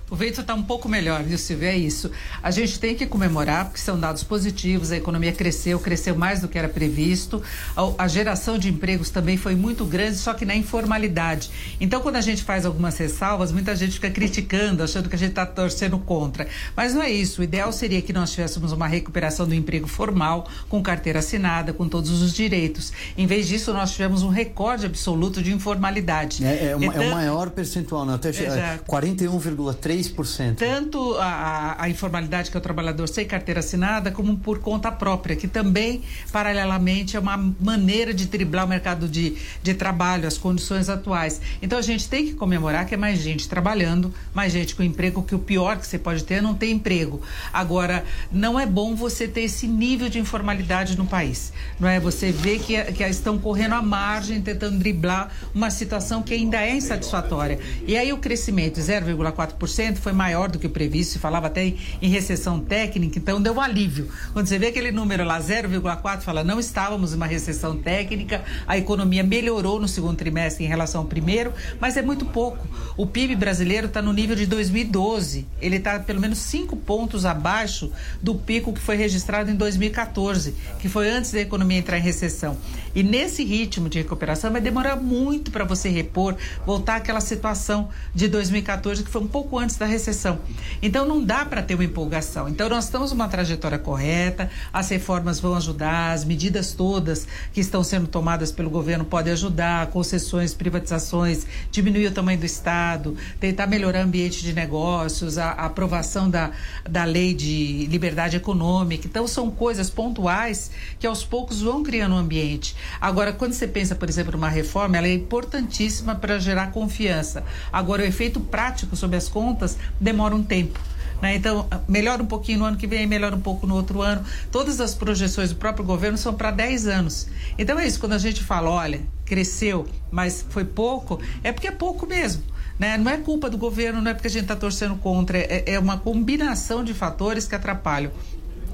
O 0.09 0.15
vento 0.15 0.39
está 0.39 0.53
um 0.53 0.63
pouco 0.63 0.87
melhor, 0.87 1.21
viu, 1.21 1.37
Silvio? 1.37 1.67
É 1.67 1.75
isso. 1.75 2.09
A 2.41 2.49
gente 2.49 2.79
tem 2.79 2.95
que 2.95 3.05
comemorar, 3.05 3.65
porque 3.65 3.79
são 3.79 3.99
dados 3.99 4.23
positivos, 4.23 4.89
a 4.89 4.95
economia 4.95 5.33
cresceu, 5.33 5.77
cresceu 5.81 6.15
mais 6.15 6.39
do 6.39 6.47
que 6.47 6.57
era 6.57 6.69
previsto. 6.69 7.43
A, 7.75 8.05
a, 8.05 8.07
geração 8.07 8.57
de 8.57 8.69
empregos 8.69 9.09
também 9.09 9.35
foi 9.35 9.53
muito 9.53 9.83
grande, 9.83 10.15
só 10.15 10.33
que 10.33 10.45
na 10.45 10.55
informalidade. 10.55 11.51
Então, 11.81 11.99
quando 11.99 12.15
a 12.15 12.21
gente 12.21 12.41
faz 12.41 12.65
algumas 12.65 12.97
ressalvas, 12.97 13.51
muita 13.51 13.75
gente 13.75 13.95
fica 13.95 14.09
criticando, 14.09 14.81
achando 14.81 15.09
que 15.09 15.15
a 15.15 15.19
gente 15.19 15.31
está 15.31 15.45
torcendo 15.45 15.99
contra. 15.99 16.47
Mas 16.73 16.93
não 16.93 17.01
é 17.03 17.11
isso. 17.11 17.41
O 17.41 17.43
ideal 17.43 17.73
seria 17.73 18.01
que 18.01 18.13
nós 18.13 18.31
tivéssemos 18.31 18.71
uma 18.71 18.87
recuperação 18.87 19.45
do 19.45 19.53
emprego 19.53 19.87
formal, 19.87 20.47
com 20.69 20.81
carteira 20.81 21.19
assinada, 21.19 21.73
com 21.73 21.85
todos 21.85 22.21
os 22.21 22.33
direitos. 22.33 22.93
Em 23.17 23.27
vez 23.27 23.45
disso, 23.45 23.73
nós 23.73 23.91
tivemos 23.91 24.23
um 24.23 24.29
recorde 24.29 24.85
absoluto 24.85 25.43
de 25.43 25.51
informalidade. 25.51 26.45
É, 26.45 26.67
é, 26.67 26.75
então, 26.79 27.03
é 27.03 27.07
o 27.09 27.11
maior 27.11 27.49
percentual, 27.49 28.05
né? 28.05 28.13
Até 28.13 28.29
é, 28.29 28.79
41,3%. 28.87 29.96
3%. 29.97 30.55
Tanto 30.55 31.15
a, 31.15 31.75
a, 31.79 31.89
informalidade, 31.89 32.51
que 32.51 32.57
é 32.57 32.59
o 32.59 32.61
trabalhador 32.61 33.07
sem 33.07 33.25
carteira 33.25 33.59
assinada, 33.59 34.11
como 34.11 34.37
por 34.37 34.59
conta 34.59 34.91
própria, 34.91 35.35
que 35.35 35.47
também, 35.47 36.01
paralelamente, 36.31 37.15
é 37.15 37.19
uma 37.19 37.37
maneira 37.37 38.13
de 38.13 38.25
driblar 38.25 38.65
o 38.65 38.67
mercado 38.67 39.07
de, 39.07 39.35
de 39.61 39.73
trabalho, 39.73 40.27
as 40.27 40.37
condições 40.37 40.89
atuais. 40.89 41.41
Então 41.61 41.77
a 41.77 41.81
gente 41.81 42.07
tem 42.07 42.25
que 42.25 42.33
comemorar 42.33 42.85
que 42.85 42.93
é 42.93 42.97
mais 42.97 43.19
gente 43.19 43.47
trabalhando, 43.47 44.13
mais 44.33 44.53
gente 44.53 44.75
com 44.75 44.83
emprego, 44.83 45.23
que 45.23 45.35
o 45.35 45.39
pior 45.39 45.77
que 45.77 45.87
você 45.87 45.97
pode 45.97 46.23
ter 46.23 46.35
é 46.35 46.41
não 46.41 46.53
ter 46.53 46.69
emprego. 46.69 47.21
Agora, 47.51 48.03
não 48.31 48.59
é 48.59 48.65
bom 48.65 48.95
você 48.95 49.27
ter 49.27 49.41
esse 49.41 49.67
nível 49.67 50.09
de 50.09 50.19
informalidade 50.19 50.97
no 50.97 51.05
país. 51.05 51.51
Não 51.79 51.87
é? 51.87 51.99
Você 51.99 52.31
vê 52.31 52.59
que, 52.59 52.81
que 52.93 53.03
estão 53.03 53.37
correndo 53.37 53.73
à 53.73 53.81
margem, 53.81 54.41
tentando 54.41 54.77
driblar 54.77 55.31
uma 55.53 55.69
situação 55.69 56.21
que 56.21 56.33
ainda 56.33 56.61
é 56.61 56.75
insatisfatória. 56.75 57.59
E 57.85 57.97
aí 57.97 58.11
o 58.13 58.17
crescimento 58.17 58.79
0,4% 58.79 59.86
foi 59.95 60.11
maior 60.11 60.49
do 60.49 60.59
que 60.59 60.67
o 60.67 60.69
previsto, 60.69 61.13
se 61.13 61.19
falava 61.19 61.47
até 61.47 61.73
em, 62.01 62.09
recessão 62.09 62.59
técnica, 62.59 63.19
então 63.19 63.41
deu 63.41 63.53
um 63.53 63.61
alívio. 63.61 64.09
Quando 64.33 64.47
você 64.47 64.57
vê 64.57 64.67
aquele 64.67 64.91
número 64.91 65.23
lá, 65.23 65.39
0,4, 65.39 66.21
fala, 66.21 66.43
não 66.43 66.59
estávamos 66.59 67.13
em 67.13 67.15
uma 67.15 67.25
recessão 67.25 67.77
técnica, 67.77 68.43
a 68.65 68.77
economia 68.77 69.23
melhorou 69.23 69.79
no 69.79 69.87
segundo 69.87 70.17
trimestre 70.17 70.65
em 70.65 70.67
relação 70.67 71.01
ao 71.01 71.07
primeiro, 71.07 71.53
mas 71.79 71.97
é 71.97 72.01
muito 72.01 72.25
pouco. 72.25 72.67
O 72.95 73.05
PIB 73.05 73.35
brasileiro 73.35 73.87
está 73.87 74.01
no 74.01 74.13
nível 74.13 74.35
de 74.35 74.45
2012, 74.45 75.45
ele 75.61 75.77
está 75.77 75.99
pelo 75.99 76.19
menos 76.19 76.39
cinco 76.39 76.75
pontos 76.75 77.25
abaixo 77.25 77.91
do 78.21 78.35
pico 78.35 78.73
que 78.73 78.79
foi 78.79 78.95
registrado 78.95 79.51
em 79.51 79.55
2014, 79.55 80.55
que 80.79 80.89
foi 80.89 81.09
antes 81.09 81.31
da 81.31 81.39
economia 81.39 81.77
entrar 81.77 81.97
em 81.97 82.01
recessão. 82.01 82.57
E 82.97 83.03
nesse 83.03 83.43
ritmo 83.43 83.89
de 83.89 83.99
recuperação 83.99 84.51
vai 84.51 84.59
demorar 84.59 84.95
muito 84.95 85.51
para 85.51 85.63
você 85.63 85.87
repor, 85.87 86.35
voltar 86.65 86.95
àquela 86.95 87.21
situação 87.21 87.89
de 88.11 88.27
2014, 88.27 89.03
que 89.03 89.11
foi 89.11 89.21
um 89.21 89.27
pouco 89.27 89.59
antes 89.59 89.75
da 89.75 89.85
recessão. 89.85 90.39
Então 90.81 91.05
não 91.05 91.23
dá 91.23 91.45
para 91.45 91.61
ter 91.61 91.75
uma 91.75 91.83
empolgação. 91.83 92.49
Então 92.49 92.67
nós 92.67 92.85
estamos 92.85 93.11
numa 93.11 93.27
trajetória 93.27 93.77
correta, 93.77 94.49
as 94.73 94.89
reformas 94.89 95.39
vão 95.39 95.53
ajudar, 95.53 96.13
as 96.13 96.25
medidas 96.25 96.73
todas 96.73 97.27
que 97.53 97.61
estão 97.61 97.83
sendo 97.83 98.07
tomadas 98.07 98.51
pelo 98.51 98.67
governo 98.67 99.05
podem 99.05 99.31
ajudar, 99.33 99.91
concessões, 99.91 100.55
privatizações, 100.55 101.45
diminuir 101.69 102.07
o 102.07 102.11
tamanho 102.11 102.39
do 102.39 102.47
Estado, 102.47 103.15
tentar 103.39 103.67
melhorar 103.67 103.99
o 103.99 104.03
ambiente 104.05 104.41
de 104.41 104.53
negócios, 104.53 105.37
a, 105.37 105.51
a 105.51 105.65
aprovação 105.67 106.27
da, 106.27 106.49
da 106.89 107.03
lei 107.03 107.35
de 107.35 107.85
liberdade 107.91 108.35
econômica. 108.35 109.05
Então 109.05 109.27
são 109.27 109.51
coisas 109.51 109.87
pontuais 109.87 110.71
que 110.97 111.05
aos 111.05 111.23
poucos 111.23 111.61
vão 111.61 111.83
criando 111.83 112.15
um 112.15 112.17
ambiente. 112.17 112.75
Agora, 112.99 113.33
quando 113.33 113.53
você 113.53 113.67
pensa, 113.67 113.95
por 113.95 114.09
exemplo, 114.09 114.33
numa 114.33 114.49
reforma, 114.49 114.97
ela 114.97 115.07
é 115.07 115.13
importantíssima 115.13 116.15
para 116.15 116.39
gerar 116.39 116.71
confiança. 116.71 117.43
Agora, 117.71 118.03
o 118.03 118.05
efeito 118.05 118.39
prático 118.39 118.95
sobre 118.95 119.17
as 119.17 119.27
contas 119.27 119.77
demora 119.99 120.35
um 120.35 120.43
tempo. 120.43 120.79
Né? 121.21 121.35
Então, 121.35 121.67
melhora 121.87 122.21
um 122.21 122.25
pouquinho 122.25 122.59
no 122.59 122.65
ano 122.65 122.77
que 122.77 122.87
vem, 122.87 123.07
melhora 123.07 123.35
um 123.35 123.41
pouco 123.41 123.65
no 123.65 123.75
outro 123.75 124.01
ano. 124.01 124.23
Todas 124.51 124.79
as 124.79 124.93
projeções 124.93 125.49
do 125.49 125.55
próprio 125.55 125.85
governo 125.85 126.17
são 126.17 126.33
para 126.33 126.51
10 126.51 126.87
anos. 126.87 127.27
Então 127.57 127.79
é 127.79 127.87
isso, 127.87 127.99
quando 127.99 128.13
a 128.13 128.17
gente 128.17 128.43
fala, 128.43 128.69
olha, 128.69 129.01
cresceu, 129.25 129.87
mas 130.11 130.45
foi 130.49 130.63
pouco, 130.63 131.19
é 131.43 131.51
porque 131.51 131.67
é 131.67 131.71
pouco 131.71 132.05
mesmo. 132.05 132.43
Né? 132.77 132.97
Não 132.97 133.11
é 133.11 133.17
culpa 133.17 133.49
do 133.49 133.57
governo, 133.57 134.01
não 134.01 134.11
é 134.11 134.13
porque 134.13 134.27
a 134.27 134.31
gente 134.31 134.43
está 134.43 134.55
torcendo 134.55 134.95
contra, 134.97 135.37
é, 135.37 135.63
é 135.65 135.79
uma 135.79 135.97
combinação 135.97 136.83
de 136.83 136.93
fatores 136.93 137.47
que 137.47 137.55
atrapalham. 137.55 138.11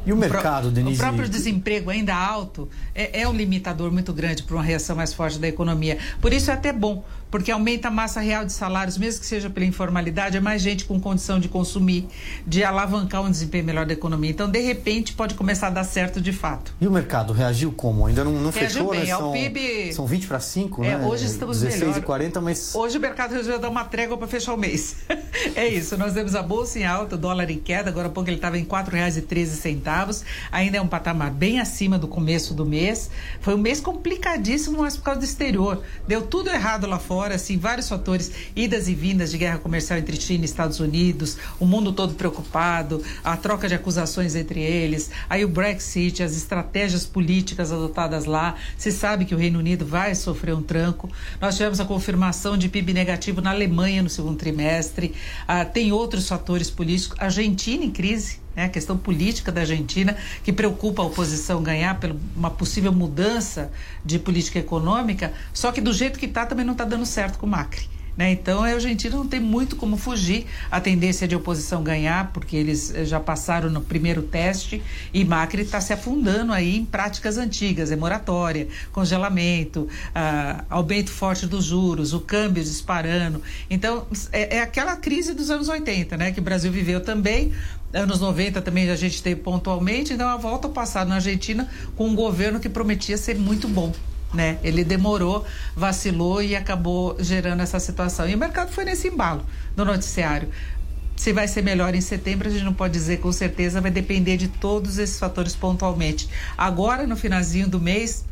E 0.06 0.12
o 0.12 0.18
mercado, 0.18 0.70
Denise? 0.70 0.95
O 0.95 0.97
próprio 0.97 1.30
desemprego 1.30 1.89
ainda 1.89 2.16
alto 2.16 2.70
é, 2.93 3.22
é 3.22 3.28
um 3.28 3.34
limitador 3.34 3.91
muito 3.91 4.14
grande 4.14 4.43
para 4.43 4.56
uma 4.56 4.64
reação 4.64 4.95
mais 4.95 5.14
forte 5.14 5.39
da 5.39 5.47
economia. 5.47 5.97
Por 6.20 6.34
isso 6.34 6.51
é 6.51 6.54
até 6.54 6.74
bom, 6.74 7.04
porque 7.34 7.49
aumenta 7.49 7.88
a 7.88 7.91
massa 7.91 8.19
real 8.19 8.45
de 8.45 8.53
salários, 8.53 8.95
mesmo 8.95 9.21
que 9.21 9.25
seja 9.25 9.49
pela 9.49 9.65
informalidade, 9.65 10.38
é 10.38 10.39
mais 10.39 10.61
gente 10.61 10.86
com 10.86 10.99
condição 10.99 11.39
de 11.39 11.49
consumir, 11.49 12.07
de 12.45 12.63
alavancar 12.63 13.23
um 13.23 13.31
desempenho 13.31 13.65
melhor 13.65 13.88
da 13.88 13.93
economia. 13.93 14.29
Então, 14.29 14.47
de 14.47 14.59
repente, 14.59 15.13
pode 15.13 15.34
começar 15.34 15.65
a 15.65 15.69
dar 15.71 15.84
certo 15.84 16.21
de 16.21 16.31
fato. 16.31 16.75
E 16.79 16.88
o 16.88 16.91
mercado 16.91 17.34
reagiu 17.34 17.71
como? 17.71 18.05
Ainda 18.05 18.23
não, 18.23 18.34
não 18.34 18.51
reagiu 18.51 18.69
fechou, 18.69 18.91
bem. 18.91 18.99
né? 18.99 19.05
São, 19.07 19.29
o 19.31 19.34
PIB... 19.34 19.93
são 19.93 20.05
20 20.05 20.27
para 20.27 20.39
5, 20.39 20.84
é, 20.84 20.95
né? 20.95 21.07
Hoje 21.07 21.25
estamos 21.25 21.59
16 21.59 21.81
melhor. 21.81 21.97
e 21.97 22.01
40, 22.03 22.39
mas... 22.39 22.75
Hoje 22.75 22.99
o 22.99 23.01
mercado 23.01 23.31
resolveu 23.31 23.57
dar 23.57 23.69
uma 23.69 23.84
trégua 23.84 24.15
para 24.15 24.27
fechar 24.27 24.53
o 24.53 24.57
mês. 24.57 24.97
é 25.55 25.67
isso, 25.67 25.97
nós 25.97 26.13
temos 26.13 26.36
a 26.36 26.43
bolsa 26.43 26.77
em 26.77 26.86
alta, 26.86 27.15
o 27.15 27.17
dólar 27.17 27.49
em 27.49 27.57
queda, 27.57 27.89
agora 27.89 28.09
há 28.09 28.11
pouco 28.11 28.29
ele 28.29 28.36
estava 28.36 28.59
em 28.59 28.61
R$ 28.61 28.67
4,13, 28.69 30.23
ainda 30.51 30.77
é 30.77 30.81
um 30.84 30.88
patamar 30.88 31.31
bem 31.31 31.59
acima 31.59 31.97
do 31.97 32.07
começo 32.07 32.53
do 32.53 32.63
mês. 32.63 33.09
Foi 33.41 33.55
um 33.55 33.57
mês 33.57 33.79
complicadíssimo, 33.79 34.77
mas 34.77 34.95
por 34.95 35.05
causa 35.05 35.19
do 35.19 35.25
exterior. 35.25 35.81
Deu 36.07 36.21
tudo 36.21 36.51
errado 36.51 36.86
lá 36.86 36.99
fora, 36.99 37.22
assim, 37.32 37.57
vários 37.57 37.89
fatores 37.89 38.03
fatores, 38.03 38.32
idas 38.55 38.88
e 38.88 38.93
vindas 38.93 39.32
de 39.32 39.38
guerra 39.38 39.57
comercial 39.57 39.97
entre 39.97 40.19
China 40.19 40.43
e 40.43 40.45
Estados 40.45 40.80
Unidos, 40.80 41.38
o 41.59 41.65
mundo 41.65 41.93
todo 41.93 42.13
preocupado, 42.13 43.01
a 43.24 43.36
troca 43.38 43.67
de 43.67 43.74
acusações 43.74 44.36
entre 44.36 44.61
eles, 44.61 45.09
aí 45.30 45.43
o 45.43 45.47
Brexit, 45.47 46.21
as 46.21 46.36
estratégias 46.36 47.05
políticas 47.05 47.71
adotadas 47.71 48.26
lá. 48.26 48.55
Se 48.78 48.91
sabe 48.91 49.26
que 49.26 49.34
o 49.34 49.38
Reino 49.38 49.59
Unido 49.59 49.86
vai 49.86 50.13
sofrer 50.15 50.53
um 50.53 50.61
tranco. 50.61 51.09
Nós 51.41 51.55
tivemos 51.55 51.80
a 51.80 51.86
confirmação 51.86 52.57
de 52.57 52.69
PIB 52.69 52.93
negativo 52.93 53.41
na 53.41 53.51
Alemanha 53.51 54.03
no 54.03 54.09
segundo 54.09 54.38
trimestre. 54.38 55.13
Ah, 55.47 55.65
tem 55.65 55.91
outros 55.91 56.28
fatores 56.28 56.69
políticos. 56.69 57.17
Argentina 57.19 57.84
em 57.84 57.91
crise 57.91 58.42
né, 58.56 58.66
a 58.66 58.70
questão 58.70 58.97
política 58.97 59.51
da 59.51 59.62
Argentina, 59.62 60.16
que 60.43 60.54
preocupa 60.54 61.01
a 61.01 61.06
oposição 61.06 61.62
ganhar 61.62 61.99
por 61.99 62.16
uma 62.36 62.49
possível 62.49 62.91
mudança 62.91 63.72
de 64.06 64.20
política 64.20 64.60
econômica, 64.60 65.34
só 65.54 65.72
que 65.72 65.82
do 65.82 65.93
jeito 65.93 66.20
que 66.20 66.26
está 66.26 66.45
também 66.45 66.66
não 66.66 66.74
está 66.74 66.86
dando 66.86 67.06
certo 67.06 67.38
com 67.38 67.45
o 67.45 67.49
Macri. 67.49 67.93
Né? 68.16 68.32
Então, 68.32 68.64
a 68.64 68.68
Argentina 68.68 69.16
não 69.16 69.28
tem 69.28 69.39
muito 69.39 69.76
como 69.76 69.97
fugir 69.97 70.45
a 70.70 70.80
tendência 70.80 71.28
de 71.28 71.36
oposição 71.36 71.84
ganhar, 71.84 72.32
porque 72.32 72.56
eles 72.56 72.93
eh, 72.93 73.06
já 73.06 73.20
passaram 73.20 73.70
no 73.70 73.82
primeiro 73.82 74.22
teste 74.22 74.84
e 75.14 75.26
Macri 75.26 75.64
está 75.64 75.82
se 75.82 75.93
afundando 75.93 76.54
aí 76.54 76.78
em 76.78 76.86
práticas 76.86 77.38
antigas, 77.38 77.91
é 77.91 77.95
moratória, 77.95 78.68
congelamento, 78.91 79.88
ah, 80.14 80.64
aumento 80.70 81.10
forte 81.10 81.47
dos 81.47 81.66
juros, 81.66 82.14
o 82.14 82.20
câmbio 82.20 82.64
disparando. 82.64 83.41
Então, 83.70 84.06
é, 84.32 84.58
é 84.58 84.62
aquela 84.62 84.95
crise 84.95 85.34
dos 85.34 85.49
anos 85.49 85.68
80, 85.68 86.16
né? 86.16 86.32
Que 86.32 86.39
o 86.39 86.43
Brasil 86.43 86.72
viveu 86.72 87.01
também, 87.01 87.51
anos 87.93 88.19
90 88.19 88.61
também 88.61 88.89
a 88.89 88.95
gente 88.95 89.21
teve 89.21 89.41
pontualmente, 89.41 90.13
então 90.13 90.27
a 90.27 90.35
volta 90.35 90.67
ao 90.67 90.73
passado 90.73 91.07
na 91.07 91.15
Argentina 91.15 91.69
com 91.95 92.07
um 92.07 92.15
governo 92.15 92.59
que 92.59 92.67
prometia 92.67 93.17
ser 93.17 93.35
muito 93.35 93.67
bom. 93.67 93.93
Né? 94.33 94.57
Ele 94.63 94.83
demorou, 94.83 95.45
vacilou 95.75 96.41
e 96.41 96.55
acabou 96.55 97.15
gerando 97.19 97.61
essa 97.61 97.79
situação. 97.79 98.27
E 98.27 98.33
o 98.33 98.37
mercado 98.37 98.71
foi 98.71 98.83
nesse 98.83 99.07
embalo 99.07 99.45
do 99.75 99.85
noticiário. 99.85 100.49
Se 101.15 101.31
vai 101.31 101.47
ser 101.47 101.61
melhor 101.61 101.93
em 101.93 102.01
setembro, 102.01 102.47
a 102.47 102.51
gente 102.51 102.63
não 102.63 102.73
pode 102.73 102.93
dizer 102.93 103.19
com 103.19 103.31
certeza, 103.31 103.79
vai 103.79 103.91
depender 103.91 104.35
de 104.35 104.47
todos 104.47 104.97
esses 104.97 105.19
fatores 105.19 105.55
pontualmente. 105.55 106.27
Agora, 106.57 107.05
no 107.05 107.15
finalzinho 107.15 107.67
do 107.67 107.79
mês, 107.79 108.25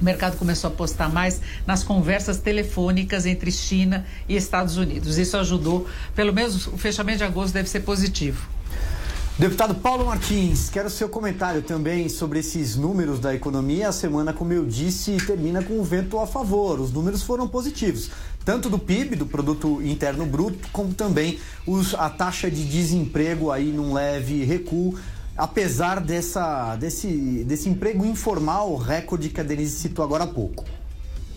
o 0.00 0.04
mercado 0.04 0.36
começou 0.36 0.68
a 0.68 0.72
apostar 0.72 1.10
mais 1.10 1.40
nas 1.64 1.84
conversas 1.84 2.38
telefônicas 2.38 3.24
entre 3.24 3.52
China 3.52 4.04
e 4.28 4.34
Estados 4.34 4.76
Unidos. 4.76 5.16
Isso 5.16 5.36
ajudou, 5.36 5.86
pelo 6.14 6.32
menos 6.32 6.66
o 6.66 6.76
fechamento 6.76 7.18
de 7.18 7.24
agosto 7.24 7.54
deve 7.54 7.68
ser 7.68 7.80
positivo. 7.80 8.55
Deputado 9.38 9.74
Paulo 9.74 10.06
Martins, 10.06 10.70
quero 10.70 10.88
seu 10.88 11.10
comentário 11.10 11.60
também 11.60 12.08
sobre 12.08 12.38
esses 12.38 12.74
números 12.74 13.20
da 13.20 13.34
economia. 13.34 13.90
A 13.90 13.92
semana, 13.92 14.32
como 14.32 14.50
eu 14.50 14.64
disse, 14.64 15.18
termina 15.18 15.62
com 15.62 15.78
o 15.78 15.84
vento 15.84 16.18
a 16.18 16.26
favor. 16.26 16.80
Os 16.80 16.90
números 16.90 17.22
foram 17.22 17.46
positivos, 17.46 18.10
tanto 18.46 18.70
do 18.70 18.78
PIB, 18.78 19.14
do 19.14 19.26
Produto 19.26 19.82
Interno 19.82 20.24
Bruto, 20.24 20.66
como 20.72 20.94
também 20.94 21.38
os, 21.66 21.92
a 21.92 22.08
taxa 22.08 22.50
de 22.50 22.64
desemprego 22.64 23.50
aí 23.50 23.66
num 23.72 23.92
leve 23.92 24.42
recuo, 24.42 24.98
apesar 25.36 26.00
dessa, 26.00 26.74
desse, 26.76 27.44
desse 27.44 27.68
emprego 27.68 28.06
informal, 28.06 28.74
recorde 28.76 29.28
que 29.28 29.38
a 29.38 29.44
Denise 29.44 29.76
citou 29.76 30.02
agora 30.02 30.24
há 30.24 30.28
pouco. 30.28 30.64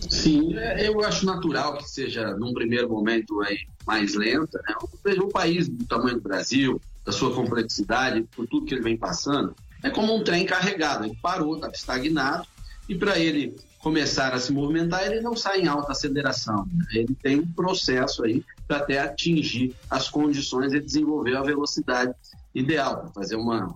Sim, 0.08 0.56
é, 0.56 0.88
eu 0.88 1.04
acho 1.04 1.26
natural 1.26 1.76
que 1.76 1.90
seja, 1.90 2.34
num 2.38 2.54
primeiro 2.54 2.88
momento, 2.88 3.42
aí, 3.42 3.58
mais 3.86 4.14
lenta. 4.14 4.58
Né? 4.66 4.74
Um 5.22 5.28
país 5.28 5.68
do 5.68 5.84
tamanho 5.84 6.16
do 6.16 6.22
Brasil, 6.22 6.80
da 7.04 7.12
sua 7.12 7.34
complexidade, 7.34 8.22
por 8.34 8.46
tudo 8.46 8.66
que 8.66 8.74
ele 8.74 8.82
vem 8.82 8.96
passando, 8.96 9.54
é 9.82 9.90
como 9.90 10.14
um 10.14 10.22
trem 10.22 10.44
carregado. 10.44 11.04
Ele 11.04 11.16
parou, 11.22 11.54
estava 11.54 11.72
estagnado, 11.72 12.46
e 12.88 12.94
para 12.94 13.18
ele 13.18 13.56
começar 13.78 14.34
a 14.34 14.38
se 14.38 14.52
movimentar, 14.52 15.06
ele 15.06 15.20
não 15.20 15.34
sai 15.34 15.62
em 15.62 15.66
alta 15.66 15.92
aceleração. 15.92 16.66
Né? 16.66 16.84
Ele 16.92 17.14
tem 17.14 17.38
um 17.38 17.46
processo 17.46 18.24
aí 18.24 18.44
para 18.68 18.78
até 18.78 18.98
atingir 18.98 19.74
as 19.88 20.08
condições 20.08 20.72
de 20.72 20.80
desenvolver 20.80 21.36
a 21.36 21.42
velocidade 21.42 22.12
ideal, 22.54 23.00
para 23.00 23.10
fazer 23.10 23.36
uma, 23.36 23.74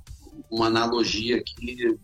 uma 0.51 0.67
analogia 0.67 1.39
aqui 1.39 1.99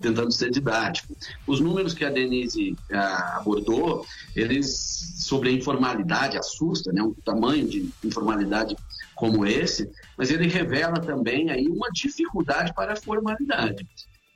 tentando 0.00 0.32
ser 0.32 0.50
didático. 0.50 1.14
Os 1.46 1.60
números 1.60 1.92
que 1.92 2.04
a 2.04 2.10
Denise 2.10 2.76
ah, 2.90 3.36
abordou, 3.38 4.06
eles 4.34 5.14
sobre 5.18 5.50
a 5.50 5.52
informalidade 5.52 6.38
assusta, 6.38 6.90
né? 6.92 7.02
Um 7.02 7.12
tamanho 7.12 7.68
de 7.68 7.90
informalidade 8.02 8.76
como 9.20 9.44
esse, 9.44 9.88
mas 10.16 10.30
ele 10.30 10.48
revela 10.48 10.98
também 10.98 11.50
aí 11.50 11.68
uma 11.68 11.90
dificuldade 11.92 12.72
para 12.74 12.94
a 12.94 12.96
formalidade. 12.96 13.86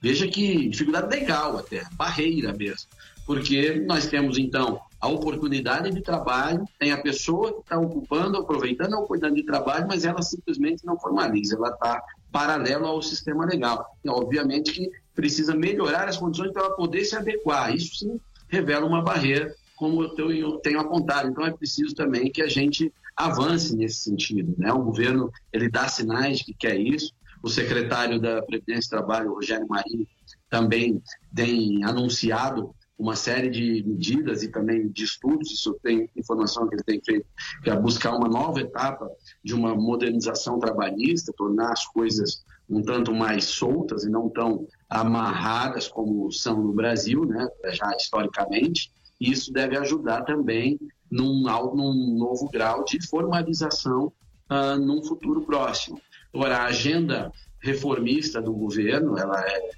Veja 0.00 0.28
que 0.28 0.68
dificuldade 0.68 1.08
legal 1.08 1.56
até, 1.56 1.82
barreira 1.94 2.52
mesmo, 2.52 2.90
porque 3.26 3.82
nós 3.86 4.06
temos 4.06 4.36
então 4.36 4.78
a 5.00 5.08
oportunidade 5.08 5.90
de 5.90 6.02
trabalho, 6.02 6.68
tem 6.78 6.92
a 6.92 7.00
pessoa 7.00 7.54
que 7.54 7.60
está 7.60 7.78
ocupando, 7.78 8.36
aproveitando 8.36 8.94
a 8.94 8.98
oportunidade 8.98 9.36
de 9.36 9.46
trabalho, 9.46 9.86
mas 9.88 10.04
ela 10.04 10.20
simplesmente 10.20 10.84
não 10.84 10.98
formaliza, 10.98 11.56
ela 11.56 11.70
está 11.70 12.02
paralelo 12.30 12.84
ao 12.84 13.00
sistema 13.00 13.46
legal. 13.46 13.96
E, 14.04 14.08
obviamente 14.10 14.72
que 14.72 14.90
precisa 15.14 15.54
melhorar 15.54 16.08
as 16.08 16.18
condições 16.18 16.52
para 16.52 16.64
ela 16.64 16.76
poder 16.76 17.04
se 17.04 17.16
adequar. 17.16 17.74
Isso 17.74 17.96
sim 17.96 18.20
revela 18.48 18.84
uma 18.84 19.00
barreira, 19.00 19.54
como 19.76 20.02
eu 20.02 20.58
tenho 20.58 20.80
apontado. 20.80 21.28
Então 21.28 21.46
é 21.46 21.50
preciso 21.50 21.94
também 21.94 22.30
que 22.30 22.42
a 22.42 22.48
gente 22.48 22.92
avance 23.16 23.76
nesse 23.76 24.02
sentido. 24.02 24.54
Né? 24.58 24.72
O 24.72 24.82
governo 24.82 25.30
ele 25.52 25.68
dá 25.68 25.88
sinais 25.88 26.38
de 26.38 26.44
que 26.44 26.54
quer 26.54 26.78
isso. 26.78 27.12
O 27.42 27.48
secretário 27.48 28.20
da 28.20 28.42
Previdência 28.42 28.86
e 28.86 28.90
Trabalho, 28.90 29.34
Rogério 29.34 29.66
Marinho, 29.68 30.06
também 30.48 31.02
tem 31.34 31.84
anunciado 31.84 32.74
uma 32.98 33.16
série 33.16 33.50
de 33.50 33.82
medidas 33.86 34.42
e 34.42 34.48
também 34.48 34.88
de 34.88 35.04
estudos, 35.04 35.50
isso 35.50 35.76
tem 35.82 36.08
informação 36.16 36.68
que 36.68 36.76
ele 36.76 36.82
tem 36.84 37.00
feito, 37.04 37.26
que 37.62 37.68
é 37.68 37.76
buscar 37.76 38.16
uma 38.16 38.28
nova 38.28 38.60
etapa 38.60 39.10
de 39.42 39.52
uma 39.52 39.74
modernização 39.74 40.58
trabalhista, 40.58 41.32
tornar 41.36 41.72
as 41.72 41.84
coisas 41.86 42.44
um 42.68 42.80
tanto 42.80 43.12
mais 43.12 43.44
soltas 43.44 44.04
e 44.04 44.10
não 44.10 44.28
tão 44.30 44.66
amarradas 44.88 45.88
como 45.88 46.30
são 46.32 46.62
no 46.62 46.72
Brasil, 46.72 47.24
né, 47.26 47.46
já 47.72 47.94
historicamente. 47.96 48.90
E 49.24 49.30
isso 49.30 49.50
deve 49.50 49.74
ajudar 49.78 50.22
também 50.22 50.78
num, 51.10 51.44
num 51.74 52.18
novo 52.18 52.46
grau 52.50 52.84
de 52.84 53.00
formalização 53.08 54.12
uh, 54.50 54.78
num 54.78 55.02
futuro 55.02 55.40
próximo. 55.40 55.98
Agora, 56.34 56.58
a 56.58 56.66
agenda 56.66 57.32
reformista 57.58 58.42
do 58.42 58.52
governo, 58.52 59.18
ela 59.18 59.40
é, 59.40 59.70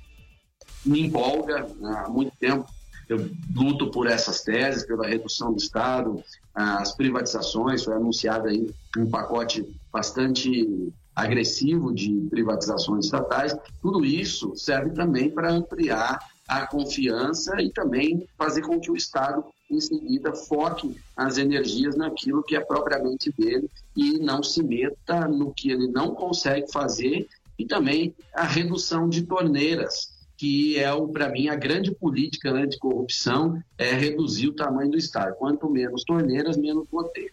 me 0.84 1.02
empolga 1.02 1.64
né, 1.78 2.04
há 2.04 2.08
muito 2.08 2.36
tempo. 2.38 2.66
Eu 3.08 3.30
luto 3.54 3.88
por 3.92 4.08
essas 4.08 4.42
teses, 4.42 4.84
pela 4.84 5.06
redução 5.06 5.52
do 5.52 5.58
Estado, 5.58 6.20
as 6.52 6.96
privatizações, 6.96 7.84
foi 7.84 7.94
anunciado 7.94 8.48
aí 8.48 8.68
um 8.98 9.08
pacote 9.08 9.64
bastante 9.92 10.92
agressivo 11.14 11.94
de 11.94 12.26
privatizações 12.30 13.04
estatais. 13.04 13.56
Tudo 13.80 14.04
isso 14.04 14.56
serve 14.56 14.90
também 14.90 15.30
para 15.30 15.52
ampliar 15.52 16.18
a 16.46 16.66
confiança 16.66 17.60
e 17.60 17.70
também 17.70 18.26
fazer 18.38 18.62
com 18.62 18.80
que 18.80 18.90
o 18.90 18.96
Estado 18.96 19.44
em 19.70 19.80
seguida 19.80 20.32
foque 20.32 20.96
as 21.16 21.38
energias 21.38 21.96
naquilo 21.96 22.42
que 22.42 22.54
é 22.54 22.60
propriamente 22.60 23.32
dele 23.36 23.68
e 23.96 24.18
não 24.18 24.42
se 24.42 24.62
meta 24.62 25.26
no 25.26 25.52
que 25.52 25.70
ele 25.70 25.88
não 25.88 26.14
consegue 26.14 26.70
fazer 26.70 27.26
e 27.58 27.66
também 27.66 28.14
a 28.34 28.44
redução 28.44 29.08
de 29.08 29.22
torneiras, 29.22 30.14
que 30.36 30.78
é 30.78 30.88
para 31.12 31.30
mim 31.30 31.48
a 31.48 31.56
grande 31.56 31.92
política 31.94 32.52
anticorrupção 32.52 33.60
é 33.78 33.92
reduzir 33.92 34.48
o 34.48 34.54
tamanho 34.54 34.90
do 34.90 34.98
Estado. 34.98 35.34
Quanto 35.36 35.68
menos 35.68 36.04
torneiras, 36.04 36.56
menos 36.56 36.86
poder. 36.88 37.32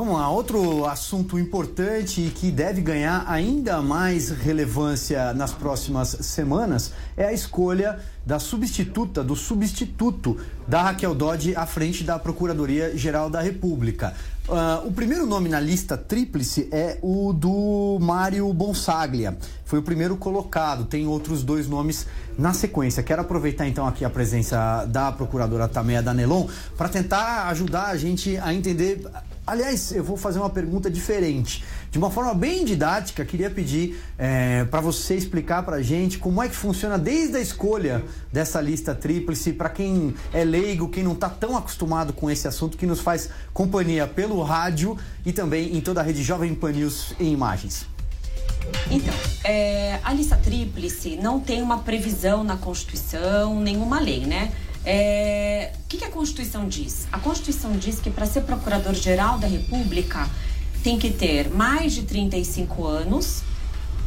Vamos 0.00 0.14
lá, 0.14 0.30
outro 0.30 0.86
assunto 0.86 1.38
importante 1.38 2.22
e 2.22 2.30
que 2.30 2.50
deve 2.50 2.80
ganhar 2.80 3.22
ainda 3.28 3.82
mais 3.82 4.30
relevância 4.30 5.34
nas 5.34 5.52
próximas 5.52 6.08
semanas 6.22 6.94
é 7.18 7.26
a 7.26 7.34
escolha 7.34 8.00
da 8.24 8.38
substituta, 8.38 9.22
do 9.22 9.36
substituto 9.36 10.40
da 10.66 10.84
Raquel 10.84 11.14
Dodge 11.14 11.54
à 11.54 11.66
frente 11.66 12.02
da 12.02 12.18
Procuradoria-Geral 12.18 13.28
da 13.28 13.42
República. 13.42 14.14
Uh, 14.50 14.88
o 14.88 14.92
primeiro 14.92 15.26
nome 15.26 15.48
na 15.48 15.60
lista 15.60 15.96
tríplice 15.96 16.68
é 16.72 16.98
o 17.02 17.32
do 17.32 17.98
Mário 18.00 18.52
Bonsaglia. 18.52 19.38
Foi 19.64 19.78
o 19.78 19.82
primeiro 19.82 20.16
colocado, 20.16 20.86
tem 20.86 21.06
outros 21.06 21.44
dois 21.44 21.68
nomes 21.68 22.04
na 22.36 22.52
sequência. 22.52 23.00
Quero 23.00 23.22
aproveitar 23.22 23.68
então 23.68 23.86
aqui 23.86 24.04
a 24.04 24.10
presença 24.10 24.84
da 24.86 25.12
procuradora 25.12 25.68
Tameia 25.68 26.02
Danelon 26.02 26.48
para 26.76 26.88
tentar 26.88 27.46
ajudar 27.46 27.90
a 27.90 27.96
gente 27.96 28.36
a 28.38 28.52
entender 28.52 29.08
Aliás, 29.46 29.90
eu 29.90 30.04
vou 30.04 30.16
fazer 30.16 30.38
uma 30.38 30.50
pergunta 30.50 30.88
diferente. 30.88 31.64
De 31.90 31.98
uma 31.98 32.08
forma 32.08 32.32
bem 32.32 32.64
didática, 32.64 33.24
queria 33.24 33.50
pedir 33.50 34.00
é, 34.16 34.64
para 34.64 34.80
você 34.80 35.16
explicar 35.16 35.64
para 35.64 35.76
a 35.76 35.82
gente 35.82 36.18
como 36.18 36.40
é 36.40 36.48
que 36.48 36.54
funciona 36.54 36.96
desde 36.96 37.36
a 37.36 37.40
escolha 37.40 38.04
dessa 38.32 38.60
lista 38.60 38.94
tríplice, 38.94 39.52
para 39.52 39.68
quem 39.68 40.14
é 40.32 40.44
leigo, 40.44 40.88
quem 40.88 41.02
não 41.02 41.14
está 41.14 41.28
tão 41.28 41.56
acostumado 41.56 42.12
com 42.12 42.30
esse 42.30 42.46
assunto, 42.46 42.78
que 42.78 42.86
nos 42.86 43.00
faz 43.00 43.30
companhia 43.52 44.06
pelo 44.06 44.40
rádio 44.40 44.96
e 45.26 45.32
também 45.32 45.76
em 45.76 45.80
toda 45.80 46.00
a 46.00 46.04
rede 46.04 46.22
Jovem 46.22 46.54
Pan 46.54 46.70
News 46.70 47.12
em 47.18 47.32
imagens. 47.32 47.86
Então, 48.88 49.14
é, 49.42 49.98
a 50.04 50.12
lista 50.12 50.36
tríplice 50.36 51.16
não 51.16 51.40
tem 51.40 51.60
uma 51.60 51.78
previsão 51.78 52.44
na 52.44 52.56
Constituição, 52.56 53.58
nenhuma 53.60 53.98
lei, 53.98 54.26
né? 54.26 54.52
É, 54.84 55.72
o 55.84 55.88
que, 55.88 55.98
que 55.98 56.04
a 56.04 56.10
Constituição 56.10 56.68
diz? 56.68 57.08
A 57.10 57.18
Constituição 57.18 57.72
diz 57.72 57.98
que 57.98 58.10
para 58.10 58.26
ser 58.26 58.42
procurador-geral 58.42 59.38
da 59.38 59.48
República 59.48 60.28
tem 60.82 60.98
que 60.98 61.10
ter 61.10 61.50
mais 61.50 61.92
de 61.92 62.02
35 62.02 62.86
anos, 62.86 63.42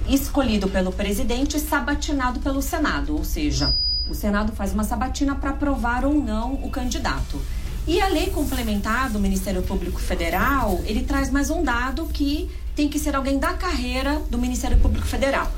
escolhido 0.07 0.67
pelo 0.67 0.91
presidente 0.91 1.57
e 1.57 1.59
sabatinado 1.59 2.39
pelo 2.39 2.61
Senado, 2.61 3.15
ou 3.15 3.23
seja, 3.23 3.75
o 4.09 4.13
Senado 4.13 4.51
faz 4.51 4.73
uma 4.73 4.83
sabatina 4.83 5.35
para 5.35 5.51
aprovar 5.51 6.03
ou 6.03 6.13
não 6.13 6.55
o 6.55 6.69
candidato. 6.69 7.39
E 7.87 8.01
a 8.01 8.07
lei 8.07 8.29
complementar 8.29 9.09
do 9.09 9.19
Ministério 9.19 9.61
Público 9.61 9.99
Federal, 9.99 10.81
ele 10.85 11.03
traz 11.03 11.29
mais 11.29 11.49
um 11.49 11.63
dado 11.63 12.05
que 12.07 12.49
tem 12.75 12.87
que 12.87 12.97
ser 12.97 13.15
alguém 13.15 13.37
da 13.37 13.53
carreira 13.53 14.21
do 14.29 14.37
Ministério 14.37 14.77
Público 14.77 15.05
Federal. 15.05 15.51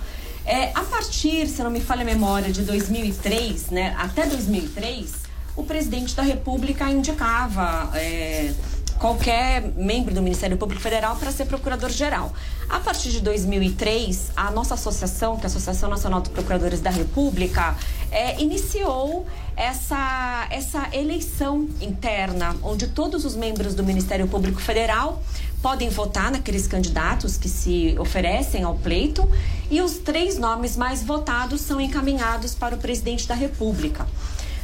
É, 0.45 0.72
a 0.76 0.82
partir, 0.84 1.47
se 1.47 1.63
não 1.63 1.72
me 1.72 1.80
falha 1.80 2.01
a 2.01 2.05
memória, 2.05 2.51
de 2.51 2.61
2003, 2.63 3.72
né, 3.72 3.95
até 3.97 4.28
2003, 4.28 5.11
o 5.55 5.63
presidente 5.63 6.16
da 6.16 6.22
República 6.22 6.89
indicava 6.89 7.89
é, 7.95 8.53
qualquer 9.00 9.62
membro 9.76 10.14
do 10.14 10.22
Ministério 10.22 10.58
Público 10.58 10.82
Federal 10.82 11.16
para 11.16 11.32
ser 11.32 11.46
procurador-geral. 11.46 12.32
A 12.70 12.80
partir 12.80 13.12
de 13.12 13.20
2003, 13.20 14.32
a 14.36 14.50
nossa 14.52 14.74
associação, 14.74 15.38
que 15.38 15.43
é 15.43 15.46
a 15.46 15.48
Associação 15.48 15.89
Nacional 15.89 16.22
dos 16.22 16.32
Procuradores 16.32 16.82
da 16.82 16.89
República, 16.89 17.76
é, 18.12 18.41
iniciou 18.41 19.26
essa, 19.56 20.48
essa 20.50 20.89
eleição 20.93 21.70
interna, 21.82 22.56
onde 22.64 22.88
todos 22.88 23.26
os 23.26 23.36
membros 23.36 23.76
do 23.76 23.84
Ministério 23.84 24.28
Público 24.28 24.60
Federal 24.60 25.22
podem 25.62 25.89
votar 25.89 26.32
naqueles 26.32 26.68
candidatos 26.68 27.38
que 27.38 27.50
se 27.50 27.96
oferecem 28.00 28.64
ao 28.64 28.76
pleito 28.76 29.28
e 29.70 29.82
os 29.82 29.98
três 29.98 30.38
nomes 30.38 30.78
mais 30.78 31.04
votados 31.04 31.62
são 31.62 31.82
encaminhados 31.82 32.54
para 32.54 32.76
o 32.76 32.78
presidente 32.78 33.28
da 33.28 33.34
República. 33.34 34.08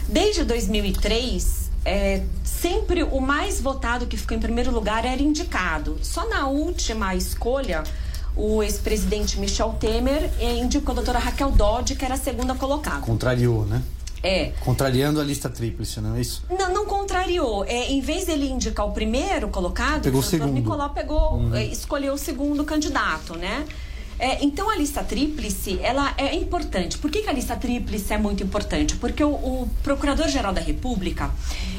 Desde 0.08 0.44
2003, 0.44 1.61
é, 1.84 2.24
sempre 2.44 3.04
o 3.04 3.20
mais 3.20 3.60
votado 3.60 4.06
que 4.06 4.18
ficou 4.18 4.38
em 4.38 4.40
primeiro 4.40 4.72
lugar 4.72 5.06
era 5.06 5.22
indicado. 5.22 5.98
Só 6.02 6.28
na 6.28 6.48
última 6.48 7.16
escolha, 7.16 7.84
o 8.36 8.62
ex-presidente 8.64 9.40
Michel 9.40 9.76
Temer 9.80 10.30
indicou 10.42 10.92
a 10.94 10.96
doutora 10.96 11.20
Raquel 11.20 11.52
Dodge, 11.52 11.96
que 11.96 12.06
era 12.06 12.14
a 12.14 12.18
segunda 12.18 12.56
colocada. 12.56 13.02
Contrariou, 13.02 13.66
né? 13.66 13.82
É. 14.24 14.52
Contrariando 14.60 15.20
a 15.20 15.24
lista 15.24 15.50
tríplice, 15.50 16.00
não 16.00 16.16
é 16.16 16.22
isso? 16.22 16.44
Não, 16.50 16.72
não 16.72 16.86
contrariou. 16.86 17.66
É, 17.66 17.92
em 17.92 18.02
vez 18.02 18.26
dele 18.26 18.48
indicar 18.50 18.88
o 18.88 18.92
primeiro 18.92 19.50
colocado, 19.50 20.04
pegou 20.04 20.20
o 20.20 20.24
segundo. 20.24 20.54
Nicolau 20.54 20.92
pegou, 20.92 21.34
uhum. 21.34 21.56
É, 21.56 21.66
escolheu 21.66 22.14
o 22.14 22.18
segundo 22.18 22.64
candidato, 22.64 23.36
né? 23.36 23.66
É, 24.22 24.38
então 24.45 24.69
a 24.69 24.76
lista 24.76 25.03
tríplice 25.03 25.80
ela 25.82 26.13
é 26.15 26.36
importante. 26.36 26.99
Por 26.99 27.09
que, 27.09 27.24
que 27.24 27.30
a 27.30 27.34
lista 27.34 27.55
tríplice 27.55 28.13
é 28.13 28.19
muito 28.19 28.43
importante? 28.43 28.95
Porque 28.97 29.24
o, 29.24 29.32
o 29.32 29.69
Procurador-Geral 29.82 30.53
da 30.53 30.61
República 30.61 31.32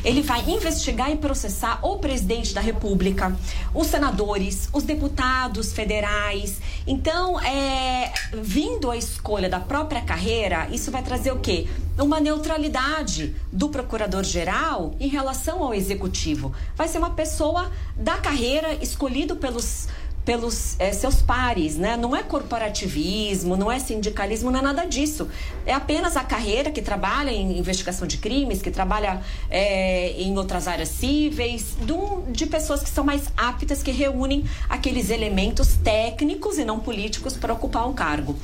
ele 0.05 0.23
vai 0.23 0.43
investigar 0.51 1.13
e 1.13 1.17
processar 1.17 1.79
o 1.83 1.99
presidente 1.99 2.53
da 2.53 2.61
República, 2.61 3.39
os 3.73 3.87
senadores, 3.87 4.69
os 4.73 4.83
deputados 4.83 5.73
federais. 5.73 6.61
Então, 6.85 7.41
é, 7.41 8.13
vindo 8.33 8.91
a 8.91 8.97
escolha 8.97 9.49
da 9.49 9.61
própria 9.61 10.01
carreira, 10.01 10.67
isso 10.73 10.91
vai 10.91 11.05
trazer 11.05 11.31
o 11.31 11.39
quê? 11.39 11.69
Uma 11.97 12.19
neutralidade 12.19 13.37
do 13.53 13.69
procurador-geral 13.69 14.97
em 14.99 15.07
relação 15.07 15.63
ao 15.63 15.73
executivo. 15.73 16.53
Vai 16.75 16.89
ser 16.89 16.99
uma 16.99 17.11
pessoa 17.11 17.71
da 17.97 18.17
carreira 18.17 18.75
escolhido 18.83 19.37
pelos 19.37 19.87
pelos 20.25 20.77
é, 20.79 20.93
seus 20.93 21.21
pares, 21.21 21.77
né? 21.77 21.97
Não 21.97 22.15
é 22.15 22.23
corporativismo, 22.23 23.57
não 23.57 23.71
é 23.71 23.79
sindicalismo, 23.79 24.51
não 24.51 24.61
é 24.61 24.63
nada 24.63 24.85
disso. 24.85 25.29
É 25.67 25.73
apenas 25.73 26.17
a 26.17 26.23
carreira 26.23 26.71
que 26.71 26.81
trabalha 26.81 27.31
em 27.31 27.59
investigação 27.59 28.07
de 28.07 28.19
crimes, 28.19 28.63
que 28.63 28.71
trabalha 28.71 29.21
é, 29.51 30.13
em 30.13 30.37
outras 30.39 30.69
áreas 30.69 30.91
cíveis, 30.91 31.77
de, 31.81 32.33
de 32.33 32.47
pessoas 32.47 32.83
que 32.83 32.91
são 32.91 33.05
mais 33.05 33.25
aptas, 33.37 33.83
que 33.83 33.91
reúnem 33.91 34.45
aqueles 34.69 35.11
elementos 35.11 35.75
técnicos 35.83 36.59
e 36.59 36.65
não 36.65 36.79
políticos 36.79 37.35
para 37.37 37.53
ocupar 37.53 37.89
um 37.89 37.93
cargo. 37.93 38.37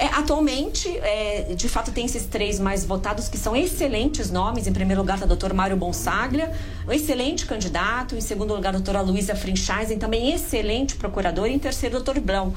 É, 0.00 0.06
atualmente, 0.06 0.88
é, 0.96 1.52
de 1.54 1.68
fato, 1.68 1.92
tem 1.92 2.06
esses 2.06 2.24
três 2.24 2.58
mais 2.58 2.86
votados 2.86 3.28
que 3.28 3.36
são 3.36 3.54
excelentes 3.54 4.30
nomes. 4.30 4.66
Em 4.66 4.72
primeiro 4.72 5.02
lugar, 5.02 5.16
está 5.16 5.26
o 5.26 5.28
doutor 5.28 5.52
Mário 5.52 5.76
Bonsaglia, 5.76 6.50
um 6.88 6.92
excelente 6.92 7.44
candidato. 7.44 8.16
Em 8.16 8.20
segundo 8.22 8.54
lugar, 8.54 8.70
a 8.70 8.78
doutora 8.78 9.02
Luísa 9.02 9.36
Frinchaisen, 9.36 9.98
também 9.98 10.32
excelente 10.32 10.96
procurador. 10.96 11.48
E 11.48 11.52
em 11.52 11.58
terceiro, 11.58 11.96
o 11.96 12.02
doutor 12.02 12.18
Blão. 12.18 12.54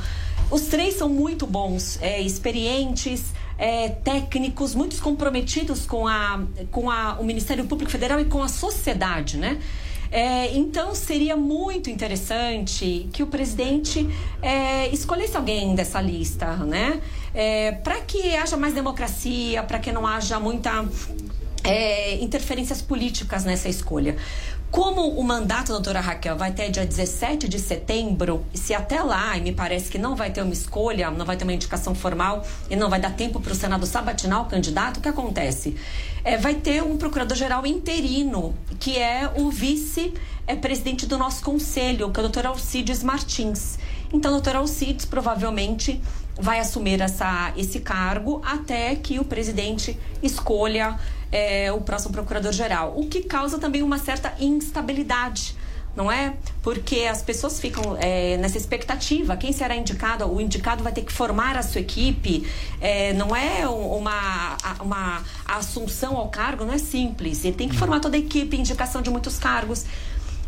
Os 0.50 0.62
três 0.68 0.94
são 0.96 1.10
muito 1.10 1.46
bons, 1.46 2.00
é, 2.02 2.22
experientes, 2.22 3.34
é, 3.58 3.90
técnicos, 3.90 4.74
muito 4.74 4.96
comprometidos 5.02 5.86
com, 5.86 6.08
a, 6.08 6.42
com 6.72 6.90
a, 6.90 7.18
o 7.20 7.26
Ministério 7.26 7.66
Público 7.66 7.92
Federal 7.92 8.22
e 8.22 8.26
com 8.26 8.42
a 8.42 8.48
sociedade, 8.48 9.36
né? 9.36 9.60
É, 10.16 10.56
então 10.56 10.94
seria 10.94 11.36
muito 11.36 11.90
interessante 11.90 13.10
que 13.12 13.24
o 13.24 13.28
presidente 13.28 14.08
é, 14.44 14.88
escolhesse 14.90 15.36
alguém 15.36 15.74
dessa 15.74 16.00
lista, 16.00 16.56
né? 16.58 17.02
É, 17.34 17.72
para 17.72 18.00
que 18.02 18.36
haja 18.36 18.56
mais 18.56 18.76
democracia, 18.76 19.64
para 19.64 19.80
que 19.80 19.92
não 19.92 20.06
haja 20.06 20.40
muita 20.40 20.86
é, 21.64 22.16
interferências 22.22 22.80
políticas 22.80 23.44
nessa 23.44 23.68
escolha. 23.68 24.16
Como 24.74 25.08
o 25.08 25.24
mandato 25.24 25.68
da 25.68 25.74
doutora 25.76 26.02
Raquel 26.02 26.36
vai 26.36 26.50
até 26.50 26.68
dia 26.68 26.84
17 26.84 27.48
de 27.48 27.60
setembro, 27.60 28.44
se 28.56 28.74
até 28.74 29.04
lá, 29.04 29.38
e 29.38 29.42
me 29.42 29.52
parece 29.52 29.88
que 29.88 30.00
não 30.00 30.16
vai 30.16 30.32
ter 30.32 30.42
uma 30.42 30.52
escolha, 30.52 31.12
não 31.12 31.28
vai 31.28 31.38
ter 31.38 31.44
uma 31.44 31.54
indicação 31.54 31.94
formal 31.94 32.44
e 32.72 32.76
não 32.76 32.90
vai 32.90 33.00
dar 33.00 33.12
tempo 33.12 33.40
para 33.40 33.52
o 33.52 33.56
Senado 33.56 33.86
sabatinar 33.86 34.42
o 34.42 34.46
candidato, 34.46 34.98
o 34.98 35.02
que 35.02 35.08
acontece? 35.08 35.76
É, 36.24 36.38
vai 36.38 36.56
ter 36.56 36.82
um 36.82 36.98
procurador-geral 36.98 37.68
interino, 37.68 38.56
que 38.80 38.98
é 38.98 39.32
o 39.36 39.52
vice-presidente 39.52 41.06
do 41.06 41.20
nosso 41.20 41.44
conselho, 41.44 42.10
que 42.10 42.20
é 42.20 42.22
o 42.22 42.24
doutor 42.24 42.48
Alcides 42.48 43.04
Martins. 43.04 43.78
Então, 44.12 44.32
o 44.32 44.34
doutor 44.34 44.56
Alcides 44.56 45.06
provavelmente 45.06 46.02
vai 46.36 46.60
assumir 46.60 47.00
essa, 47.00 47.54
esse 47.56 47.80
cargo 47.80 48.42
até 48.44 48.96
que 48.96 49.20
o 49.20 49.24
presidente 49.24 50.00
escolha 50.24 50.98
é, 51.34 51.72
o 51.72 51.82
próximo 51.82 52.14
procurador-geral, 52.14 52.94
o 52.96 53.08
que 53.08 53.24
causa 53.24 53.58
também 53.58 53.82
uma 53.82 53.98
certa 53.98 54.36
instabilidade. 54.40 55.56
Não 55.96 56.12
é? 56.12 56.34
Porque 56.64 57.02
as 57.02 57.22
pessoas 57.22 57.60
ficam 57.60 57.96
é, 58.00 58.36
nessa 58.38 58.58
expectativa. 58.58 59.38
Quem 59.38 59.54
será 59.54 59.76
indicado? 59.76 60.26
O 60.26 60.42
indicado 60.42 60.84
vai 60.84 60.92
ter 60.92 61.04
que 61.04 61.14
formar 61.14 61.56
a 61.56 61.62
sua 61.62 61.82
equipe. 61.82 62.48
É, 62.82 63.14
não 63.14 63.36
é 63.36 63.68
uma, 63.68 64.58
uma 64.82 65.22
assunção 65.46 66.18
ao 66.18 66.30
cargo, 66.30 66.66
não 66.66 66.74
é 66.74 66.80
simples. 66.80 67.46
Ele 67.46 67.56
tem 67.56 67.70
que 67.70 67.76
formar 67.78 68.00
toda 68.00 68.18
a 68.18 68.20
equipe, 68.20 68.58
indicação 68.58 69.04
de 69.04 69.12
muitos 69.12 69.38
cargos. 69.38 69.86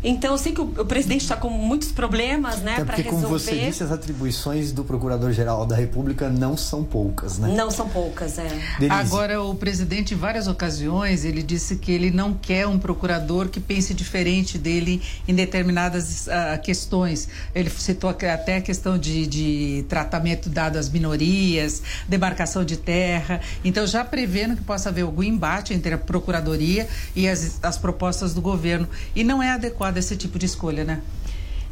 Então, 0.08 0.30
eu 0.30 0.38
sei 0.38 0.52
que 0.52 0.60
o, 0.60 0.64
o 0.64 0.84
presidente 0.84 1.22
está 1.22 1.36
com 1.36 1.50
muitos 1.50 1.90
problemas, 1.90 2.60
né, 2.60 2.76
para 2.84 2.94
resolver. 2.94 3.26
como 3.26 3.26
você 3.26 3.56
disse, 3.56 3.82
as 3.82 3.90
atribuições 3.90 4.70
do 4.70 4.84
Procurador-Geral 4.84 5.66
da 5.66 5.74
República 5.74 6.28
não 6.28 6.56
são 6.56 6.84
poucas, 6.84 7.38
né? 7.38 7.52
Não 7.56 7.72
são 7.72 7.88
poucas, 7.88 8.38
é. 8.38 8.46
Denise. 8.78 9.00
Agora, 9.00 9.42
o 9.42 9.56
presidente, 9.56 10.14
em 10.14 10.16
várias 10.16 10.46
ocasiões, 10.46 11.24
ele 11.24 11.42
disse 11.42 11.74
que 11.74 11.90
ele 11.90 12.12
não 12.12 12.34
quer 12.34 12.68
um 12.68 12.78
procurador 12.78 13.48
que 13.48 13.58
pense 13.58 13.92
diferente 13.92 14.56
dele 14.56 15.02
em 15.26 15.34
determinadas 15.34 16.28
uh, 16.28 16.62
questões. 16.62 17.28
Ele 17.52 17.68
citou 17.68 18.08
até 18.08 18.58
a 18.58 18.60
questão 18.60 18.96
de, 18.96 19.26
de 19.26 19.84
tratamento 19.88 20.48
dado 20.48 20.76
às 20.76 20.88
minorias, 20.88 21.82
demarcação 22.06 22.64
de 22.64 22.76
terra. 22.76 23.40
Então, 23.64 23.84
já 23.84 24.04
prevendo 24.04 24.54
que 24.54 24.62
possa 24.62 24.88
haver 24.90 25.02
algum 25.02 25.24
embate 25.24 25.74
entre 25.74 25.92
a 25.94 25.98
Procuradoria 25.98 26.86
e 27.16 27.28
as, 27.28 27.58
as 27.60 27.76
propostas 27.76 28.32
do 28.32 28.40
governo. 28.40 28.88
E 29.12 29.24
não 29.24 29.42
é 29.42 29.50
adequado 29.50 29.95
desse 29.96 30.16
tipo 30.16 30.38
de 30.38 30.46
escolha, 30.46 30.84
né? 30.84 31.00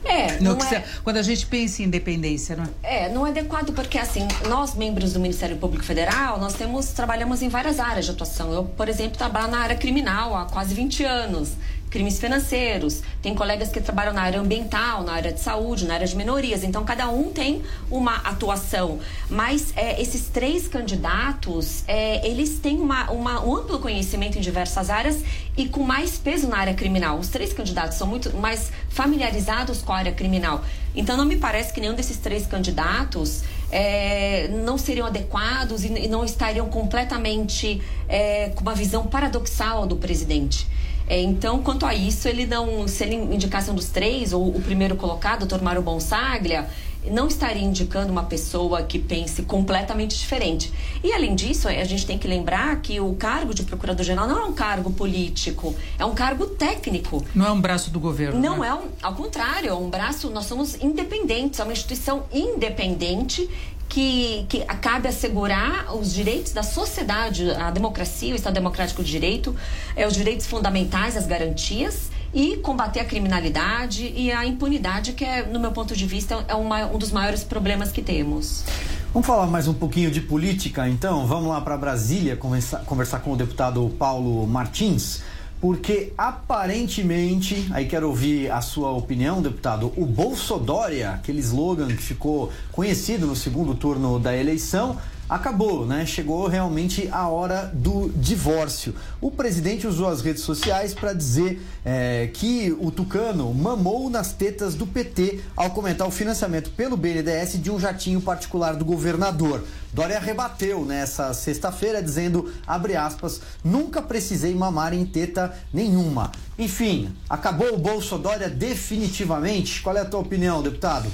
É, 0.04 0.38
não 0.40 0.56
é... 0.56 0.60
Se, 0.60 0.82
quando 1.02 1.16
a 1.16 1.22
gente 1.22 1.46
pensa 1.46 1.82
em 1.82 1.86
independência, 1.86 2.54
não 2.54 2.64
é? 2.64 3.04
É, 3.04 3.08
não 3.08 3.26
é 3.26 3.30
adequado 3.30 3.72
porque 3.72 3.98
assim, 3.98 4.26
nós 4.48 4.74
membros 4.74 5.14
do 5.14 5.20
Ministério 5.20 5.56
Público 5.56 5.84
Federal, 5.84 6.38
nós 6.38 6.54
temos 6.54 6.88
trabalhamos 6.88 7.40
em 7.40 7.48
várias 7.48 7.80
áreas 7.80 8.04
de 8.04 8.10
atuação. 8.10 8.52
Eu, 8.52 8.64
por 8.64 8.88
exemplo, 8.88 9.16
trabalho 9.16 9.50
na 9.50 9.58
área 9.58 9.76
criminal 9.76 10.36
há 10.36 10.44
quase 10.44 10.74
20 10.74 11.04
anos 11.04 11.52
crimes 11.94 12.18
financeiros, 12.18 13.02
tem 13.22 13.36
colegas 13.36 13.68
que 13.68 13.80
trabalham 13.80 14.12
na 14.12 14.22
área 14.22 14.40
ambiental, 14.40 15.04
na 15.04 15.12
área 15.12 15.32
de 15.32 15.38
saúde, 15.38 15.86
na 15.86 15.94
área 15.94 16.08
de 16.08 16.16
minorias. 16.16 16.64
Então, 16.64 16.84
cada 16.84 17.08
um 17.08 17.30
tem 17.30 17.62
uma 17.88 18.16
atuação. 18.16 18.98
Mas 19.30 19.72
é, 19.76 20.02
esses 20.02 20.26
três 20.26 20.66
candidatos, 20.66 21.84
é, 21.86 22.28
eles 22.28 22.58
têm 22.58 22.80
uma, 22.80 23.12
uma, 23.12 23.44
um 23.44 23.56
amplo 23.56 23.78
conhecimento 23.78 24.36
em 24.36 24.40
diversas 24.40 24.90
áreas 24.90 25.22
e 25.56 25.68
com 25.68 25.84
mais 25.84 26.18
peso 26.18 26.48
na 26.48 26.56
área 26.56 26.74
criminal. 26.74 27.16
Os 27.16 27.28
três 27.28 27.52
candidatos 27.52 27.96
são 27.96 28.08
muito 28.08 28.36
mais 28.36 28.72
familiarizados 28.88 29.80
com 29.80 29.92
a 29.92 29.98
área 29.98 30.12
criminal. 30.12 30.64
Então, 30.96 31.16
não 31.16 31.24
me 31.24 31.36
parece 31.36 31.72
que 31.72 31.80
nenhum 31.80 31.94
desses 31.94 32.16
três 32.16 32.44
candidatos 32.44 33.44
é, 33.70 34.48
não 34.48 34.76
seriam 34.76 35.06
adequados 35.06 35.84
e, 35.84 35.92
e 35.92 36.08
não 36.08 36.24
estariam 36.24 36.68
completamente 36.68 37.80
é, 38.08 38.48
com 38.48 38.62
uma 38.62 38.74
visão 38.74 39.06
paradoxal 39.06 39.86
do 39.86 39.94
presidente. 39.94 40.66
É, 41.06 41.20
então, 41.20 41.62
quanto 41.62 41.84
a 41.84 41.94
isso, 41.94 42.28
ele 42.28 42.46
não, 42.46 42.88
se 42.88 43.04
ele 43.04 43.16
indicasse 43.16 43.70
um 43.70 43.74
dos 43.74 43.88
três, 43.88 44.32
ou 44.32 44.48
o 44.48 44.60
primeiro 44.60 44.96
colocado, 44.96 45.42
o 45.50 45.64
Mário 45.64 45.82
Bonsaglia, 45.82 46.66
não 47.10 47.28
estaria 47.28 47.62
indicando 47.62 48.10
uma 48.10 48.24
pessoa 48.24 48.82
que 48.82 48.98
pense 48.98 49.42
completamente 49.42 50.18
diferente. 50.18 50.72
E 51.02 51.12
além 51.12 51.34
disso, 51.34 51.68
a 51.68 51.84
gente 51.84 52.06
tem 52.06 52.18
que 52.18 52.26
lembrar 52.26 52.80
que 52.80 53.00
o 53.00 53.14
cargo 53.14 53.52
de 53.54 53.62
procurador-geral 53.62 54.26
não 54.26 54.38
é 54.40 54.44
um 54.44 54.52
cargo 54.52 54.90
político, 54.92 55.74
é 55.98 56.04
um 56.04 56.14
cargo 56.14 56.46
técnico. 56.46 57.24
Não 57.34 57.46
é 57.46 57.50
um 57.50 57.60
braço 57.60 57.90
do 57.90 58.00
governo. 58.00 58.40
Não 58.40 58.60
né? 58.60 58.68
é, 58.68 58.74
um, 58.74 58.88
ao 59.02 59.14
contrário, 59.14 59.68
é 59.70 59.74
um 59.74 59.90
braço. 59.90 60.30
Nós 60.30 60.46
somos 60.46 60.82
independentes, 60.82 61.60
é 61.60 61.64
uma 61.64 61.72
instituição 61.72 62.24
independente 62.32 63.48
que, 63.88 64.46
que 64.48 64.64
cabe 64.80 65.08
assegurar 65.08 65.94
os 65.96 66.12
direitos 66.12 66.52
da 66.52 66.62
sociedade, 66.62 67.50
a 67.50 67.70
democracia, 67.70 68.32
o 68.32 68.36
Estado 68.36 68.54
Democrático 68.54 69.02
de 69.02 69.10
Direito, 69.10 69.54
é, 69.94 70.06
os 70.06 70.14
direitos 70.14 70.46
fundamentais, 70.46 71.16
as 71.16 71.26
garantias 71.26 72.10
e 72.32 72.56
combater 72.56 73.00
a 73.00 73.04
criminalidade 73.04 74.12
e 74.16 74.32
a 74.32 74.44
impunidade, 74.44 75.12
que 75.12 75.24
é, 75.24 75.44
no 75.44 75.60
meu 75.60 75.70
ponto 75.70 75.94
de 75.94 76.04
vista, 76.04 76.44
é 76.48 76.54
uma, 76.54 76.86
um 76.86 76.98
dos 76.98 77.12
maiores 77.12 77.44
problemas 77.44 77.92
que 77.92 78.02
temos. 78.02 78.64
Vamos 79.12 79.28
falar 79.28 79.46
mais 79.46 79.68
um 79.68 79.74
pouquinho 79.74 80.10
de 80.10 80.20
política, 80.20 80.88
então? 80.88 81.24
Vamos 81.24 81.48
lá 81.48 81.60
para 81.60 81.76
Brasília 81.76 82.36
conversar, 82.36 82.80
conversar 82.80 83.20
com 83.20 83.32
o 83.32 83.36
deputado 83.36 83.88
Paulo 83.96 84.44
Martins 84.44 85.22
porque 85.64 86.12
aparentemente, 86.18 87.68
aí 87.72 87.86
quero 87.86 88.08
ouvir 88.08 88.50
a 88.50 88.60
sua 88.60 88.90
opinião, 88.90 89.40
deputado, 89.40 89.90
o 89.96 90.04
Bolsodória, 90.04 91.12
aquele 91.12 91.38
slogan 91.38 91.86
que 91.88 92.02
ficou 92.02 92.52
conhecido 92.70 93.26
no 93.26 93.34
segundo 93.34 93.74
turno 93.74 94.18
da 94.18 94.36
eleição, 94.36 94.98
acabou, 95.28 95.86
né? 95.86 96.04
Chegou 96.06 96.46
realmente 96.46 97.08
a 97.10 97.28
hora 97.28 97.70
do 97.74 98.10
divórcio. 98.10 98.94
O 99.20 99.30
presidente 99.30 99.86
usou 99.86 100.08
as 100.08 100.20
redes 100.20 100.42
sociais 100.42 100.94
para 100.94 101.12
dizer 101.12 101.60
é, 101.84 102.28
que 102.32 102.76
o 102.78 102.90
Tucano 102.90 103.52
mamou 103.52 104.10
nas 104.10 104.32
tetas 104.32 104.74
do 104.74 104.86
PT 104.86 105.40
ao 105.56 105.70
comentar 105.70 106.06
o 106.06 106.10
financiamento 106.10 106.70
pelo 106.70 106.96
BNDES 106.96 107.62
de 107.62 107.70
um 107.70 107.80
jatinho 107.80 108.20
particular 108.20 108.74
do 108.76 108.84
governador. 108.84 109.64
Dória 109.92 110.18
rebateu 110.18 110.84
nessa 110.84 111.32
sexta-feira 111.32 112.02
dizendo, 112.02 112.52
abre 112.66 112.96
aspas, 112.96 113.40
nunca 113.62 114.02
precisei 114.02 114.52
mamar 114.52 114.92
em 114.92 115.06
teta 115.06 115.54
nenhuma. 115.72 116.32
Enfim, 116.58 117.14
acabou 117.30 117.74
o 117.74 117.78
Bolso 117.78 118.18
Dória 118.18 118.50
definitivamente? 118.50 119.80
Qual 119.80 119.96
é 119.96 120.00
a 120.00 120.04
tua 120.04 120.20
opinião, 120.20 120.62
deputado? 120.62 121.08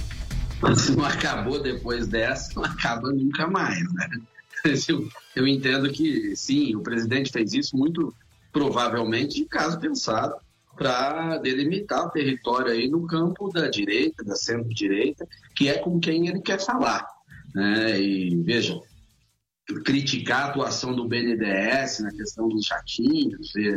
Se 0.76 0.96
não 0.96 1.04
acabou 1.04 1.62
depois 1.62 2.06
dessa, 2.06 2.52
não 2.54 2.64
acaba 2.64 3.10
nunca 3.12 3.46
mais, 3.46 3.82
né? 3.94 4.08
Eu, 4.86 5.08
eu 5.34 5.48
entendo 5.48 5.90
que 5.90 6.36
sim, 6.36 6.76
o 6.76 6.82
presidente 6.82 7.32
fez 7.32 7.54
isso 7.54 7.74
muito 7.74 8.14
provavelmente 8.52 9.36
de 9.36 9.46
caso 9.46 9.80
pensado 9.80 10.34
para 10.76 11.38
delimitar 11.38 12.06
o 12.06 12.10
território 12.10 12.70
aí 12.70 12.88
no 12.88 13.06
campo 13.06 13.50
da 13.50 13.68
direita, 13.68 14.22
da 14.22 14.34
centro-direita, 14.34 15.26
que 15.56 15.68
é 15.68 15.78
com 15.78 15.98
quem 15.98 16.28
ele 16.28 16.40
quer 16.40 16.60
falar. 16.60 17.06
né? 17.54 18.00
E 18.00 18.36
veja, 18.42 18.78
criticar 19.84 20.42
a 20.42 20.48
atuação 20.50 20.94
do 20.94 21.06
BNDES 21.06 22.00
na 22.00 22.10
questão 22.10 22.48
dos 22.48 22.66
jatinhos, 22.66 23.54
é, 23.56 23.68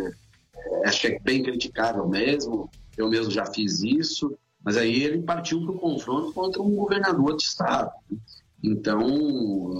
é, 0.55 0.87
acho 0.87 1.01
que 1.01 1.07
é 1.07 1.19
bem 1.19 1.43
criticável 1.43 2.07
mesmo. 2.07 2.69
Eu 2.97 3.09
mesmo 3.09 3.31
já 3.31 3.45
fiz 3.45 3.81
isso, 3.81 4.37
mas 4.63 4.77
aí 4.77 5.03
ele 5.03 5.21
partiu 5.21 5.61
para 5.61 5.71
o 5.71 5.79
confronto 5.79 6.33
contra 6.33 6.61
um 6.61 6.75
governador 6.75 7.35
de 7.35 7.43
estado. 7.43 7.91
né? 8.09 8.17
Então, 8.63 9.01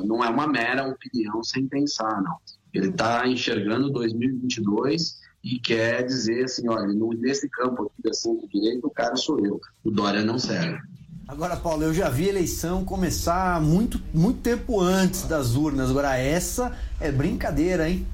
não 0.06 0.24
é 0.24 0.30
uma 0.30 0.46
mera 0.46 0.88
opinião 0.88 1.42
sem 1.42 1.68
pensar, 1.68 2.22
não. 2.22 2.36
Ele 2.74 2.90
está 2.90 3.26
enxergando 3.28 3.90
2022 3.92 5.22
e 5.44 5.60
quer 5.60 6.04
dizer 6.04 6.46
assim, 6.46 6.68
olha, 6.68 6.88
nesse 7.18 7.48
campo 7.50 7.84
aqui 7.84 8.04
da 8.04 8.14
centro-direita, 8.14 8.86
o 8.86 8.92
cara 8.92 9.16
sou 9.16 9.40
eu, 9.40 9.60
o 9.84 9.92
Dória 9.92 10.24
não 10.24 10.38
serve. 10.38 10.80
Agora, 11.26 11.56
Paulo, 11.56 11.84
eu 11.84 11.94
já 11.94 12.10
vi 12.10 12.26
a 12.26 12.30
eleição 12.30 12.84
começar 12.84 13.62
muito, 13.62 14.02
muito 14.14 14.42
tempo 14.42 14.82
antes 14.82 15.24
das 15.24 15.56
urnas. 15.56 15.90
Agora, 15.90 16.18
essa 16.18 16.78
é 17.00 17.12
brincadeira, 17.12 17.90
hein? 17.90 18.06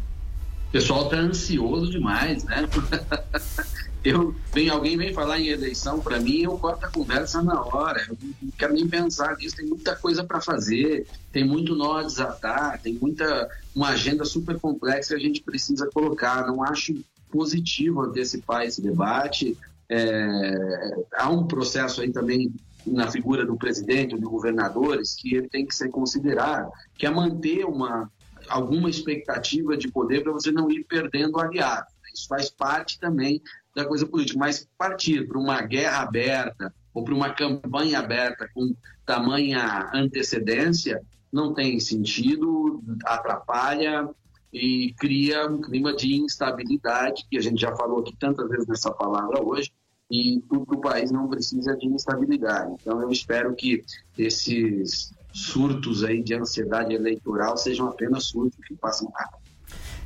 O 0.67 0.71
pessoal 0.71 1.09
tá 1.09 1.17
ansioso 1.17 1.89
demais, 1.89 2.43
né? 2.43 2.69
Eu, 4.03 4.33
vem, 4.53 4.69
alguém 4.69 4.97
vem 4.97 5.13
falar 5.13 5.39
em 5.39 5.47
eleição 5.47 5.99
para 5.99 6.19
mim, 6.19 6.43
eu 6.43 6.57
corto 6.57 6.85
a 6.85 6.89
conversa 6.89 7.41
na 7.41 7.61
hora. 7.61 8.01
Eu 8.07 8.17
não 8.41 8.51
quero 8.57 8.73
nem 8.73 8.87
pensar 8.87 9.35
nisso. 9.37 9.57
Tem 9.57 9.65
muita 9.65 9.95
coisa 9.95 10.23
para 10.23 10.39
fazer, 10.39 11.05
tem 11.33 11.43
muito 11.43 11.75
nó 11.75 11.97
a 11.97 12.03
desatar, 12.03 12.81
tem 12.81 12.93
muita 12.93 13.49
uma 13.75 13.89
agenda 13.89 14.23
super 14.23 14.57
complexa 14.57 15.15
que 15.15 15.21
a 15.21 15.25
gente 15.25 15.43
precisa 15.43 15.89
colocar. 15.93 16.47
Não 16.47 16.63
acho 16.63 16.95
positivo 17.29 18.01
antecipar 18.01 18.63
esse 18.63 18.81
debate. 18.81 19.57
É, 19.89 21.03
há 21.13 21.29
um 21.29 21.45
processo 21.45 22.01
aí 22.01 22.11
também 22.11 22.53
na 22.87 23.11
figura 23.11 23.45
do 23.45 23.57
presidente 23.57 24.15
de 24.15 24.21
governadores 24.21 25.13
que 25.13 25.35
ele 25.35 25.49
tem 25.49 25.65
que 25.65 25.75
ser 25.75 25.89
considerado, 25.89 26.71
que 26.97 27.05
é 27.05 27.09
manter 27.09 27.65
uma 27.65 28.09
alguma 28.47 28.89
expectativa 28.89 29.77
de 29.77 29.91
poder 29.91 30.23
para 30.23 30.31
você 30.31 30.51
não 30.51 30.71
ir 30.71 30.83
perdendo 30.85 31.39
aliado. 31.39 31.85
Isso 32.13 32.27
faz 32.27 32.49
parte 32.49 32.99
também 32.99 33.41
da 33.79 33.87
coisa 33.87 34.05
política, 34.05 34.37
mas 34.37 34.67
partir 34.77 35.27
para 35.27 35.39
uma 35.39 35.61
guerra 35.61 36.01
aberta 36.01 36.73
ou 36.93 37.03
para 37.03 37.13
uma 37.13 37.33
campanha 37.33 37.99
aberta 37.99 38.49
com 38.53 38.73
tamanha 39.05 39.89
antecedência 39.93 41.01
não 41.31 41.53
tem 41.53 41.79
sentido, 41.79 42.83
atrapalha 43.05 44.09
e 44.51 44.93
cria 44.97 45.47
um 45.47 45.61
clima 45.61 45.95
de 45.95 46.15
instabilidade, 46.15 47.25
que 47.29 47.37
a 47.37 47.41
gente 47.41 47.61
já 47.61 47.75
falou 47.75 47.99
aqui 47.99 48.15
tantas 48.17 48.49
vezes 48.49 48.67
nessa 48.67 48.91
palavra 48.91 49.43
hoje, 49.43 49.71
e 50.11 50.43
o, 50.49 50.57
o 50.57 50.81
país 50.81 51.11
não 51.11 51.27
precisa 51.27 51.77
de 51.77 51.87
instabilidade. 51.87 52.75
Então 52.81 52.99
eu 53.01 53.11
espero 53.11 53.55
que 53.55 53.83
esses 54.17 55.13
surtos 55.31 56.03
aí 56.03 56.23
de 56.23 56.33
ansiedade 56.33 56.95
eleitoral 56.95 57.55
sejam 57.57 57.87
apenas 57.87 58.25
surtos 58.25 58.59
que 58.65 58.75
passam 58.75 59.07
rápido. 59.13 59.48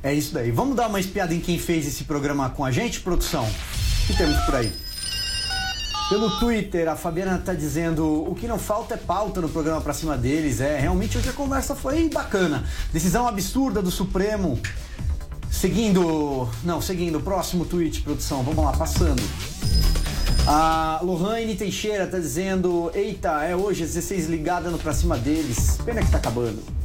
É 0.04 0.12
isso 0.12 0.34
daí. 0.34 0.50
Vamos 0.50 0.76
dar 0.76 0.86
uma 0.86 1.00
espiada 1.00 1.34
em 1.34 1.40
quem 1.40 1.58
fez 1.58 1.86
esse 1.86 2.04
programa 2.04 2.50
com 2.50 2.62
a 2.62 2.70
gente, 2.70 3.00
produção? 3.00 3.42
O 3.44 4.06
que 4.06 4.14
temos 4.14 4.38
por 4.44 4.54
aí? 4.54 4.70
Pelo 6.10 6.38
Twitter, 6.38 6.86
a 6.90 6.94
Fabiana 6.94 7.38
tá 7.38 7.54
dizendo: 7.54 8.30
o 8.30 8.34
que 8.34 8.46
não 8.46 8.58
falta 8.58 8.92
é 8.92 8.96
pauta 8.98 9.40
no 9.40 9.48
programa 9.48 9.80
pra 9.80 9.94
cima 9.94 10.14
deles. 10.18 10.60
É, 10.60 10.78
realmente 10.78 11.16
hoje 11.16 11.30
a 11.30 11.32
conversa 11.32 11.74
foi 11.74 12.10
bacana. 12.10 12.64
Decisão 12.92 13.26
absurda 13.26 13.80
do 13.80 13.90
Supremo. 13.90 14.60
Seguindo. 15.50 16.50
Não, 16.62 16.82
seguindo. 16.82 17.18
Próximo 17.18 17.64
tweet, 17.64 18.02
produção. 18.02 18.42
Vamos 18.42 18.62
lá, 18.62 18.72
passando. 18.72 19.22
A 20.46 21.00
Lohane 21.02 21.56
Teixeira 21.56 22.06
tá 22.06 22.18
dizendo: 22.18 22.90
Eita, 22.92 23.42
é 23.42 23.56
hoje, 23.56 23.84
às 23.84 23.94
16 23.94 24.26
ligada 24.26 24.68
no 24.68 24.76
pra 24.76 24.92
cima 24.92 25.16
deles. 25.16 25.78
Pena 25.82 26.02
que 26.02 26.10
tá 26.10 26.18
acabando. 26.18 26.83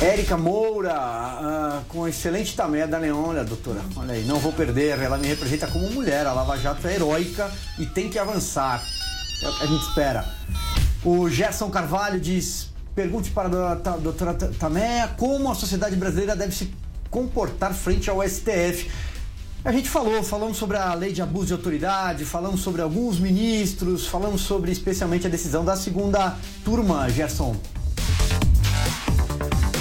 Érica 0.00 0.36
Moura, 0.36 0.94
ah, 0.94 1.82
com 1.88 2.06
excelente 2.06 2.54
tamanho 2.54 2.86
da 2.86 3.00
Neon, 3.00 3.30
olha, 3.30 3.42
doutora, 3.42 3.80
olha 3.96 4.14
aí, 4.14 4.24
não 4.24 4.38
vou 4.38 4.52
perder, 4.52 4.96
ela 5.00 5.18
me 5.18 5.26
representa 5.26 5.66
como 5.66 5.90
mulher, 5.90 6.24
a 6.24 6.32
Lava 6.32 6.56
Jato 6.56 6.86
é 6.86 6.94
heróica 6.94 7.50
e 7.80 7.84
tem 7.84 8.08
que 8.08 8.16
avançar. 8.16 8.80
É 9.42 9.48
o 9.48 9.58
que 9.58 9.64
a 9.64 9.66
gente 9.66 9.82
espera. 9.88 10.24
O 11.04 11.28
Gerson 11.28 11.68
Carvalho 11.68 12.20
diz: 12.20 12.68
pergunte 12.94 13.30
para 13.32 13.48
a 13.72 13.74
doutora- 13.96 14.34
Tameia 14.34 15.08
como 15.16 15.50
a 15.50 15.54
sociedade 15.54 15.96
brasileira 15.96 16.36
deve 16.36 16.54
se 16.54 16.72
comportar 17.10 17.74
frente 17.74 18.08
ao 18.08 18.22
STF. 18.22 18.88
A 19.64 19.72
gente 19.72 19.88
falou, 19.88 20.22
falamos 20.22 20.56
sobre 20.56 20.76
a 20.76 20.94
lei 20.94 21.12
de 21.12 21.20
abuso 21.20 21.46
de 21.46 21.52
autoridade, 21.54 22.24
falamos 22.24 22.60
sobre 22.60 22.80
alguns 22.80 23.18
ministros, 23.18 24.06
falamos 24.06 24.42
sobre 24.42 24.70
especialmente 24.70 25.26
a 25.26 25.30
decisão 25.30 25.64
da 25.64 25.76
segunda 25.76 26.36
turma, 26.64 27.08
Gerson. 27.10 27.56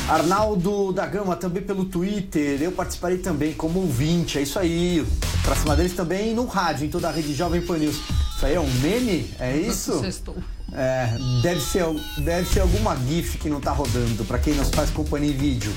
Arnaldo 0.07 0.93
da 0.93 1.05
Gama, 1.05 1.35
também 1.35 1.61
pelo 1.61 1.85
Twitter. 1.85 2.61
Eu 2.61 2.71
participarei 2.71 3.17
também 3.17 3.53
como 3.53 3.79
ouvinte. 3.79 4.37
É 4.37 4.41
isso 4.41 4.57
aí. 4.57 5.05
Pra 5.43 5.55
cima 5.55 5.75
deles 5.75 5.93
também 5.93 6.33
no 6.33 6.45
rádio, 6.45 6.85
em 6.85 6.89
toda 6.89 7.09
a 7.09 7.11
rede 7.11 7.33
Jovem 7.33 7.61
Pan 7.61 7.77
News. 7.77 7.97
Isso 8.35 8.45
aí 8.45 8.55
é 8.55 8.59
um 8.59 8.71
meme? 8.81 9.29
É 9.39 9.57
isso? 9.57 9.99
Sextou. 9.99 10.35
É, 10.73 11.09
deve 11.41 11.61
ser, 11.61 11.85
deve 12.19 12.47
ser 12.47 12.59
alguma 12.59 12.95
GIF 12.95 13.37
que 13.37 13.49
não 13.49 13.59
tá 13.59 13.71
rodando, 13.71 14.23
pra 14.25 14.37
quem 14.37 14.53
nos 14.53 14.69
faz 14.69 14.89
companhia 14.89 15.31
em 15.31 15.37
vídeo. 15.37 15.71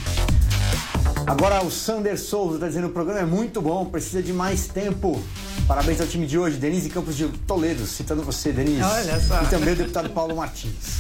Agora 1.26 1.62
o 1.62 1.70
Sander 1.70 2.18
Souza 2.18 2.58
tá 2.58 2.66
dizendo 2.66 2.88
o 2.88 2.90
programa 2.90 3.20
é 3.20 3.24
muito 3.24 3.60
bom, 3.60 3.84
precisa 3.86 4.22
de 4.22 4.32
mais 4.32 4.66
tempo. 4.66 5.22
Parabéns 5.66 6.00
ao 6.00 6.06
time 6.06 6.26
de 6.26 6.38
hoje, 6.38 6.56
Denise 6.56 6.90
Campos 6.90 7.16
de 7.16 7.28
Toledo, 7.28 7.86
citando 7.86 8.22
você, 8.22 8.52
Denise. 8.52 8.82
Olha 8.82 9.20
só. 9.20 9.42
E 9.42 9.46
também 9.46 9.72
o 9.74 9.76
deputado 9.76 10.10
Paulo 10.10 10.36
Martins. 10.36 10.98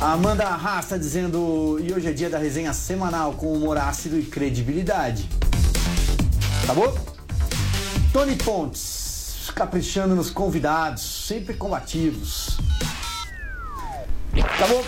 A 0.00 0.12
Amanda 0.12 0.44
Arras 0.44 0.84
está 0.84 0.96
dizendo, 0.98 1.78
e 1.80 1.92
hoje 1.92 2.08
é 2.08 2.12
dia 2.12 2.28
da 2.28 2.38
resenha 2.38 2.72
semanal 2.72 3.32
com 3.32 3.52
humor 3.52 3.78
ácido 3.78 4.18
e 4.18 4.22
credibilidade. 4.22 5.28
Tá 6.66 6.74
bom? 6.74 6.94
Tony 8.12 8.36
Pontes, 8.36 9.50
caprichando 9.54 10.14
nos 10.14 10.30
convidados, 10.30 11.26
sempre 11.26 11.54
combativos. 11.54 12.58
Tá 14.58 14.66
bom? 14.66 14.84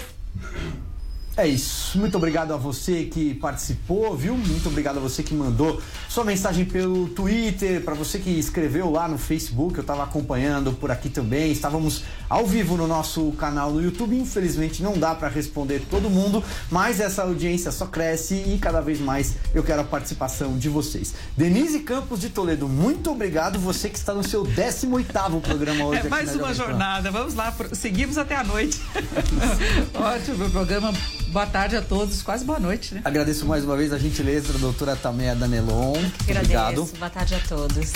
É 1.38 1.46
isso. 1.46 1.96
Muito 1.96 2.16
obrigado 2.16 2.52
a 2.52 2.56
você 2.56 3.04
que 3.04 3.32
participou, 3.34 4.16
viu? 4.16 4.36
Muito 4.36 4.68
obrigado 4.68 4.96
a 4.96 5.00
você 5.00 5.22
que 5.22 5.32
mandou 5.32 5.80
sua 6.08 6.24
mensagem 6.24 6.64
pelo 6.64 7.06
Twitter, 7.10 7.80
para 7.84 7.94
você 7.94 8.18
que 8.18 8.28
escreveu 8.30 8.90
lá 8.90 9.06
no 9.06 9.16
Facebook, 9.16 9.76
eu 9.76 9.82
estava 9.82 10.02
acompanhando 10.02 10.72
por 10.72 10.90
aqui 10.90 11.08
também. 11.08 11.52
Estávamos 11.52 12.02
ao 12.28 12.46
vivo 12.46 12.76
no 12.76 12.86
nosso 12.86 13.32
canal 13.32 13.72
no 13.72 13.82
YouTube. 13.82 14.16
Infelizmente 14.16 14.82
não 14.82 14.98
dá 14.98 15.14
para 15.14 15.28
responder 15.28 15.82
todo 15.90 16.10
mundo, 16.10 16.42
mas 16.70 17.00
essa 17.00 17.22
audiência 17.22 17.70
só 17.72 17.86
cresce 17.86 18.34
e 18.34 18.58
cada 18.58 18.80
vez 18.80 19.00
mais 19.00 19.34
eu 19.54 19.62
quero 19.62 19.80
a 19.80 19.84
participação 19.84 20.56
de 20.56 20.68
vocês. 20.68 21.14
Denise 21.36 21.80
Campos 21.80 22.20
de 22.20 22.30
Toledo, 22.30 22.68
muito 22.68 23.10
obrigado. 23.10 23.58
Você 23.58 23.88
que 23.88 23.98
está 23.98 24.12
no 24.14 24.26
seu 24.26 24.44
18º 24.44 25.40
programa 25.40 25.84
hoje. 25.84 25.96
É 25.96 26.00
aqui 26.00 26.08
mais 26.10 26.34
na 26.34 26.42
uma 26.42 26.54
jornada. 26.54 27.10
Vamos 27.10 27.34
lá, 27.34 27.54
seguimos 27.72 28.18
até 28.18 28.36
a 28.36 28.44
noite. 28.44 28.80
Ótimo 29.94 30.50
programa. 30.50 30.92
Boa 31.30 31.46
tarde 31.46 31.76
a 31.76 31.82
todos. 31.82 32.22
Quase 32.22 32.44
boa 32.44 32.58
noite, 32.58 32.94
né? 32.94 33.02
Agradeço 33.04 33.46
mais 33.46 33.64
uma 33.64 33.76
vez 33.76 33.92
a 33.92 33.98
gentileza 33.98 34.52
da 34.52 34.58
doutora 34.58 34.96
Tameia 34.96 35.34
Danelon. 35.34 35.92
Agradeço. 35.92 36.38
Obrigado. 36.38 36.84
Boa 36.98 37.10
tarde 37.10 37.34
a 37.34 37.40
todos. 37.40 37.92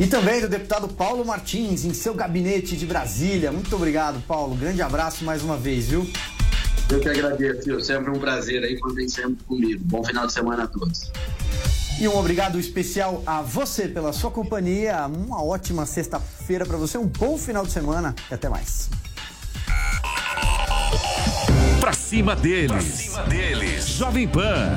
E 0.00 0.06
também 0.06 0.40
do 0.40 0.48
deputado 0.48 0.86
Paulo 0.86 1.24
Martins, 1.24 1.84
em 1.84 1.92
seu 1.92 2.14
gabinete 2.14 2.76
de 2.76 2.86
Brasília. 2.86 3.50
Muito 3.50 3.74
obrigado, 3.74 4.22
Paulo. 4.28 4.54
Grande 4.54 4.80
abraço 4.80 5.24
mais 5.24 5.42
uma 5.42 5.56
vez, 5.56 5.88
viu? 5.88 6.08
Eu 6.88 7.00
que 7.00 7.08
agradeço, 7.08 7.62
Fio. 7.62 7.84
sempre 7.84 8.10
um 8.10 8.18
prazer 8.18 8.62
aí, 8.62 8.78
contem 8.78 9.08
sempre 9.08 9.44
comigo. 9.44 9.82
Bom 9.84 10.04
final 10.04 10.26
de 10.26 10.32
semana 10.32 10.64
a 10.64 10.66
todos. 10.68 11.10
E 12.00 12.06
um 12.06 12.16
obrigado 12.16 12.60
especial 12.60 13.24
a 13.26 13.42
você 13.42 13.88
pela 13.88 14.12
sua 14.12 14.30
companhia. 14.30 15.04
Uma 15.06 15.42
ótima 15.42 15.84
sexta-feira 15.84 16.64
para 16.64 16.76
você, 16.76 16.96
um 16.96 17.06
bom 17.06 17.36
final 17.36 17.66
de 17.66 17.72
semana 17.72 18.14
e 18.30 18.34
até 18.34 18.48
mais. 18.48 18.88
Pra 21.80 21.92
cima 21.92 22.36
deles. 22.36 22.70
Pra 22.70 22.80
cima 22.80 23.22
deles. 23.24 23.88
Jovem 23.88 24.28
Pan. 24.28 24.76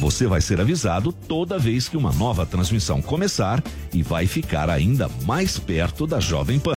Você 0.00 0.26
vai 0.26 0.40
ser 0.40 0.60
avisado 0.60 1.12
toda 1.12 1.58
vez 1.58 1.88
que 1.88 1.96
uma 1.96 2.12
nova 2.12 2.46
transmissão 2.46 3.02
começar 3.02 3.62
e 3.92 4.02
vai 4.02 4.26
ficar 4.26 4.70
ainda 4.70 5.08
mais 5.24 5.58
perto 5.58 6.06
da 6.06 6.20
Jovem 6.20 6.58
Pan. 6.58 6.72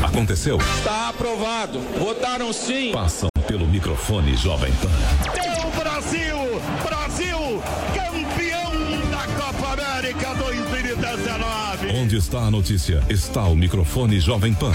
Aconte- 0.00 0.04
aconteceu? 0.04 0.58
Está 0.58 1.08
aprovado. 1.08 1.80
Votaram 1.98 2.52
sim. 2.52 2.92
Passam 2.92 3.28
pelo 3.46 3.66
microfone 3.66 4.36
Jovem 4.36 4.72
Pan. 4.74 4.88
Meu 5.34 5.70
Brasil! 5.70 6.60
Brasil! 6.84 7.62
Campeão 7.94 9.10
da 9.10 9.26
Copa 9.42 9.72
América 9.72 10.34
2019! 10.34 11.88
Onde 11.94 12.16
está 12.16 12.40
a 12.40 12.50
notícia? 12.50 13.02
Está 13.08 13.44
o 13.44 13.56
microfone 13.56 14.20
Jovem 14.20 14.52
Pan. 14.54 14.72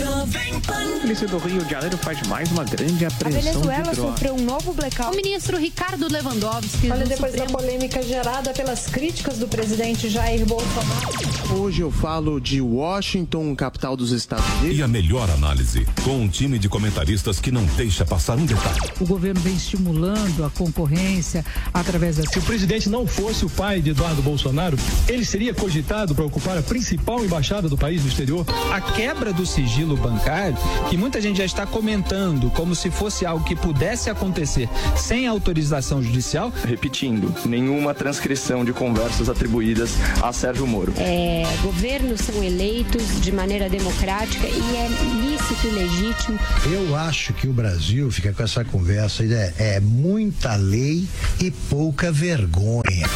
A 0.00 1.00
polícia 1.02 1.28
do 1.28 1.36
Rio 1.36 1.62
de 1.64 1.70
Janeiro 1.70 1.98
faz 1.98 2.22
mais 2.26 2.50
uma 2.50 2.64
grande 2.64 3.04
A 3.04 3.08
apreensão 3.08 3.42
Venezuela 3.42 3.82
de 3.90 3.96
drogas. 3.96 4.12
sofreu 4.14 4.34
um 4.34 4.42
novo 4.42 4.72
blackout. 4.72 5.12
O 5.12 5.16
ministro 5.16 5.58
Ricardo 5.58 6.10
Lewandowski. 6.10 6.90
Olha, 6.90 7.04
depois 7.04 7.32
da 7.32 7.40
Supremo- 7.46 7.58
polêmica 7.58 8.02
gerada 8.02 8.54
pelas 8.54 8.86
críticas 8.86 9.36
do 9.36 9.46
presidente 9.46 10.08
Jair 10.08 10.46
Bolsonaro. 10.46 11.12
Hoje 11.60 11.82
eu 11.82 11.90
falo 11.90 12.40
de 12.40 12.58
Washington, 12.62 13.54
capital 13.54 13.94
dos 13.94 14.12
Estados 14.12 14.46
Unidos. 14.60 14.78
E 14.78 14.82
a 14.82 14.88
melhor 14.88 15.28
análise, 15.28 15.86
com 16.02 16.22
um 16.22 16.28
time 16.28 16.58
de 16.58 16.70
comentaristas 16.70 17.38
que 17.38 17.50
não 17.50 17.64
deixa 17.76 18.06
passar 18.06 18.38
um 18.38 18.46
detalhe. 18.46 18.80
O 18.98 19.04
governo 19.04 19.40
vem 19.42 19.54
estimulando 19.54 20.42
a 20.42 20.48
concorrência 20.48 21.44
através 21.74 22.16
da. 22.16 22.22
Se 22.30 22.38
o 22.38 22.42
presidente 22.42 22.88
não 22.88 23.06
fosse 23.06 23.44
o 23.44 23.50
pai 23.50 23.82
de 23.82 23.90
Eduardo 23.90 24.22
Bolsonaro, 24.22 24.78
ele 25.06 25.24
seria 25.26 25.52
cogitado 25.52 26.14
para 26.14 26.24
ocupar 26.24 26.56
a 26.56 26.62
principal 26.62 27.22
embaixada 27.22 27.68
do 27.68 27.76
país 27.76 28.00
no 28.02 28.08
exterior? 28.08 28.46
A 28.72 28.80
quebra 28.80 29.34
do 29.34 29.44
sigilo 29.44 29.81
bancário, 29.96 30.56
que 30.88 30.96
muita 30.96 31.20
gente 31.20 31.38
já 31.38 31.44
está 31.44 31.66
comentando 31.66 32.50
como 32.50 32.74
se 32.74 32.90
fosse 32.90 33.26
algo 33.26 33.44
que 33.44 33.56
pudesse 33.56 34.10
acontecer 34.10 34.68
sem 34.96 35.26
autorização 35.26 36.02
judicial. 36.02 36.52
Repetindo, 36.64 37.34
nenhuma 37.46 37.94
transcrição 37.94 38.64
de 38.64 38.72
conversas 38.72 39.28
atribuídas 39.28 39.94
a 40.22 40.32
Sérgio 40.32 40.66
Moro. 40.66 40.92
É, 40.96 41.44
governos 41.62 42.20
são 42.20 42.42
eleitos 42.42 43.20
de 43.20 43.32
maneira 43.32 43.68
democrática 43.68 44.46
e 44.46 44.76
é 44.76 44.88
lícito 45.20 45.66
e 45.66 45.70
legítimo. 45.70 46.38
Eu 46.70 46.96
acho 46.96 47.32
que 47.32 47.46
o 47.46 47.52
Brasil 47.52 48.10
fica 48.10 48.32
com 48.32 48.42
essa 48.42 48.64
conversa 48.64 49.22
aí, 49.22 49.32
é, 49.32 49.54
é 49.58 49.80
muita 49.80 50.54
lei 50.56 51.06
e 51.40 51.50
pouca 51.50 52.10
vergonha. 52.10 53.08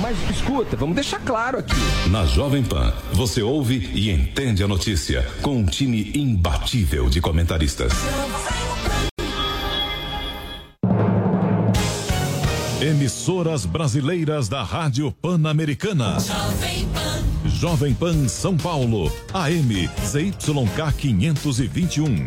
Mas 0.00 0.18
escuta, 0.30 0.76
vamos 0.76 0.94
deixar 0.94 1.20
claro 1.20 1.58
aqui. 1.58 1.74
Na 2.10 2.26
Jovem 2.26 2.62
Pan, 2.62 2.92
você 3.12 3.42
ouve 3.42 3.90
e 3.94 4.10
entende 4.10 4.62
a 4.62 4.68
notícia 4.68 5.26
com 5.40 5.58
um 5.58 5.64
time 5.64 6.12
imbatível 6.14 7.08
de 7.08 7.20
comentaristas. 7.20 7.92
Emissoras 12.80 13.64
brasileiras 13.64 14.48
da 14.48 14.62
Rádio 14.62 15.10
Pan-Americana. 15.10 16.18
Jovem 17.46 17.94
Pan 17.94 18.28
São 18.28 18.56
Paulo, 18.56 19.10
AM 19.32 19.88
ZYK 20.04 20.92
521, 20.98 22.26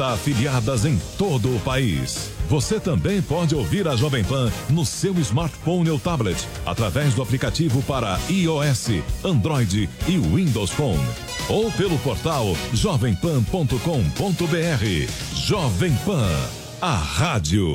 afiliadas 0.09 0.85
em 0.85 0.99
todo 1.17 1.55
o 1.55 1.59
país. 1.59 2.31
Você 2.49 2.79
também 2.79 3.21
pode 3.21 3.55
ouvir 3.55 3.87
a 3.87 3.95
Jovem 3.95 4.23
Pan 4.23 4.51
no 4.69 4.85
seu 4.85 5.13
smartphone 5.19 5.89
ou 5.89 5.99
tablet, 5.99 6.37
através 6.65 7.13
do 7.13 7.21
aplicativo 7.21 7.81
para 7.83 8.19
iOS, 8.29 9.03
Android 9.23 9.89
e 10.07 10.17
Windows 10.17 10.71
Phone. 10.71 11.05
Ou 11.49 11.71
pelo 11.71 11.97
portal 11.99 12.45
jovempan.com.br. 12.73 13.75
Jovem 15.35 15.93
Pan, 16.05 16.29
a 16.81 16.95
rádio 16.95 17.69